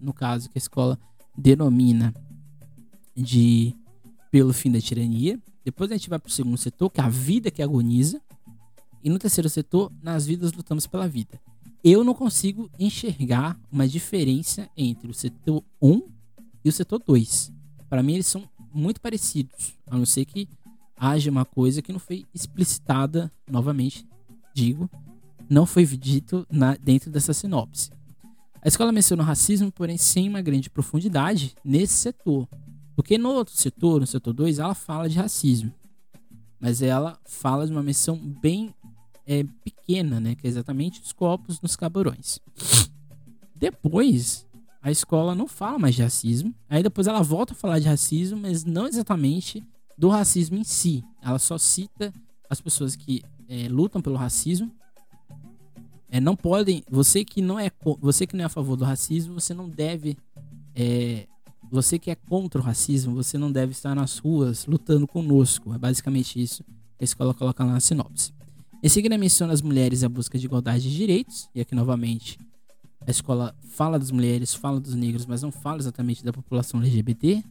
no 0.00 0.12
caso 0.12 0.48
que 0.48 0.56
a 0.56 0.58
escola 0.58 0.98
denomina 1.36 2.14
de 3.14 3.74
pelo 4.36 4.52
fim 4.52 4.70
da 4.70 4.78
tirania. 4.78 5.40
Depois 5.64 5.90
a 5.90 5.96
gente 5.96 6.10
vai 6.10 6.18
para 6.18 6.28
o 6.28 6.30
segundo 6.30 6.58
setor, 6.58 6.90
que 6.90 7.00
é 7.00 7.04
a 7.04 7.08
vida 7.08 7.50
que 7.50 7.62
agoniza. 7.62 8.20
E 9.02 9.08
no 9.08 9.18
terceiro 9.18 9.48
setor, 9.48 9.90
nas 10.02 10.26
vidas 10.26 10.52
lutamos 10.52 10.86
pela 10.86 11.08
vida. 11.08 11.40
Eu 11.82 12.04
não 12.04 12.12
consigo 12.12 12.70
enxergar 12.78 13.58
uma 13.72 13.88
diferença 13.88 14.68
entre 14.76 15.10
o 15.10 15.14
setor 15.14 15.64
1 15.80 16.02
e 16.62 16.68
o 16.68 16.72
setor 16.72 17.02
2. 17.06 17.50
Para 17.88 18.02
mim, 18.02 18.12
eles 18.12 18.26
são 18.26 18.46
muito 18.74 19.00
parecidos, 19.00 19.72
a 19.86 19.96
não 19.96 20.04
ser 20.04 20.26
que 20.26 20.46
haja 20.98 21.30
uma 21.30 21.46
coisa 21.46 21.80
que 21.80 21.90
não 21.90 21.98
foi 21.98 22.26
explicitada, 22.34 23.32
novamente 23.50 24.06
digo, 24.52 24.90
não 25.48 25.64
foi 25.64 25.86
dito 25.86 26.46
na, 26.50 26.76
dentro 26.76 27.10
dessa 27.10 27.32
sinopse. 27.32 27.90
A 28.60 28.68
escola 28.68 28.92
menciona 28.92 29.22
o 29.22 29.26
racismo, 29.26 29.72
porém 29.72 29.96
sem 29.96 30.28
uma 30.28 30.42
grande 30.42 30.68
profundidade 30.68 31.54
nesse 31.64 31.94
setor. 31.94 32.46
Porque 32.96 33.16
no 33.16 33.28
outro 33.30 33.54
setor, 33.54 34.00
no 34.00 34.06
setor 34.06 34.32
2, 34.32 34.58
ela 34.58 34.74
fala 34.74 35.08
de 35.08 35.16
racismo. 35.16 35.72
Mas 36.58 36.82
ela 36.82 37.16
fala 37.24 37.66
de 37.66 37.70
uma 37.70 37.82
menção 37.82 38.16
bem 38.16 38.74
é, 39.26 39.44
pequena, 39.62 40.18
né? 40.18 40.34
Que 40.34 40.48
é 40.48 40.50
exatamente 40.50 41.00
os 41.02 41.12
copos 41.12 41.60
nos 41.60 41.76
cabarões. 41.76 42.40
Depois, 43.54 44.46
a 44.82 44.90
escola 44.90 45.34
não 45.34 45.46
fala 45.46 45.78
mais 45.78 45.94
de 45.94 46.02
racismo. 46.02 46.54
Aí 46.68 46.82
depois 46.82 47.06
ela 47.06 47.22
volta 47.22 47.52
a 47.52 47.56
falar 47.56 47.78
de 47.78 47.86
racismo, 47.86 48.40
mas 48.40 48.64
não 48.64 48.88
exatamente 48.88 49.62
do 49.96 50.08
racismo 50.08 50.56
em 50.56 50.64
si. 50.64 51.04
Ela 51.22 51.38
só 51.38 51.58
cita 51.58 52.12
as 52.48 52.60
pessoas 52.60 52.96
que 52.96 53.22
é, 53.48 53.68
lutam 53.68 54.00
pelo 54.00 54.16
racismo 54.16 54.72
é, 56.08 56.20
não 56.20 56.36
podem. 56.36 56.82
Você 56.90 57.24
que 57.24 57.42
não 57.42 57.58
é 57.58 57.70
você 58.00 58.26
que 58.26 58.36
não 58.36 58.42
é 58.42 58.46
a 58.46 58.50
favor 58.50 58.76
do 58.76 58.84
racismo, 58.84 59.34
você 59.34 59.52
não 59.52 59.68
deve. 59.68 60.16
É, 60.74 61.26
você 61.70 61.98
que 61.98 62.10
é 62.10 62.14
contra 62.14 62.60
o 62.60 62.64
racismo, 62.64 63.14
você 63.14 63.36
não 63.36 63.50
deve 63.50 63.72
estar 63.72 63.94
nas 63.94 64.18
ruas 64.18 64.66
lutando 64.66 65.06
conosco. 65.06 65.74
É 65.74 65.78
basicamente 65.78 66.40
isso 66.40 66.62
que 66.96 67.02
a 67.02 67.04
escola 67.04 67.34
coloca 67.34 67.64
lá 67.64 67.72
na 67.72 67.80
sinopse. 67.80 68.32
Em 68.82 68.88
seguida, 68.88 69.18
menciona 69.18 69.52
as 69.52 69.62
mulheres 69.62 70.04
a 70.04 70.08
busca 70.08 70.38
de 70.38 70.46
igualdade 70.46 70.88
de 70.88 70.96
direitos. 70.96 71.48
E 71.54 71.60
aqui 71.60 71.74
novamente 71.74 72.38
A 73.06 73.10
escola 73.10 73.54
fala 73.68 73.98
das 73.98 74.10
mulheres, 74.10 74.52
fala 74.52 74.80
dos 74.80 74.94
negros, 74.94 75.26
mas 75.26 75.42
não 75.42 75.52
fala 75.52 75.78
exatamente 75.78 76.24
da 76.24 76.32
população 76.32 76.80
LGBT. 76.80 77.42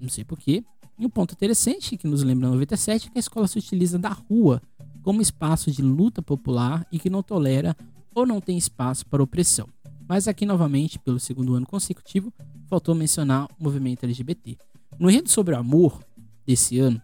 Não 0.00 0.08
sei 0.08 0.24
porquê. 0.24 0.64
E 0.98 1.04
um 1.06 1.10
ponto 1.10 1.32
interessante 1.32 1.96
que 1.96 2.06
nos 2.06 2.22
lembra 2.22 2.48
97 2.48 3.08
é 3.08 3.10
que 3.10 3.18
a 3.18 3.20
escola 3.20 3.46
se 3.46 3.58
utiliza 3.58 3.98
da 3.98 4.10
rua 4.10 4.62
como 5.02 5.20
espaço 5.20 5.70
de 5.70 5.82
luta 5.82 6.22
popular 6.22 6.86
e 6.90 6.98
que 6.98 7.10
não 7.10 7.22
tolera 7.22 7.76
ou 8.14 8.26
não 8.26 8.40
tem 8.40 8.56
espaço 8.56 9.06
para 9.06 9.22
opressão. 9.22 9.68
Mas 10.12 10.28
aqui, 10.28 10.44
novamente, 10.44 10.98
pelo 10.98 11.18
segundo 11.18 11.54
ano 11.54 11.64
consecutivo, 11.64 12.30
faltou 12.66 12.94
mencionar 12.94 13.48
o 13.58 13.64
movimento 13.64 14.04
LGBT. 14.04 14.58
No 14.98 15.08
enredo 15.08 15.30
sobre 15.30 15.54
o 15.54 15.58
amor 15.58 16.04
desse 16.46 16.78
ano, 16.78 17.00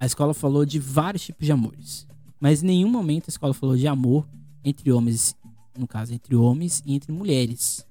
a 0.00 0.04
escola 0.04 0.34
falou 0.34 0.66
de 0.66 0.80
vários 0.80 1.22
tipos 1.22 1.46
de 1.46 1.52
amores, 1.52 2.04
mas 2.40 2.64
em 2.64 2.66
nenhum 2.66 2.88
momento 2.88 3.26
a 3.26 3.30
escola 3.30 3.54
falou 3.54 3.76
de 3.76 3.86
amor 3.86 4.28
entre 4.64 4.90
homens, 4.90 5.36
no 5.78 5.86
caso, 5.86 6.12
entre 6.12 6.34
homens 6.34 6.82
e 6.84 6.94
entre 6.94 7.12
mulheres. 7.12 7.86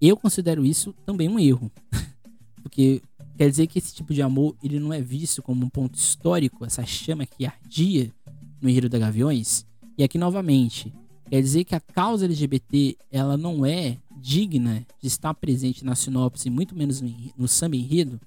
Eu 0.00 0.16
considero 0.16 0.64
isso 0.64 0.92
também 1.06 1.28
um 1.28 1.38
erro, 1.38 1.70
porque 2.60 3.00
quer 3.38 3.48
dizer 3.48 3.68
que 3.68 3.78
esse 3.78 3.94
tipo 3.94 4.12
de 4.12 4.20
amor 4.20 4.56
ele 4.60 4.80
não 4.80 4.92
é 4.92 5.00
visto 5.00 5.40
como 5.40 5.64
um 5.64 5.70
ponto 5.70 5.94
histórico, 5.94 6.64
essa 6.64 6.84
chama 6.84 7.24
que 7.24 7.46
ardia 7.46 8.12
no 8.60 8.68
enredo 8.68 8.88
da 8.88 8.98
Gaviões. 8.98 9.64
E 9.96 10.02
aqui 10.02 10.18
novamente, 10.18 10.92
quer 11.32 11.40
dizer 11.40 11.64
que 11.64 11.74
a 11.74 11.80
causa 11.80 12.26
LGBT 12.26 12.94
ela 13.10 13.38
não 13.38 13.64
é 13.64 13.96
digna 14.20 14.86
de 15.00 15.08
estar 15.08 15.32
presente 15.32 15.82
na 15.82 15.94
sinopse, 15.94 16.50
muito 16.50 16.76
menos 16.76 17.00
no, 17.00 17.48
samba 17.48 17.74
enredo, 17.74 18.20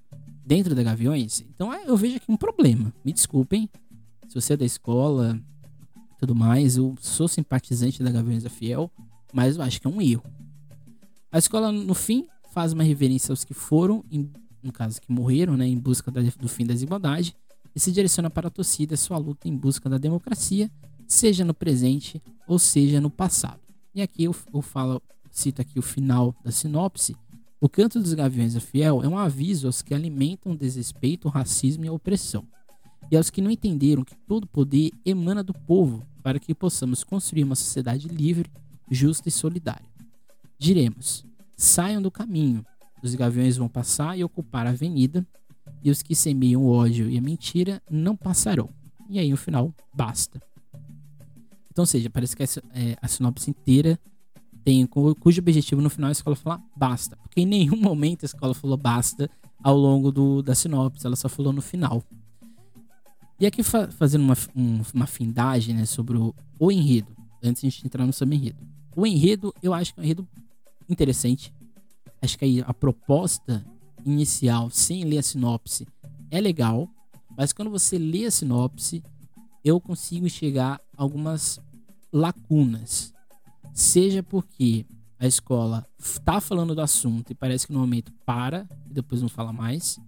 dentro 0.44 0.74
da 0.74 0.82
Gaviões. 0.82 1.42
Então 1.42 1.72
é, 1.72 1.88
eu 1.88 1.96
vejo 1.96 2.16
aqui 2.16 2.26
um 2.28 2.36
problema. 2.36 2.92
Me 3.06 3.14
desculpem, 3.14 3.70
se 4.28 4.34
você 4.34 4.54
é 4.54 4.58
da 4.58 4.66
escola 4.66 5.40
tudo 6.20 6.34
mais, 6.34 6.78
eu 6.78 6.96
sou 7.00 7.28
simpatizante 7.28 8.02
da 8.02 8.10
Gaviões 8.10 8.42
da 8.42 8.50
Fiel, 8.50 8.90
mas 9.32 9.58
eu 9.58 9.62
acho 9.62 9.80
que 9.80 9.86
é 9.86 9.90
um 9.92 10.02
erro. 10.02 10.24
A 11.32 11.38
escola, 11.38 11.72
no 11.72 11.94
fim, 11.94 12.26
faz 12.56 12.74
uma 12.74 12.82
reverência 12.82 13.32
aos 13.32 13.44
que 13.44 13.54
foram, 13.54 14.04
em, 14.12 14.32
no 14.64 14.72
caso, 14.72 15.00
que 15.00 15.12
morreram, 15.12 15.56
né, 15.56 15.68
em 15.68 15.78
busca 15.78 16.10
da, 16.10 16.22
do 16.22 16.48
fim 16.48 16.66
da 16.66 16.74
desigualdade, 16.74 17.36
e 17.76 17.80
se 17.80 17.92
direciona 17.92 18.32
para 18.32 18.48
a 18.48 18.52
torcida 18.52 18.98
sua 18.98 19.20
luta 19.20 19.48
em 19.48 19.56
busca 19.56 19.88
da 19.88 20.00
democracia, 20.00 20.72
seja 21.08 21.46
no 21.46 21.54
presente 21.54 22.22
ou 22.48 22.60
seja 22.60 23.00
no 23.02 23.10
passado. 23.10 23.62
E 23.94 24.02
aqui 24.02 24.24
eu, 24.24 24.36
eu 24.54 24.62
falo, 24.62 25.02
cito 25.32 25.62
aqui 25.62 25.80
o 25.80 25.82
final 25.82 26.36
da 26.44 26.52
sinopse. 26.52 27.16
O 27.60 27.70
canto 27.70 28.00
dos 28.00 28.14
gaviões 28.14 28.54
da 28.54 28.60
fiel 28.60 29.02
é 29.04 29.08
um 29.08 29.18
aviso 29.18 29.68
aos 29.68 29.82
que 29.82 29.94
alimentam 29.94 30.52
o 30.52 30.58
desrespeito, 30.58 31.28
o 31.28 31.32
racismo 31.32 31.86
e 31.86 31.88
a 31.88 31.94
opressão, 31.94 32.46
e 33.10 33.18
aos 33.18 33.30
que 33.30 33.42
não 33.42 33.50
entenderam 33.50 34.04
que 34.04 34.16
todo 34.28 34.48
poder 34.48 34.92
emana 35.06 35.44
do 35.44 35.54
povo 35.54 36.06
para 36.22 36.40
que 36.40 36.54
possamos 36.54 37.04
construir 37.04 37.44
uma 37.44 37.56
sociedade 37.56 38.08
livre, 38.08 38.52
justa 38.90 39.30
e 39.30 39.32
solidária. 39.32 39.86
Diremos: 40.60 41.26
saiam 41.56 42.02
do 42.02 42.12
caminho, 42.12 42.66
os 43.02 43.16
gaviões 43.16 43.58
vão 43.58 43.70
passar 43.70 44.18
e 44.18 44.24
ocupar 44.24 44.68
a 44.68 44.72
avenida, 44.72 45.26
e 45.84 45.92
os 45.92 46.02
que 46.02 46.16
semeiam 46.16 46.64
o 46.64 46.70
ódio 46.70 47.10
e 47.10 47.18
a 47.18 47.22
mentira 47.22 47.82
não 47.90 48.16
passarão. 48.16 48.70
E 49.10 49.20
aí, 49.20 49.30
no 49.30 49.38
final, 49.38 49.74
basta. 49.94 50.42
Então, 51.76 51.86
seja, 51.86 52.10
parece 52.10 52.38
que 52.38 52.42
a, 52.42 52.46
é, 52.74 52.98
a 53.02 53.08
sinopse 53.10 53.50
inteira 53.50 54.00
tem 54.64 54.88
cujo 54.88 55.42
objetivo 55.42 55.82
no 55.82 55.90
final 55.90 56.08
a 56.08 56.14
escola 56.14 56.34
falar 56.34 56.64
basta. 56.74 57.18
Porque 57.18 57.42
em 57.42 57.46
nenhum 57.46 57.76
momento 57.76 58.24
a 58.24 58.28
escola 58.28 58.54
falou 58.54 58.78
basta 58.78 59.30
ao 59.62 59.76
longo 59.76 60.10
do, 60.10 60.42
da 60.42 60.56
sinopse, 60.56 61.06
ela 61.06 61.18
só 61.18 61.28
falou 61.28 61.52
no 61.52 61.62
final. 61.62 62.02
E 63.38 63.46
aqui 63.46 63.62
fa 63.62 63.90
fazendo 63.90 64.22
uma, 64.22 64.38
um, 64.56 64.82
uma 64.94 65.06
findagem 65.06 65.76
né, 65.76 65.86
sobre 65.86 66.18
o, 66.18 66.34
o, 66.58 66.72
enredo, 66.72 67.14
antes 67.44 67.60
de 67.60 67.68
a 67.68 67.70
gente 67.70 67.86
entrar 67.86 68.06
no 68.06 68.14
seu 68.14 68.26
enredo. 68.26 68.66
O 68.96 69.06
enredo, 69.06 69.54
eu 69.62 69.74
acho 69.74 69.94
que 69.94 70.00
é 70.00 70.02
um 70.02 70.06
enredo 70.06 70.26
interessante. 70.88 71.54
Acho 72.22 72.38
que 72.38 72.46
aí 72.46 72.64
a 72.66 72.74
proposta 72.74 73.66
inicial, 74.06 74.70
sem 74.70 75.04
ler 75.04 75.18
a 75.18 75.24
sinopse, 75.24 75.86
é 76.32 76.40
legal. 76.40 76.90
Mas 77.36 77.52
quando 77.52 77.70
você 77.70 77.98
lê 77.98 78.24
a 78.24 78.32
sinopse, 78.32 79.04
eu 79.66 79.82
consigo 79.82 80.28
a 80.62 80.80
algumas 80.96 81.60
lacunas. 82.16 83.14
Seja 83.74 84.24
porque 84.24 84.86
a 85.20 85.28
escola 85.28 85.86
está 86.00 86.40
falando 86.40 86.74
do 86.74 86.80
assunto 86.80 87.32
e 87.32 87.36
parece 87.36 87.68
que 87.68 87.74
no 87.74 87.80
momento 87.80 88.14
para 88.26 88.66
e 88.90 88.94
depois 88.94 89.22
não 89.22 89.28
fala 89.28 89.52
mais, 89.52 90.00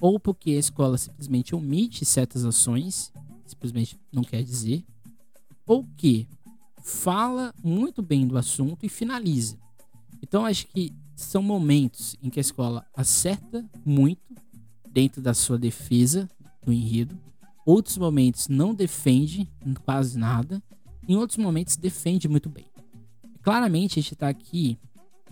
ou 0.00 0.18
porque 0.18 0.50
a 0.50 0.58
escola 0.58 0.98
simplesmente 0.98 1.54
omite 1.54 2.04
certas 2.04 2.44
ações, 2.44 3.12
simplesmente 3.46 3.96
não 4.12 4.24
quer 4.24 4.42
dizer, 4.42 4.84
ou 5.64 5.86
que 5.96 6.26
fala 6.82 7.54
muito 7.62 8.02
bem 8.02 8.26
do 8.26 8.36
assunto 8.36 8.84
e 8.84 8.88
finaliza. 8.88 9.56
Então 10.20 10.44
acho 10.44 10.66
que 10.66 10.92
são 11.14 11.40
momentos 11.40 12.16
em 12.20 12.30
que 12.30 12.40
a 12.40 12.42
escola 12.42 12.84
acerta 12.96 13.64
muito 13.84 14.34
dentro 14.90 15.22
da 15.22 15.32
sua 15.32 15.56
defesa 15.56 16.28
do 16.64 16.72
enredo, 16.72 17.16
outros 17.64 17.96
momentos 17.96 18.48
não 18.48 18.74
defende 18.74 19.48
quase 19.84 20.18
nada, 20.18 20.60
em 21.08 21.16
outros 21.16 21.38
momentos 21.38 21.76
defende 21.76 22.28
muito 22.28 22.48
bem. 22.48 22.66
Claramente 23.42 23.98
a 23.98 24.02
gente 24.02 24.14
está 24.14 24.28
aqui, 24.28 24.78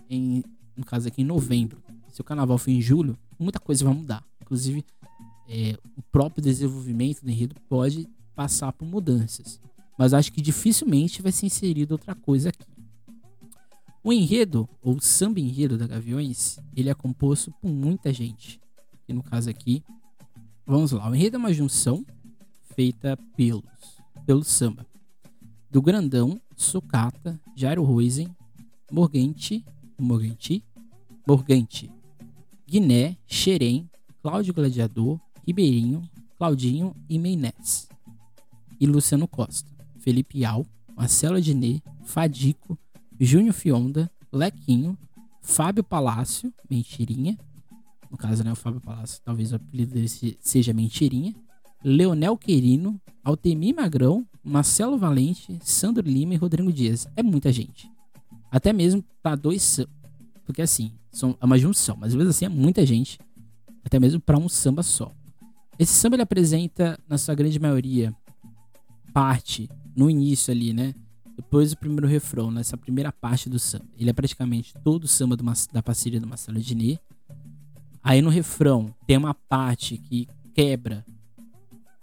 em, 0.09 0.43
no 0.75 0.85
caso 0.85 1.07
aqui 1.07 1.21
em 1.21 1.25
novembro. 1.25 1.81
Se 2.11 2.21
o 2.21 2.23
carnaval 2.23 2.57
for 2.57 2.69
em 2.69 2.81
julho, 2.81 3.17
muita 3.39 3.59
coisa 3.59 3.83
vai 3.83 3.93
mudar. 3.93 4.23
Inclusive, 4.41 4.85
é, 5.47 5.77
o 5.97 6.01
próprio 6.03 6.43
desenvolvimento 6.43 7.23
do 7.23 7.31
enredo 7.31 7.55
pode 7.67 8.07
passar 8.35 8.71
por 8.71 8.85
mudanças. 8.85 9.59
Mas 9.97 10.13
acho 10.13 10.31
que 10.31 10.41
dificilmente 10.41 11.21
vai 11.21 11.31
ser 11.31 11.47
inserido 11.47 11.93
outra 11.93 12.13
coisa 12.13 12.49
aqui. 12.49 12.65
O 14.03 14.11
enredo, 14.11 14.67
ou 14.81 14.99
samba 14.99 15.39
enredo 15.39 15.77
da 15.77 15.87
Gaviões, 15.87 16.59
ele 16.75 16.89
é 16.89 16.93
composto 16.93 17.51
por 17.61 17.69
muita 17.69 18.11
gente. 18.11 18.59
E 19.07 19.13
no 19.13 19.23
caso 19.23 19.49
aqui, 19.49 19.81
vamos 20.65 20.91
lá. 20.91 21.09
O 21.09 21.15
enredo 21.15 21.37
é 21.37 21.39
uma 21.39 21.53
junção 21.53 22.05
feita 22.75 23.17
pelos, 23.35 23.63
pelo 24.25 24.43
samba. 24.43 24.85
Do 25.73 25.81
Grandão, 25.81 26.39
Sucata, 26.55 27.41
Jairo 27.55 27.81
Roisen, 27.81 28.29
Morgante, 28.91 29.65
Morganti, 29.99 30.63
Morgante, 31.27 31.91
Guiné, 32.67 33.17
Xerém, 33.25 33.89
Cláudio 34.21 34.53
Gladiador, 34.53 35.19
Ribeirinho, 35.43 36.07
Claudinho 36.37 36.95
e 37.09 37.17
Meinés. 37.17 37.89
E 38.79 38.85
Luciano 38.85 39.27
Costa, 39.27 39.67
Felipe 39.97 40.45
Al, 40.45 40.63
Marcelo 40.95 41.37
Adnet, 41.37 41.81
Fadico, 42.03 42.77
Júnior 43.19 43.55
Fionda, 43.55 44.11
Lequinho, 44.31 44.95
Fábio 45.41 45.83
Palácio, 45.83 46.53
Mentirinha. 46.69 47.35
No 48.11 48.17
caso, 48.17 48.43
né, 48.43 48.51
o 48.51 48.55
Fábio 48.55 48.79
Palácio, 48.79 49.19
talvez 49.25 49.51
o 49.51 49.55
apelido 49.55 49.95
dele 49.95 50.37
seja 50.39 50.71
Mentirinha. 50.71 51.33
Leonel 51.83 52.37
Querino, 52.37 53.01
Altemir 53.23 53.75
Magrão, 53.75 54.23
Marcelo 54.43 54.97
Valente, 54.97 55.57
Sandro 55.63 56.05
Lima 56.05 56.33
e 56.33 56.37
Rodrigo 56.37 56.71
Dias. 56.71 57.07
É 57.15 57.23
muita 57.23 57.51
gente. 57.51 57.89
Até 58.51 58.73
mesmo 58.73 59.03
para 59.21 59.35
dois. 59.35 59.79
Porque 60.45 60.61
assim, 60.61 60.91
são, 61.11 61.37
é 61.39 61.45
uma 61.45 61.57
junção, 61.57 61.95
mas 61.97 62.09
às 62.11 62.15
vezes 62.15 62.35
assim 62.35 62.45
é 62.45 62.49
muita 62.49 62.85
gente. 62.85 63.19
Até 63.85 63.99
mesmo 63.99 64.19
para 64.19 64.37
um 64.37 64.49
samba 64.49 64.83
só. 64.83 65.11
Esse 65.79 65.93
samba 65.93 66.17
ele 66.17 66.23
apresenta, 66.23 66.99
na 67.07 67.17
sua 67.17 67.33
grande 67.33 67.57
maioria, 67.59 68.13
parte 69.13 69.69
no 69.95 70.09
início 70.09 70.51
ali, 70.51 70.73
né? 70.73 70.93
Depois 71.35 71.71
do 71.71 71.77
primeiro 71.77 72.05
refrão, 72.05 72.51
nessa 72.51 72.77
primeira 72.77 73.11
parte 73.11 73.49
do 73.49 73.57
samba. 73.57 73.85
Ele 73.97 74.09
é 74.09 74.13
praticamente 74.13 74.73
todo 74.83 75.05
o 75.05 75.07
samba 75.07 75.35
do, 75.35 75.43
da 75.71 75.81
parceria 75.81 76.19
do 76.19 76.27
Marcelo 76.27 76.59
Diné. 76.59 76.99
Aí 78.03 78.21
no 78.21 78.29
refrão 78.29 78.93
tem 79.07 79.17
uma 79.17 79.33
parte 79.33 79.97
que 79.97 80.27
quebra 80.53 81.05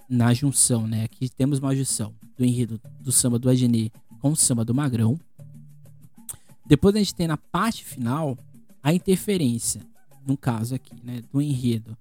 na 0.08 0.32
junção, 0.34 0.86
né? 0.86 1.04
Aqui 1.04 1.28
temos 1.28 1.58
uma 1.58 1.76
junção 1.76 2.14
do 2.40 2.44
enredo 2.46 2.80
do 2.98 3.12
samba 3.12 3.38
do 3.38 3.50
Agenê 3.50 3.90
com 4.18 4.30
o 4.30 4.36
samba 4.36 4.64
do 4.64 4.74
Magrão. 4.74 5.20
Depois 6.66 6.96
a 6.96 6.98
gente 6.98 7.14
tem 7.14 7.26
na 7.26 7.36
parte 7.36 7.84
final 7.84 8.34
a 8.82 8.94
interferência, 8.94 9.82
no 10.26 10.38
caso 10.38 10.74
aqui, 10.74 10.94
né? 11.04 11.20
Do 11.30 11.42
enredo 11.42 11.94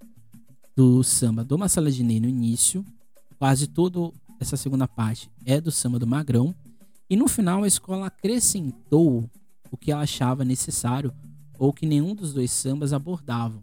do 0.73 1.03
samba 1.03 1.43
do 1.43 1.57
Marcelo 1.57 1.87
Agenê 1.87 2.21
no 2.21 2.29
início. 2.29 2.85
Quase 3.37 3.67
toda 3.67 4.13
essa 4.39 4.55
segunda 4.55 4.87
parte 4.87 5.29
é 5.45 5.59
do 5.59 5.73
samba 5.73 5.99
do 5.99 6.07
Magrão. 6.07 6.55
E 7.09 7.17
no 7.17 7.27
final 7.27 7.63
a 7.63 7.67
escola 7.67 8.07
acrescentou 8.07 9.29
o 9.69 9.75
que 9.75 9.91
ela 9.91 10.03
achava 10.03 10.45
necessário 10.45 11.13
ou 11.57 11.73
que 11.73 11.85
nenhum 11.85 12.15
dos 12.15 12.33
dois 12.33 12.49
sambas 12.49 12.93
abordavam, 12.93 13.59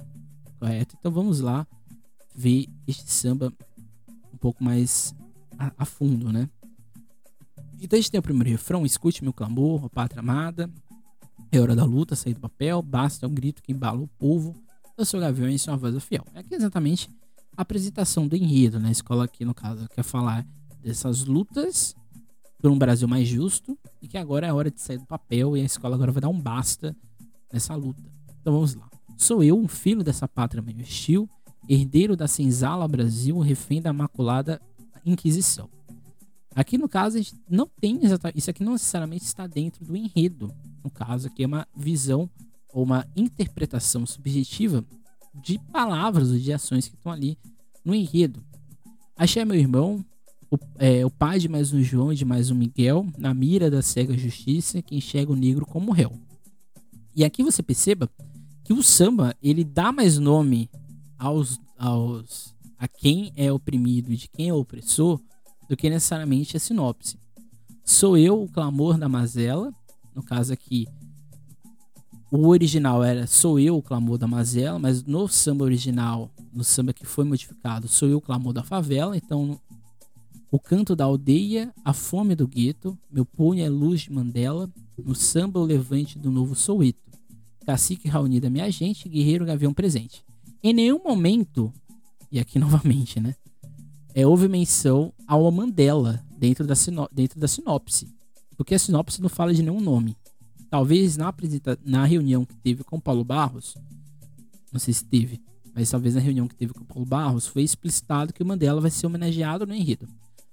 correto? 0.59 0.95
Então 0.99 1.11
vamos 1.11 1.41
lá 1.41 1.67
ver 2.35 2.69
este 2.87 3.11
samba 3.11 3.51
um 4.31 4.37
pouco 4.37 4.63
mais 4.63 5.15
a, 5.59 5.73
a, 5.79 5.85
fundo, 5.87 6.31
né? 6.31 6.51
Então 7.81 7.97
a 7.97 8.01
gente 8.01 8.11
tem 8.11 8.19
o 8.19 8.23
primeiro 8.23 8.51
refrão: 8.51 8.85
escute 8.85 9.23
meu 9.23 9.33
clamor, 9.33 9.89
pátria 9.91 10.21
amada. 10.21 10.71
É 11.53 11.61
hora 11.61 11.77
da 11.77 11.85
luta, 11.85 12.17
sair 12.17 12.35
do 12.35 12.41
papel, 12.41 12.83
basta 12.83 13.25
é 13.25 13.29
um 13.29 13.35
grito 13.35 13.63
que 13.63 13.73
embala 13.73 14.01
o 14.01 14.09
povo. 14.09 14.55
Eu 14.97 15.05
sou 15.05 15.21
Gavião 15.21 15.49
e 15.49 15.59
sou 15.59 15.73
uma 15.73 15.79
voz 15.79 16.03
fiel. 16.03 16.25
É 16.35 16.41
aqui 16.41 16.55
exatamente 16.55 17.09
a 17.57 17.63
apresentação 17.63 18.27
do 18.27 18.35
enredo, 18.35 18.81
né? 18.81 18.89
A 18.89 18.93
escola 18.93 19.25
aqui, 19.25 19.45
no 19.45 19.55
caso, 19.55 19.89
quer 19.89 20.03
falar 20.03 20.47
dessas 20.83 21.25
lutas 21.25 21.95
por 22.59 22.71
um 22.71 22.79
Brasil 22.79 23.07
mais 23.07 23.29
justo 23.29 23.79
e 24.01 24.09
que 24.09 24.17
agora 24.17 24.47
é 24.47 24.53
hora 24.53 24.71
de 24.71 24.81
sair 24.81 24.99
do 24.99 25.07
papel 25.07 25.57
e 25.57 25.61
a 25.61 25.65
escola 25.65 25.95
agora 25.95 26.11
vai 26.11 26.21
dar 26.21 26.29
um 26.29 26.41
basta 26.41 26.97
nessa 27.53 27.75
luta. 27.75 28.03
Então 28.41 28.53
vamos 28.53 28.75
lá. 28.75 28.89
Sou 29.17 29.43
eu, 29.43 29.59
um 29.59 29.69
filho 29.69 30.03
dessa 30.03 30.27
pátria 30.27 30.63
meio 30.63 30.81
hostil, 30.81 31.29
herdeiro 31.69 32.17
da 32.17 32.27
senzala 32.27 32.89
Brasil, 32.89 33.39
refém 33.39 33.81
da 33.81 33.93
maculada 33.93 34.61
Inquisição. 35.05 35.71
Aqui 36.57 36.79
no 36.79 36.89
caso, 36.89 37.19
a 37.19 37.21
gente 37.21 37.35
não 37.51 37.69
tem 37.79 38.03
exatamente. 38.03 38.39
Isso 38.39 38.49
aqui 38.49 38.65
não 38.65 38.73
necessariamente 38.73 39.25
está 39.25 39.47
dentro 39.47 39.85
do 39.85 39.95
enredo. 39.95 40.51
No 40.83 40.89
caso, 40.91 41.27
aqui 41.27 41.45
é 41.45 41.47
uma 41.47 41.69
visão 41.77 42.31
ou 42.73 42.83
uma 42.83 43.07
interpretação 43.15 44.07
subjetiva 44.07 44.83
de 45.35 45.59
palavras 45.71 46.31
ou 46.31 46.39
de 46.39 46.51
ações 46.55 46.89
que 46.89 46.95
estão 46.95 47.13
ali 47.13 47.37
no 47.85 47.95
enredo. 47.95 48.43
Achei 49.15 49.45
meu 49.45 49.55
irmão, 49.57 50.03
o, 50.51 50.57
é, 50.79 51.05
o 51.05 51.11
pai 51.11 51.39
de 51.39 51.47
mais 51.47 51.75
um 51.75 51.83
João 51.83 52.11
e 52.11 52.17
de 52.17 52.25
mais 52.25 52.51
um 52.51 52.55
Miguel, 52.55 53.07
na 53.19 53.35
mira 53.35 53.71
da 53.71 53.83
cega 53.83 54.17
justiça, 54.17 54.81
que 54.81 54.97
enxerga 54.97 55.33
o 55.33 55.37
negro 55.37 55.67
como 55.67 55.93
réu. 55.93 56.11
E 57.15 57.23
aqui 57.23 57.43
você 57.43 57.63
perceba 57.63 58.09
que 58.65 58.73
o 58.73 58.83
samba 58.83 59.37
ele 59.43 59.63
dá 59.63 59.93
mais 59.93 60.19
nome 60.19 60.71
aos, 61.19 61.61
aos 61.79 62.55
a 62.79 62.89
quem 62.89 63.31
é 63.37 63.53
oprimido 63.53 64.11
e 64.11 64.17
de 64.17 64.29
quem 64.29 64.49
é 64.49 64.55
opressor 64.55 65.21
do 65.69 65.77
que 65.77 65.91
necessariamente 65.91 66.57
a 66.57 66.61
sinopse. 66.61 67.19
Sou 67.85 68.17
eu 68.17 68.43
o 68.43 68.49
clamor 68.49 68.99
da 68.99 69.09
mazela, 69.09 69.73
no 70.15 70.23
caso 70.23 70.53
aqui 70.53 70.87
o 72.31 72.49
original 72.49 73.05
era 73.05 73.27
Sou 73.27 73.59
Eu 73.59 73.77
o 73.77 73.83
Clamor 73.83 74.19
da 74.19 74.27
Mazela, 74.27 74.79
mas 74.79 75.05
no 75.05 75.29
samba 75.29 75.65
original, 75.65 76.31
no 76.53 76.65
samba 76.65 76.93
que 76.93 77.07
foi 77.07 77.25
modificado, 77.25 77.87
Sou 77.87 78.09
Eu 78.09 78.19
o 78.19 78.21
Clamor 78.21 78.53
da 78.53 78.65
Favela. 78.65 79.17
Então, 79.17 79.61
o 80.51 80.59
canto 80.59 80.97
da 80.97 81.05
aldeia, 81.05 81.73
a 81.85 81.93
fome 81.93 82.35
do 82.35 82.49
gueto, 82.49 82.99
meu 83.11 83.25
punho 83.25 83.65
é 83.65 83.69
luz 83.69 84.03
de 84.03 84.13
Mandela, 84.13 84.69
no 84.99 85.15
samba 85.15 85.61
o 85.61 85.65
levante 85.65 86.19
do 86.19 86.31
novo 86.31 86.55
Soueto. 86.55 87.01
Cacique 87.65 88.09
Raoni 88.09 88.41
da 88.41 88.51
minha 88.51 88.71
gente, 88.71 89.09
guerreiro 89.09 89.47
gavião 89.47 89.73
presente. 89.73 90.25
Em 90.63 90.73
nenhum 90.73 91.03
momento, 91.03 91.73
e 92.31 92.41
aqui 92.41 92.59
novamente, 92.61 93.21
né? 93.21 93.37
É, 94.17 94.27
houve 94.27 94.49
menção 94.49 95.13
ao 95.27 95.51
Mandela 95.53 96.25
dentro 96.39 96.67
da, 96.67 96.73
dentro 97.13 97.39
da 97.39 97.47
sinopse. 97.47 98.09
Porque 98.57 98.75
a 98.75 98.79
sinopse 98.79 99.21
não 99.21 99.29
fala 99.29 99.53
de 99.53 99.63
nenhum 99.63 99.79
nome. 99.79 100.17
Talvez 100.71 101.19
na, 101.19 101.35
na 101.85 102.07
reunião 102.07 102.47
que 102.47 102.57
teve 102.57 102.83
com 102.83 102.99
Paulo 102.99 103.23
Barros, 103.23 103.77
não 104.73 104.81
sei 104.81 104.95
se 104.95 105.05
teve, 105.05 105.39
mas 105.75 105.91
talvez 105.91 106.15
na 106.15 106.23
reunião 106.23 106.49
que 106.49 106.55
teve 106.55 106.73
com 106.73 106.83
Paulo 106.83 107.05
Barros, 107.05 107.47
foi 107.47 107.63
explicitado 107.63 108.33
que 108.33 108.43
o 108.43 108.47
Mandela 108.47 108.81
vai 108.81 108.91
ser 108.91 109.07
homenageado 109.07 109.67
no 109.67 109.75
enredo. 109.75 110.09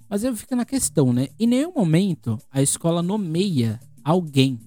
Mas 0.09 0.25
eu 0.25 0.35
fico 0.35 0.57
na 0.57 0.65
questão, 0.65 1.13
né? 1.13 1.29
Em 1.39 1.47
nenhum 1.47 1.71
momento 1.73 2.37
a 2.51 2.61
escola 2.61 3.01
nomeia 3.01 3.79
alguém. 4.03 4.59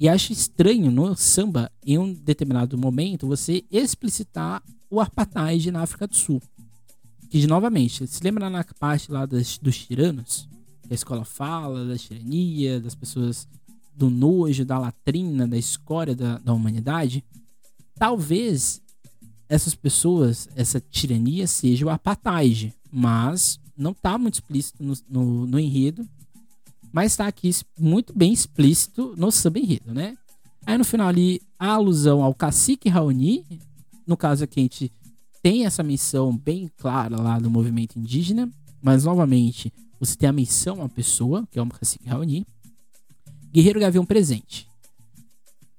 E 0.00 0.08
acho 0.08 0.32
estranho 0.32 0.90
no 0.90 1.14
samba, 1.14 1.70
em 1.84 1.98
um 1.98 2.14
determinado 2.14 2.78
momento, 2.78 3.26
você 3.26 3.62
explicitar 3.70 4.62
o 4.88 5.02
apartheid 5.02 5.70
na 5.70 5.82
África 5.82 6.06
do 6.06 6.16
Sul. 6.16 6.40
Que, 7.30 7.46
novamente, 7.46 8.06
se 8.06 8.22
lembra 8.22 8.50
na 8.50 8.64
parte 8.78 9.10
lá 9.10 9.24
das, 9.24 9.56
dos 9.56 9.78
tiranos, 9.78 10.48
que 10.82 10.92
a 10.92 10.94
escola 10.94 11.24
fala 11.24 11.86
da 11.86 11.96
tirania, 11.96 12.80
das 12.80 12.94
pessoas 12.94 13.48
do 13.94 14.10
nojo, 14.10 14.64
da 14.64 14.78
latrina, 14.78 15.46
da 15.46 15.56
escória 15.56 16.14
da, 16.14 16.38
da 16.38 16.52
humanidade, 16.52 17.24
talvez 17.94 18.82
essas 19.48 19.74
pessoas, 19.74 20.48
essa 20.56 20.80
tirania 20.80 21.46
seja 21.46 21.86
o 21.86 21.90
apartheid, 21.90 22.74
mas 22.90 23.60
não 23.76 23.92
está 23.92 24.16
muito 24.16 24.34
explícito 24.34 24.82
no, 24.82 24.94
no, 25.08 25.46
no, 25.46 25.58
enredo, 25.58 26.08
mas 26.92 27.12
está 27.12 27.26
aqui 27.26 27.50
muito 27.78 28.12
bem 28.12 28.32
explícito 28.32 29.14
no 29.16 29.30
sub-enredo, 29.30 29.92
né? 29.92 30.16
Aí 30.66 30.78
no 30.78 30.84
final 30.84 31.08
ali, 31.08 31.40
a 31.58 31.68
alusão 31.68 32.22
ao 32.22 32.34
cacique 32.34 32.88
Raoni, 32.88 33.44
no 34.06 34.16
caso 34.16 34.44
aqui 34.44 34.60
a 34.60 34.62
gente 34.62 34.92
tem 35.42 35.66
essa 35.66 35.82
menção 35.82 36.36
bem 36.36 36.70
clara 36.76 37.20
lá 37.20 37.38
do 37.38 37.50
movimento 37.50 37.98
indígena, 37.98 38.50
mas 38.82 39.04
novamente 39.04 39.72
você 39.98 40.16
tem 40.16 40.28
a 40.28 40.32
menção 40.32 40.82
à 40.82 40.88
pessoa, 40.88 41.46
que 41.50 41.58
é 41.58 41.62
o 41.62 41.66
cacique 41.66 42.08
Raoni, 42.08 42.46
Guerreiro 43.52 43.80
Gavião 43.80 44.04
presente. 44.04 44.68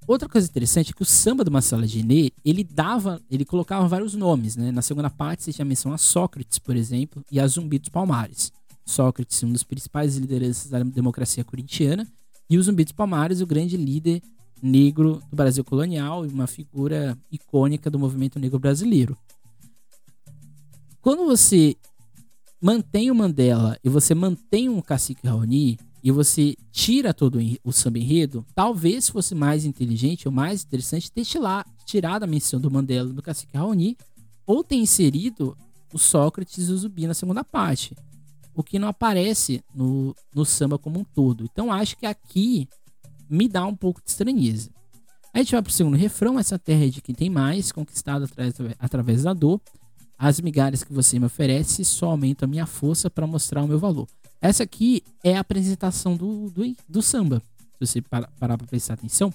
Outra 0.07 0.28
coisa 0.28 0.47
interessante 0.47 0.91
é 0.91 0.93
que 0.93 1.01
o 1.01 1.05
samba 1.05 1.43
do 1.43 1.51
Marcelo 1.51 1.86
Genet, 1.86 2.34
ele 2.43 2.64
dava, 2.64 3.22
ele 3.30 3.45
colocava 3.45 3.88
vários 3.88 4.14
nomes, 4.14 4.55
né? 4.55 4.72
Na 4.72 4.82
segunda 4.82 5.09
parte 5.09 5.43
você 5.43 5.53
tinha 5.53 5.64
menção 5.64 5.93
a 5.93 5.97
Sócrates, 5.97 6.59
por 6.59 6.76
exemplo, 6.76 7.24
e 7.32 7.39
a 7.39 7.47
Zumbi 7.47 7.80
dos 7.80 7.89
Palmares. 7.89 8.51
Sócrates, 8.84 9.41
um 9.43 9.51
dos 9.51 9.64
principais 9.64 10.18
lideranças 10.18 10.70
da 10.70 10.84
democracia 10.84 11.43
corintiana, 11.43 12.07
e 12.49 12.57
o 12.57 12.64
Zumbi 12.64 12.84
dos 12.84 12.93
Palmares, 12.93 13.41
o 13.41 13.47
grande 13.47 13.78
líder 13.78 14.22
negro 14.62 15.22
do 15.30 15.36
Brasil 15.36 15.64
colonial 15.64 16.26
e 16.26 16.30
uma 16.30 16.45
figura 16.45 17.18
icônica 17.32 17.89
do 17.89 17.97
movimento 17.97 18.39
negro 18.39 18.59
brasileiro. 18.59 19.18
Quando 21.02 21.26
você 21.26 21.76
mantém 22.62 23.10
o 23.10 23.16
Mandela 23.16 23.78
e 23.84 23.89
você 23.89 24.14
mantém 24.14 24.70
o 24.70 24.82
cacique 24.82 25.28
Raoni, 25.28 25.80
e 26.04 26.12
você 26.12 26.56
tira 26.72 27.14
todo 27.14 27.39
o 27.64 27.72
samba 27.72 27.99
enredo, 27.99 28.45
talvez 28.56 29.08
fosse 29.10 29.36
mais 29.36 29.66
inteligente 29.66 30.28
ou 30.28 30.34
mais 30.34 30.64
interessante 30.64 31.12
ter 31.12 31.24
tirado 31.86 32.24
a 32.24 32.28
menção 32.28 32.60
do 32.60 32.72
Mandela 32.72 33.12
do 33.12 33.22
Cacique 33.22 33.56
Raoni 33.56 33.95
ou 34.45 34.64
ter 34.64 34.76
inserido 34.76 35.56
o 35.93 35.99
Sócrates 35.99 36.70
e 36.70 36.72
o 36.72 36.78
Zumbi 36.78 37.06
na 37.06 37.14
segunda 37.14 37.43
parte, 37.43 37.95
o 38.56 38.64
que 38.64 38.80
não 38.80 38.88
aparece 38.88 39.64
no, 39.76 40.16
no 40.34 40.43
samba 40.43 40.80
como 40.80 40.99
um 40.99 41.04
todo. 41.04 41.43
Então 41.43 41.72
acho 41.72 41.95
que 41.97 42.06
aqui 42.06 42.68
me 43.30 43.47
dá 43.47 43.66
um 43.66 43.76
pouco 43.76 44.02
de 44.04 44.10
estranheza. 44.10 44.72
A 45.34 45.38
gente 45.38 45.52
vai 45.52 45.62
pro 45.62 45.72
segundo 45.72 45.95
refrão, 45.95 46.39
essa 46.39 46.58
terra 46.58 46.86
é 46.86 46.89
de 46.89 47.02
quem 47.02 47.16
tem 47.16 47.30
mais, 47.30 47.72
conquistada 47.72 48.28
através 48.80 49.24
da 49.24 49.34
dor. 49.34 49.62
As 50.22 50.40
migalhas 50.40 50.84
que 50.84 50.94
você 50.94 51.18
me 51.18 51.26
oferece 51.26 51.84
só 51.84 52.12
aumentam 52.12 52.46
a 52.46 52.50
minha 52.50 52.68
força 52.68 53.10
para 53.10 53.26
mostrar 53.26 53.64
o 53.64 53.68
meu 53.68 53.80
valor. 53.80 54.08
Essa 54.40 54.62
aqui 54.62 55.02
é 55.24 55.36
a 55.36 55.40
apresentação 55.40 56.16
do, 56.16 56.52
do, 56.52 56.76
do 56.88 57.02
samba, 57.02 57.42
se 57.80 57.88
você 57.88 58.02
parar 58.04 58.30
para 58.40 58.68
prestar 58.68 58.94
atenção. 58.94 59.34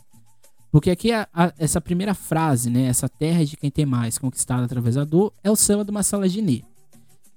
Porque 0.70 0.88
aqui 0.88 1.10
a, 1.10 1.26
a, 1.34 1.52
essa 1.58 1.80
primeira 1.80 2.14
frase, 2.14 2.70
né? 2.70 2.86
Essa 2.86 3.08
terra 3.08 3.44
de 3.44 3.56
quem 3.56 3.68
tem 3.68 3.84
mais, 3.84 4.16
conquistada 4.16 4.64
através 4.64 4.94
da 4.94 5.02
dor, 5.02 5.32
é 5.42 5.50
o 5.50 5.56
samba 5.56 5.84
de 5.84 5.90
uma 5.90 6.04
sala 6.04 6.28
de 6.28 6.40
Nê. 6.40 6.62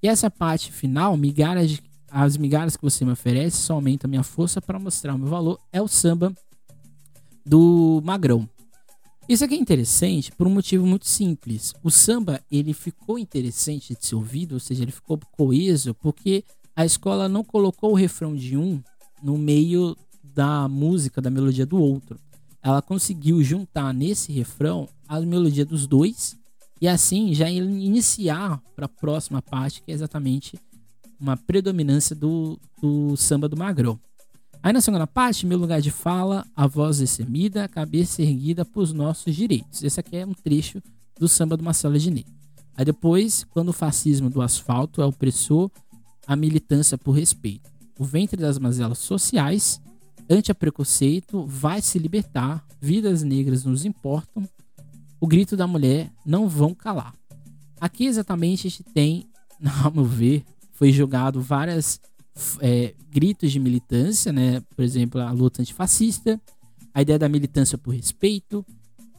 E 0.03 0.07
essa 0.07 0.29
parte 0.29 0.71
final, 0.71 1.17
migalhas, 1.17 1.81
as 2.11 2.37
migalhas 2.37 2.77
que 2.77 2.83
você 2.83 3.03
me 3.03 3.13
oferece 3.13 3.57
só 3.57 3.73
aumenta 3.73 4.05
a 4.05 4.09
minha 4.09 4.21
força 4.21 4.61
para 4.61 4.77
mostrar 4.77 5.15
o 5.15 5.17
meu 5.17 5.27
valor, 5.27 5.59
é 5.73 5.81
o 5.81 5.87
samba 5.87 6.31
do 7.43 7.99
Magrão. 8.05 8.47
Isso 9.29 9.45
aqui 9.45 9.53
é 9.53 9.59
interessante 9.59 10.31
por 10.31 10.47
um 10.47 10.49
motivo 10.49 10.87
muito 10.87 11.07
simples. 11.07 11.71
O 11.83 11.91
samba 11.91 12.41
ele 12.51 12.73
ficou 12.73 13.19
interessante 13.19 13.95
de 13.95 14.03
ser 14.03 14.15
ouvido, 14.15 14.53
ou 14.53 14.59
seja, 14.59 14.81
ele 14.81 14.91
ficou 14.91 15.19
coeso, 15.33 15.93
porque 15.93 16.43
a 16.75 16.83
escola 16.83 17.29
não 17.29 17.43
colocou 17.43 17.91
o 17.91 17.95
refrão 17.95 18.35
de 18.35 18.57
um 18.57 18.81
no 19.21 19.37
meio 19.37 19.95
da 20.23 20.67
música, 20.67 21.21
da 21.21 21.29
melodia 21.29 21.63
do 21.63 21.79
outro. 21.79 22.19
Ela 22.63 22.81
conseguiu 22.81 23.43
juntar 23.43 23.93
nesse 23.93 24.31
refrão 24.31 24.89
a 25.07 25.19
melodia 25.19 25.63
dos 25.63 25.85
dois 25.85 26.35
e 26.81 26.87
assim 26.87 27.31
já 27.31 27.47
iniciar 27.51 28.59
para 28.75 28.87
a 28.87 28.89
próxima 28.89 29.43
parte, 29.43 29.83
que 29.83 29.91
é 29.91 29.93
exatamente 29.93 30.59
uma 31.19 31.37
predominância 31.37 32.15
do, 32.15 32.59
do 32.81 33.15
samba 33.15 33.47
do 33.47 33.55
Magrão. 33.55 33.99
Aí 34.61 34.73
na 34.73 34.81
segunda 34.81 35.07
parte, 35.07 35.45
meu 35.45 35.57
lugar 35.57 35.79
de 35.79 35.89
fala, 35.89 36.45
a 36.53 36.67
voz 36.67 36.97
descemida, 36.97 37.63
a 37.63 37.67
cabeça 37.67 38.21
erguida 38.21 38.65
para 38.65 38.81
os 38.81 38.91
nossos 38.91 39.33
direitos. 39.33 39.83
Esse 39.83 40.01
aqui 40.01 40.17
é 40.17 40.25
um 40.25 40.33
trecho 40.33 40.81
do 41.17 41.29
samba 41.29 41.55
do 41.55 41.63
Marcelo 41.63 41.97
Diné. 41.97 42.25
Aí 42.75 42.83
depois, 42.83 43.45
quando 43.45 43.69
o 43.69 43.73
fascismo 43.73 44.29
do 44.29 44.41
asfalto 44.41 45.01
é 45.01 45.05
opressor, 45.05 45.71
a 46.27 46.35
militância 46.35 46.97
por 46.97 47.13
respeito. 47.13 47.69
O 47.97 48.03
ventre 48.03 48.37
das 48.37 48.59
mazelas 48.59 48.99
sociais, 48.99 49.81
ante 50.29 50.51
a 50.51 50.55
preconceito, 50.55 51.45
vai 51.45 51.81
se 51.81 51.97
libertar, 51.97 52.63
vidas 52.81 53.23
negras 53.23 53.63
nos 53.63 53.85
importam, 53.85 54.47
o 55.21 55.27
grito 55.27 55.55
da 55.57 55.67
mulher 55.67 56.11
não 56.25 56.47
vão 56.47 56.73
calar. 56.73 57.13
Aqui 57.79 58.05
exatamente 58.05 58.67
a 58.67 58.69
gente 58.69 58.83
tem, 58.83 59.27
ao 59.83 59.91
meu 59.91 60.05
ver, 60.05 60.43
foi 60.73 60.91
jogado 60.91 61.41
várias 61.41 61.99
é, 62.61 62.93
gritos 63.09 63.51
de 63.51 63.59
militância, 63.59 64.31
né? 64.31 64.61
Por 64.75 64.83
exemplo, 64.83 65.21
a 65.21 65.31
luta 65.31 65.61
antifascista, 65.61 66.39
a 66.93 67.01
ideia 67.01 67.19
da 67.19 67.29
militância 67.29 67.77
por 67.77 67.93
respeito, 67.93 68.65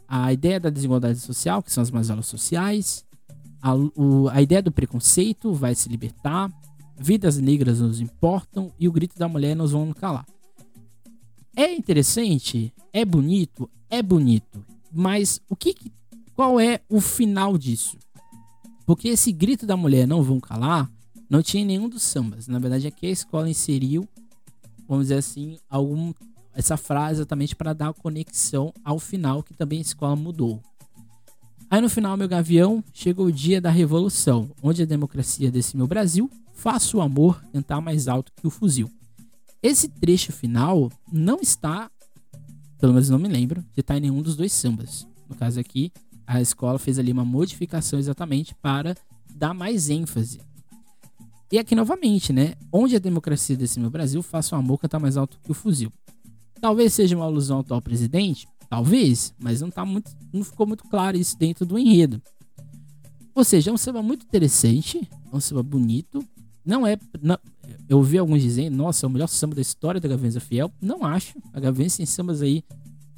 a 0.07 0.33
ideia 0.33 0.59
da 0.59 0.71
desigualdade 0.71 1.21
social, 1.21 1.63
que 1.63 1.73
são 1.73 1.83
as 1.83 1.91
mazelas 1.91 2.27
sociais, 2.27 3.05
a, 3.63 3.75
o, 3.75 4.29
a 4.29 4.41
ideia 4.41 4.63
do 4.63 4.73
preconceito 4.73 5.53
vai 5.53 5.75
se 5.75 5.89
libertar, 5.89 6.51
vidas 6.99 7.39
negras 7.39 7.81
nos 7.81 8.01
importam 8.01 8.73
e 8.79 8.89
o 8.89 8.93
grito 8.93 9.19
da 9.19 9.29
mulher 9.29 9.55
nos 9.55 9.73
vão 9.73 9.93
calar. 9.93 10.27
É 11.55 11.73
interessante, 11.73 12.73
é 12.93 13.05
bonito, 13.05 13.69
é 13.89 14.03
bonito, 14.03 14.65
mas 14.93 15.41
o 15.49 15.55
que, 15.55 15.75
qual 16.35 16.59
é 16.59 16.81
o 16.89 17.01
final 17.01 17.57
disso? 17.59 17.99
Porque 18.87 19.09
esse 19.09 19.31
grito 19.31 19.67
da 19.67 19.77
mulher 19.77 20.07
não 20.07 20.23
vão 20.23 20.41
calar 20.41 20.91
não 21.31 21.43
tinha 21.43 21.65
nenhum 21.65 21.89
dos 21.89 22.03
sambas. 22.03 22.47
Na 22.49 22.59
verdade, 22.59 22.87
aqui 22.87 23.07
a 23.07 23.11
escola 23.11 23.49
inseriu 23.49 24.07
vamos 24.91 25.05
dizer 25.05 25.19
assim, 25.19 25.57
algum 25.69 26.13
essa 26.53 26.77
frase 26.77 27.21
exatamente 27.21 27.55
para 27.55 27.73
dar 27.73 27.95
conexão 27.95 28.75
ao 28.85 28.99
final 28.99 29.41
que 29.41 29.55
também 29.55 29.79
a 29.79 29.83
escola 29.83 30.17
mudou. 30.17 30.61
Aí 31.71 31.81
no 31.81 31.89
final, 31.89 32.17
meu 32.17 32.29
gavião, 32.29 32.83
chegou 32.93 33.27
o 33.27 33.33
dia 33.33 33.61
da 33.61 33.71
revolução, 33.71 34.51
onde 34.61 34.83
a 34.83 34.87
democracia 34.87 35.49
desse 35.49 35.77
meu 35.77 35.87
Brasil, 35.87 36.29
faça 36.53 36.97
o 36.97 37.01
amor 37.01 37.41
cantar 37.53 37.81
mais 37.81 38.09
alto 38.09 38.33
que 38.35 38.49
o 38.49 38.51
fuzil. 38.51 38.91
Esse 39.63 39.89
trecho 39.89 40.33
final 40.33 40.91
não 41.11 41.39
está, 41.41 41.89
pelo 42.81 42.93
menos 42.93 43.09
não 43.09 43.19
me 43.19 43.29
lembro, 43.29 43.65
de 43.73 43.81
estar 43.81 43.97
em 43.97 44.01
nenhum 44.01 44.21
dos 44.21 44.35
dois 44.35 44.53
sambas. 44.53 45.07
No 45.29 45.37
caso 45.37 45.61
aqui, 45.61 45.93
a 46.27 46.41
escola 46.41 46.81
fez 46.81 46.99
ali 46.99 47.13
uma 47.13 47.25
modificação 47.25 47.97
exatamente 47.97 48.57
para 48.57 48.97
dar 49.37 49.55
mais 49.55 49.89
ênfase. 49.89 50.41
E 51.51 51.59
aqui 51.59 51.75
novamente, 51.75 52.33
né? 52.33 52.55
Onde 52.73 52.97
a 52.97 52.99
democracia 53.01 53.57
desse 53.57 53.81
meu 53.81 53.91
Brasil 53.91 54.23
faça 54.23 54.55
o 54.55 54.59
amor 54.59 54.79
cantar 54.79 55.01
mais 55.01 55.17
alto 55.17 55.39
que 55.43 55.51
o 55.51 55.55
fuzil. 55.55 55.93
Talvez 56.61 56.93
seja 56.93 57.17
uma 57.17 57.25
alusão 57.25 57.57
ao 57.57 57.63
atual 57.63 57.81
presidente, 57.81 58.47
Talvez, 58.71 59.35
mas 59.37 59.61
não 59.61 59.69
tá 59.69 59.85
muito, 59.85 60.17
não 60.33 60.45
ficou 60.45 60.65
muito 60.65 60.85
claro 60.85 61.17
isso 61.17 61.37
dentro 61.37 61.67
do 61.67 61.77
enredo. 61.77 62.23
Ou 63.35 63.43
seja, 63.43 63.69
é 63.69 63.75
um 63.75 63.77
samba 63.77 64.01
muito 64.01 64.25
interessante, 64.25 65.11
é 65.11 65.37
um 65.37 65.41
samba 65.41 65.61
bonito. 65.61 66.25
Não 66.65 66.87
é. 66.87 66.97
Não, 67.21 67.37
eu 67.89 67.97
ouvi 67.99 68.17
alguns 68.17 68.41
dizendo, 68.41 68.77
nossa, 68.77 69.05
é 69.05 69.09
o 69.09 69.11
melhor 69.11 69.27
samba 69.27 69.57
da 69.57 69.61
história 69.61 70.01
da 70.01 70.09
Gavenza 70.09 70.39
Fiel. 70.39 70.73
Não 70.81 71.05
acho. 71.05 71.37
A 71.53 71.59
Gavenza 71.59 71.97
tem 71.97 72.07
sambas 72.07 72.43
aí 72.43 72.63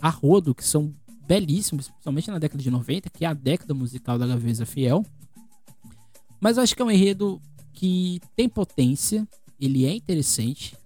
a 0.01 0.09
rodo 0.09 0.55
que 0.55 0.65
são 0.65 0.95
belíssimos, 1.29 1.89
principalmente 1.89 2.31
na 2.31 2.39
década 2.39 2.63
de 2.63 2.71
90, 2.71 3.11
que 3.11 3.27
é 3.27 3.29
a 3.29 3.35
década 3.35 3.75
musical 3.75 4.19
da 4.19 4.27
Gavenza 4.27 4.65
Fiel. 4.65 5.05
Mas 6.41 6.57
eu 6.57 6.63
acho 6.63 6.75
que 6.75 6.81
é 6.81 6.85
um 6.85 6.91
enredo 6.91 7.43
que 7.73 8.21
tem 8.37 8.49
potência, 8.49 9.27
ele 9.61 9.85
é 9.85 9.95
interessante, 9.95 10.77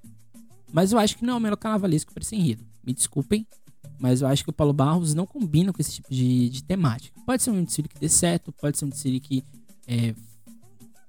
mas 0.72 0.93
eu 0.93 0.99
acho 0.99 1.16
que 1.16 1.24
não 1.24 1.34
é 1.34 1.37
o 1.37 1.41
melhor 1.41 1.57
carnavalesco 1.57 2.12
para 2.12 2.22
esse 2.22 2.37
enredo. 2.37 2.64
Me 2.84 2.93
desculpem, 2.93 3.47
mas 3.99 4.20
eu 4.20 4.28
acho 4.28 4.45
que 4.45 4.51
o 4.51 4.53
Paulo 4.53 4.72
Barros 4.72 5.14
não 5.14 5.26
combina 5.26 5.72
com 5.72 5.80
esse 5.80 5.93
tipo 5.93 6.11
de, 6.11 6.51
de 6.51 6.62
temática. 6.62 7.18
Pode 7.24 7.43
ser 7.43 7.51
um 7.51 7.64
desfile 7.64 7.89
que 7.89 7.99
dê 7.99 8.09
certo, 8.09 8.53
pode 8.53 8.78
ser 8.78 8.84
um 8.84 8.89
desfile 8.89 9.20
que 9.20 9.43
é, 9.87 10.14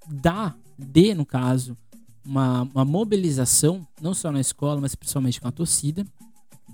dá, 0.09 0.55
dê, 0.77 1.13
no 1.13 1.25
caso, 1.25 1.75
uma, 2.25 2.63
uma 2.73 2.85
mobilização, 2.85 3.85
não 4.01 4.13
só 4.13 4.31
na 4.31 4.39
escola, 4.39 4.79
mas 4.79 4.95
principalmente 4.95 5.41
com 5.41 5.47
a 5.47 5.51
torcida. 5.51 6.05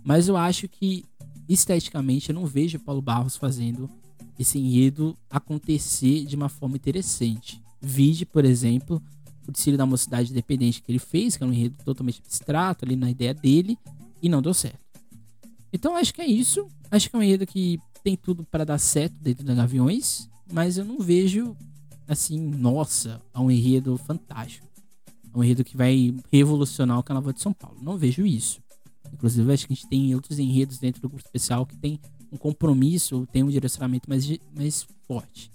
Mas 0.03 0.27
eu 0.27 0.35
acho 0.35 0.67
que, 0.67 1.05
esteticamente, 1.47 2.29
eu 2.29 2.35
não 2.35 2.45
vejo 2.45 2.77
o 2.77 2.81
Paulo 2.81 3.01
Barros 3.01 3.37
fazendo 3.37 3.89
esse 4.37 4.57
enredo 4.57 5.17
acontecer 5.29 6.25
de 6.25 6.35
uma 6.35 6.49
forma 6.49 6.75
interessante. 6.75 7.62
Vide, 7.83 8.25
por 8.25 8.45
exemplo, 8.45 9.01
o 9.47 9.51
desfile 9.51 9.75
da 9.75 9.85
mocidade 9.85 10.31
independente 10.31 10.81
que 10.81 10.91
ele 10.91 10.99
fez, 10.99 11.35
que 11.35 11.43
é 11.43 11.45
um 11.45 11.51
enredo 11.51 11.75
totalmente 11.83 12.21
abstrato 12.25 12.85
ali 12.85 12.95
na 12.95 13.11
ideia 13.11 13.33
dele, 13.33 13.77
e 14.21 14.29
não 14.29 14.41
deu 14.41 14.53
certo. 14.53 14.79
Então 15.71 15.95
acho 15.95 16.13
que 16.13 16.21
é 16.21 16.25
isso. 16.25 16.67
Acho 16.89 17.09
que 17.09 17.15
é 17.15 17.19
um 17.19 17.23
enredo 17.23 17.45
que 17.45 17.79
tem 18.03 18.15
tudo 18.15 18.43
para 18.43 18.63
dar 18.63 18.77
certo 18.77 19.15
dentro 19.21 19.43
da 19.43 19.53
Gaviões, 19.53 20.29
mas 20.51 20.77
eu 20.77 20.85
não 20.85 20.99
vejo 20.99 21.55
assim, 22.07 22.39
nossa, 22.39 23.21
é 23.33 23.39
um 23.39 23.49
enredo 23.49 23.97
fantástico. 23.97 24.67
É 25.33 25.37
um 25.37 25.43
enredo 25.43 25.63
que 25.63 25.75
vai 25.75 26.13
revolucionar 26.31 26.99
o 26.99 27.03
Carnaval 27.03 27.33
de 27.33 27.41
São 27.41 27.53
Paulo. 27.53 27.77
Não 27.81 27.97
vejo 27.97 28.25
isso. 28.25 28.61
Inclusive, 29.11 29.51
acho 29.51 29.67
que 29.67 29.73
a 29.73 29.75
gente 29.75 29.87
tem 29.87 30.13
outros 30.13 30.39
enredos 30.39 30.77
dentro 30.77 31.01
do 31.01 31.09
grupo 31.09 31.23
especial 31.25 31.65
que 31.65 31.75
tem 31.77 31.99
um 32.31 32.37
compromisso, 32.37 33.27
tem 33.31 33.43
um 33.43 33.49
direcionamento 33.49 34.09
mais, 34.09 34.27
mais 34.55 34.87
forte. 35.07 35.52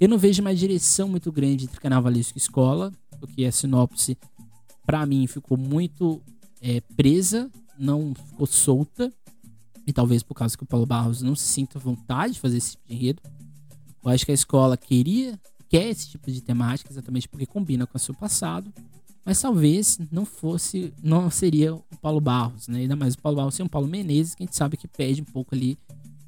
Eu 0.00 0.08
não 0.08 0.16
vejo 0.16 0.40
uma 0.40 0.54
direção 0.54 1.08
muito 1.08 1.32
grande 1.32 1.64
entre 1.64 1.80
carnavalesco 1.80 2.38
e 2.38 2.40
escola, 2.40 2.92
porque 3.18 3.44
a 3.44 3.50
sinopse, 3.50 4.16
para 4.86 5.04
mim, 5.04 5.26
ficou 5.26 5.58
muito 5.58 6.22
é, 6.60 6.80
presa, 6.96 7.50
não 7.76 8.14
ficou 8.14 8.46
solta. 8.46 9.12
E 9.84 9.92
talvez 9.92 10.22
por 10.22 10.34
causa 10.34 10.56
que 10.56 10.62
o 10.62 10.66
Paulo 10.66 10.86
Barros 10.86 11.20
não 11.20 11.34
se 11.34 11.48
sinta 11.48 11.78
vontade 11.78 12.34
de 12.34 12.40
fazer 12.40 12.58
esse 12.58 12.72
tipo 12.72 12.86
de 12.86 12.94
enredo. 12.94 13.22
Eu 14.04 14.10
acho 14.10 14.24
que 14.24 14.30
a 14.30 14.34
escola 14.34 14.76
queria, 14.76 15.38
quer 15.68 15.88
esse 15.88 16.10
tipo 16.10 16.30
de 16.30 16.40
temática, 16.42 16.92
exatamente 16.92 17.28
porque 17.28 17.46
combina 17.46 17.86
com 17.86 17.96
o 17.96 18.00
seu 18.00 18.14
passado. 18.14 18.72
Mas 19.24 19.40
talvez 19.40 19.98
não 20.12 20.24
fosse, 20.24 20.94
não 21.02 21.28
seria 21.28 21.74
o 21.74 21.82
Paulo 22.00 22.20
Barros, 22.20 22.68
né? 22.68 22.78
Ainda 22.80 22.94
mais 22.94 23.14
o 23.14 23.18
Paulo 23.18 23.36
Barros 23.36 23.54
ser 23.54 23.62
um 23.64 23.68
Paulo 23.68 23.88
Menezes, 23.88 24.34
que 24.34 24.44
a 24.44 24.46
gente 24.46 24.56
sabe 24.56 24.76
que 24.76 24.86
pede 24.86 25.22
um 25.22 25.24
pouco 25.24 25.54
ali 25.54 25.76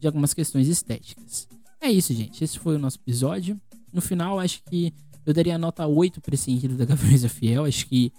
de 0.01 0.07
algumas 0.07 0.35
questões 0.35 0.67
estéticas. 0.67 1.47
É 1.81 1.91
isso, 1.91 2.13
gente. 2.13 2.45
Esse 2.45 2.59
foi 2.59 2.77
o 2.77 2.79
nosso 2.79 2.99
episódio. 2.99 3.61
No 3.93 4.01
final, 4.01 4.39
acho 4.39 4.63
que 4.65 4.93
eu 5.25 5.33
daria 5.33 5.57
nota 5.57 5.87
8 5.87 6.21
para 6.21 6.35
esse 6.35 6.51
enredo 6.51 6.77
da 6.77 6.85
Gaviões 6.85 7.25
Fiel. 7.27 7.65
Acho 7.65 7.87
que 7.87 8.13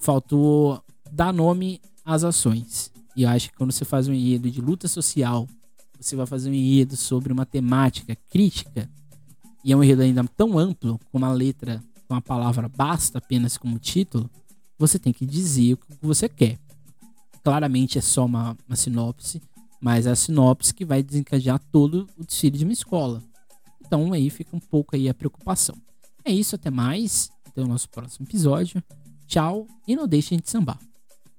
faltou 0.00 0.82
dar 1.10 1.32
nome 1.32 1.80
às 2.04 2.24
ações. 2.24 2.90
E 3.14 3.22
eu 3.24 3.28
acho 3.28 3.50
que 3.50 3.56
quando 3.56 3.72
você 3.72 3.84
faz 3.84 4.08
um 4.08 4.12
enredo 4.12 4.50
de 4.50 4.60
luta 4.60 4.88
social, 4.88 5.46
você 6.00 6.16
vai 6.16 6.26
fazer 6.26 6.50
um 6.50 6.54
enredo 6.54 6.96
sobre 6.96 7.32
uma 7.32 7.46
temática 7.46 8.16
crítica, 8.30 8.90
e 9.64 9.72
é 9.72 9.76
um 9.76 9.84
enredo 9.84 10.02
ainda 10.02 10.24
tão 10.36 10.58
amplo, 10.58 10.98
com 11.10 11.18
uma 11.18 11.32
letra, 11.32 11.82
com 12.08 12.14
a 12.14 12.20
palavra 12.20 12.68
basta 12.68 13.18
apenas 13.18 13.56
como 13.56 13.78
título, 13.78 14.30
você 14.78 14.98
tem 14.98 15.12
que 15.12 15.24
dizer 15.24 15.74
o 15.74 15.76
que 15.76 15.96
você 16.00 16.28
quer. 16.28 16.58
Claramente 17.44 17.98
é 17.98 18.00
só 18.00 18.24
uma, 18.24 18.56
uma 18.66 18.76
sinopse, 18.76 19.40
mas 19.82 20.06
a 20.06 20.14
sinopse 20.14 20.72
que 20.72 20.84
vai 20.84 21.02
desencadear 21.02 21.60
todo 21.72 22.08
o 22.16 22.24
desfile 22.24 22.56
de 22.56 22.64
uma 22.64 22.72
escola. 22.72 23.20
Então 23.84 24.12
aí 24.12 24.30
fica 24.30 24.54
um 24.56 24.60
pouco 24.60 24.94
aí 24.94 25.08
a 25.08 25.14
preocupação. 25.14 25.74
É 26.24 26.32
isso, 26.32 26.54
até 26.54 26.70
mais. 26.70 27.32
Até 27.44 27.60
o 27.60 27.66
nosso 27.66 27.90
próximo 27.90 28.24
episódio. 28.24 28.80
Tchau 29.26 29.66
e 29.86 29.96
não 29.96 30.06
deixem 30.06 30.38
de 30.38 30.48
sambar. 30.48 30.78